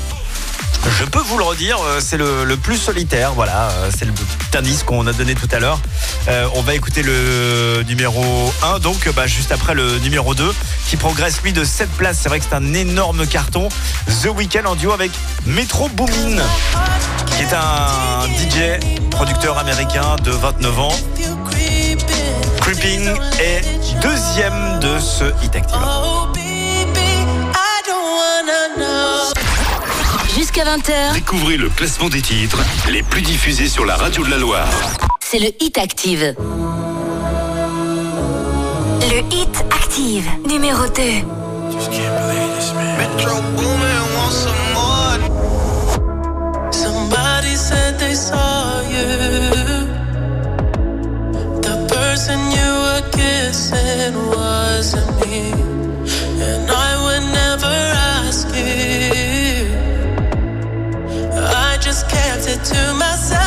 Je 0.90 1.06
peux 1.06 1.20
vous 1.20 1.38
le 1.38 1.44
redire, 1.44 1.78
euh, 1.84 2.00
c'est 2.00 2.18
le, 2.18 2.44
le 2.44 2.58
plus 2.58 2.78
solitaire, 2.78 3.34
voilà, 3.34 3.70
euh, 3.70 3.90
c'est 3.96 4.06
le 4.06 4.12
petit 4.12 4.58
indice 4.58 4.84
qu'on 4.84 5.06
a 5.08 5.14
donné 5.14 5.36
tout 5.36 5.48
à 5.52 5.60
l'heure. 5.60 5.80
Euh, 6.28 6.48
on 6.56 6.62
va 6.62 6.76
écouter 6.76 7.04
le 7.04 7.84
numéro 7.88 8.24
1, 8.64 8.80
donc 8.80 9.10
bah, 9.16 9.28
juste 9.28 9.52
après 9.52 9.74
le 9.74 10.00
numéro 10.00 10.34
2, 10.34 10.54
qui 10.88 10.98
progresse 10.98 11.42
lui 11.42 11.54
de 11.54 11.64
7 11.64 11.90
places. 11.92 12.20
C'est 12.22 12.30
vrai 12.30 12.40
que 12.40 12.46
c'est 12.50 12.56
un 12.56 12.74
énorme 12.74 13.28
carton. 13.28 13.70
The 14.24 14.28
Weeknd 14.28 14.66
en 14.66 14.76
duo 14.76 14.92
avec 14.92 15.12
Metro 15.46 15.90
Boomin, 15.90 16.42
qui 17.26 17.44
est 17.44 17.54
un 17.54 18.28
DJ, 18.38 18.80
producteur 19.12 19.58
américain 19.58 20.16
de 20.24 20.32
29 20.32 20.80
ans. 20.80 20.96
Creeping 22.62 23.10
est 23.40 23.62
deuxième 24.02 24.80
de 24.80 25.00
ce 25.00 25.26
hit 25.44 25.56
active. 25.56 25.78
Jusqu'à 30.38 30.64
20h, 30.66 31.14
Découvrez 31.14 31.58
le 31.58 31.70
classement 31.70 32.10
des 32.10 32.22
titres 32.22 32.60
les 32.92 33.02
plus 33.04 33.22
diffusés 33.22 33.68
sur 33.68 33.86
la 33.86 33.96
radio 33.96 34.24
de 34.24 34.30
la 34.30 34.38
Loire. 34.38 34.68
c'est 35.20 35.40
le 35.40 35.50
Hit 35.60 35.78
Active. 35.80 36.36
Le 39.02 39.20
Hit 39.34 39.66
Active, 39.72 40.28
numéro 40.48 40.84
2. 40.86 40.92
Metro 42.98 43.42
Boomin 43.56 44.02
want 44.16 44.32
some 44.32 44.74
more. 44.74 45.18
Somebody 46.72 47.56
said 47.56 47.98
they 48.00 48.14
saw 48.14 48.82
you. 48.90 49.08
The 51.62 51.88
person 51.88 52.40
you 52.52 52.70
were 52.84 53.04
kissing 53.12 54.14
wasn't 54.30 55.10
me. 55.26 55.52
And 56.42 56.70
I 56.70 56.97
just 61.88 62.10
kept 62.10 62.50
it 62.50 62.62
to 62.66 62.94
myself. 62.96 63.47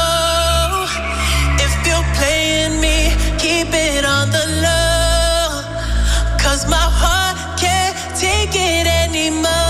It 9.21 9.60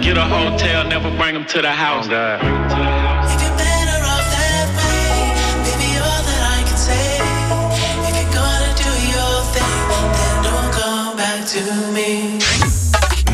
Get 0.00 0.16
a 0.18 0.24
hotel, 0.24 0.84
never 0.88 1.10
bring 1.16 1.34
them 1.34 1.46
to 1.46 1.62
the 1.62 1.70
house. 1.70 2.06
Oh, 2.06 2.10
Better 2.10 3.03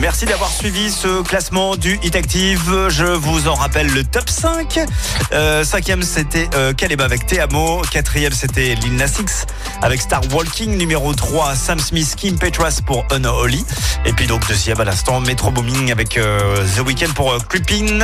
Merci 0.00 0.24
d'avoir 0.24 0.50
suivi 0.50 0.90
ce 0.90 1.22
classement 1.22 1.76
du 1.76 1.98
Hit 2.02 2.16
Active. 2.16 2.88
Je 2.88 3.04
vous 3.04 3.48
en 3.48 3.54
rappelle 3.54 3.86
le 3.92 4.02
top 4.02 4.30
5. 4.30 4.80
Euh, 5.32 5.62
cinquième, 5.62 6.02
c'était 6.02 6.48
euh, 6.54 6.72
Kaleba 6.72 7.04
avec 7.04 7.26
Teamo. 7.26 7.82
Quatrième, 7.90 8.32
c'était 8.32 8.76
Lil 8.76 8.96
Nas 8.96 9.18
X 9.20 9.44
avec 9.82 10.00
Star 10.00 10.22
Walking. 10.32 10.78
Numéro 10.78 11.12
3, 11.12 11.54
Sam 11.54 11.78
Smith, 11.78 12.14
Kim 12.16 12.38
Petras 12.38 12.80
pour 12.86 13.04
Unholy. 13.10 13.62
Et 14.06 14.14
puis 14.14 14.26
donc 14.26 14.48
deuxième 14.48 14.80
à 14.80 14.84
l'instant, 14.84 15.20
Metro 15.20 15.50
Booming 15.50 15.92
avec 15.92 16.16
euh, 16.16 16.64
The 16.76 16.80
Weeknd 16.80 17.12
pour 17.14 17.36
Creeping. 17.48 18.02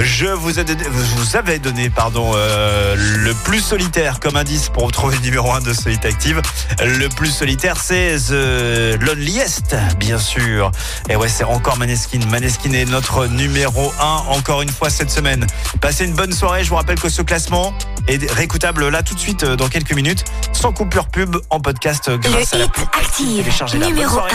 Je 0.00 0.26
vous, 0.26 0.58
ai 0.58 0.64
vous 0.90 1.36
avais 1.36 1.58
donné 1.58 1.88
pardon, 1.88 2.34
le 2.34 3.32
plus 3.44 3.60
solitaire 3.60 4.20
comme 4.20 4.36
indice 4.36 4.68
pour 4.68 4.84
retrouver 4.84 5.16
le 5.16 5.22
numéro 5.22 5.50
1 5.50 5.62
de 5.62 5.72
ce 5.72 5.88
Hit 5.88 6.04
Active. 6.04 6.42
Le 6.80 7.08
plus 7.08 7.30
solitaire, 7.30 7.78
c'est 7.80 8.16
The 8.28 9.00
Loneliest, 9.00 9.74
bien 9.98 10.18
sûr. 10.18 10.70
Et 11.08 11.16
ouais, 11.16 11.28
c'est 11.38 11.44
encore 11.44 11.78
Maneskin. 11.78 12.18
Maneskin 12.32 12.72
est 12.72 12.84
notre 12.86 13.28
numéro 13.28 13.92
1 14.00 14.04
encore 14.36 14.60
une 14.60 14.70
fois 14.70 14.90
cette 14.90 15.10
semaine. 15.10 15.46
Passez 15.80 16.04
une 16.04 16.14
bonne 16.14 16.32
soirée. 16.32 16.64
Je 16.64 16.68
vous 16.68 16.74
rappelle 16.74 16.98
que 16.98 17.08
ce 17.08 17.22
classement 17.22 17.72
est 18.08 18.28
réécoutable 18.32 18.88
là 18.88 19.04
tout 19.04 19.14
de 19.14 19.20
suite 19.20 19.44
euh, 19.44 19.54
dans 19.54 19.68
quelques 19.68 19.92
minutes, 19.92 20.24
sans 20.52 20.72
coupure 20.72 21.06
pub 21.06 21.36
en 21.50 21.60
podcast 21.60 22.08
euh, 22.08 22.18
grâce 22.18 22.54
à 22.54 22.58
la 22.58 22.64
Active, 22.64 23.48
numéro 23.78 24.14
soirée. 24.14 24.32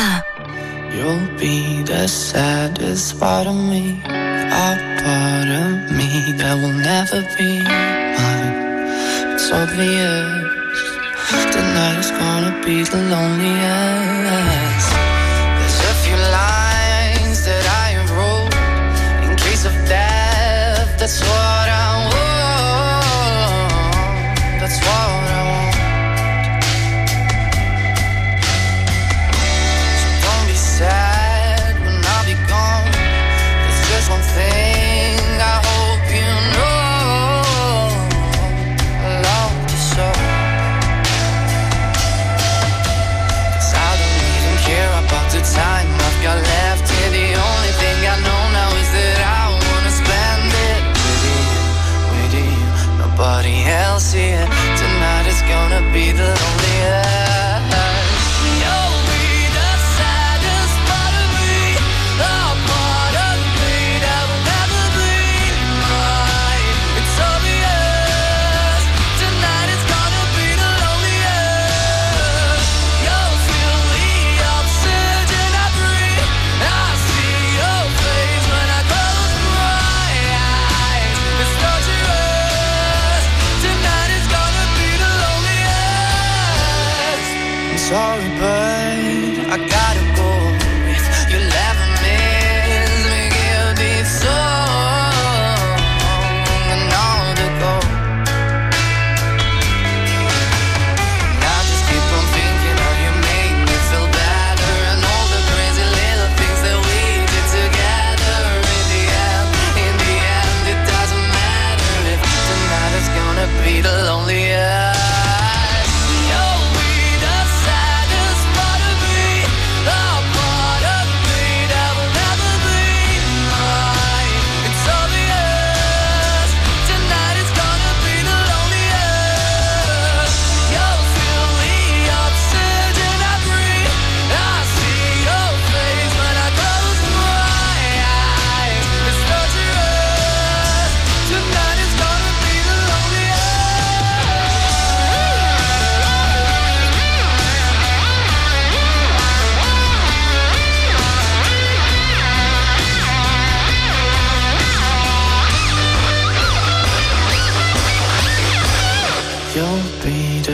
1. 0.94 0.96
You'll 0.96 1.28
be 1.38 1.84
the 1.84 2.08
saddest 2.08 3.20
part 3.20 3.48
of 3.48 3.56
me, 3.56 4.00
a 4.08 4.78
part 5.04 5.50
of 5.50 5.92
me 5.92 6.38
that 6.38 6.56
will 6.56 6.72
never 6.72 7.22
be 7.38 7.64
mine. 7.68 9.34
It's 9.34 9.52
obvious 9.52 10.54
tonight 11.52 12.00
is 12.00 12.12
gonna 12.12 12.62
be 12.64 12.84
the 12.86 12.96
loneliest. 13.10 14.23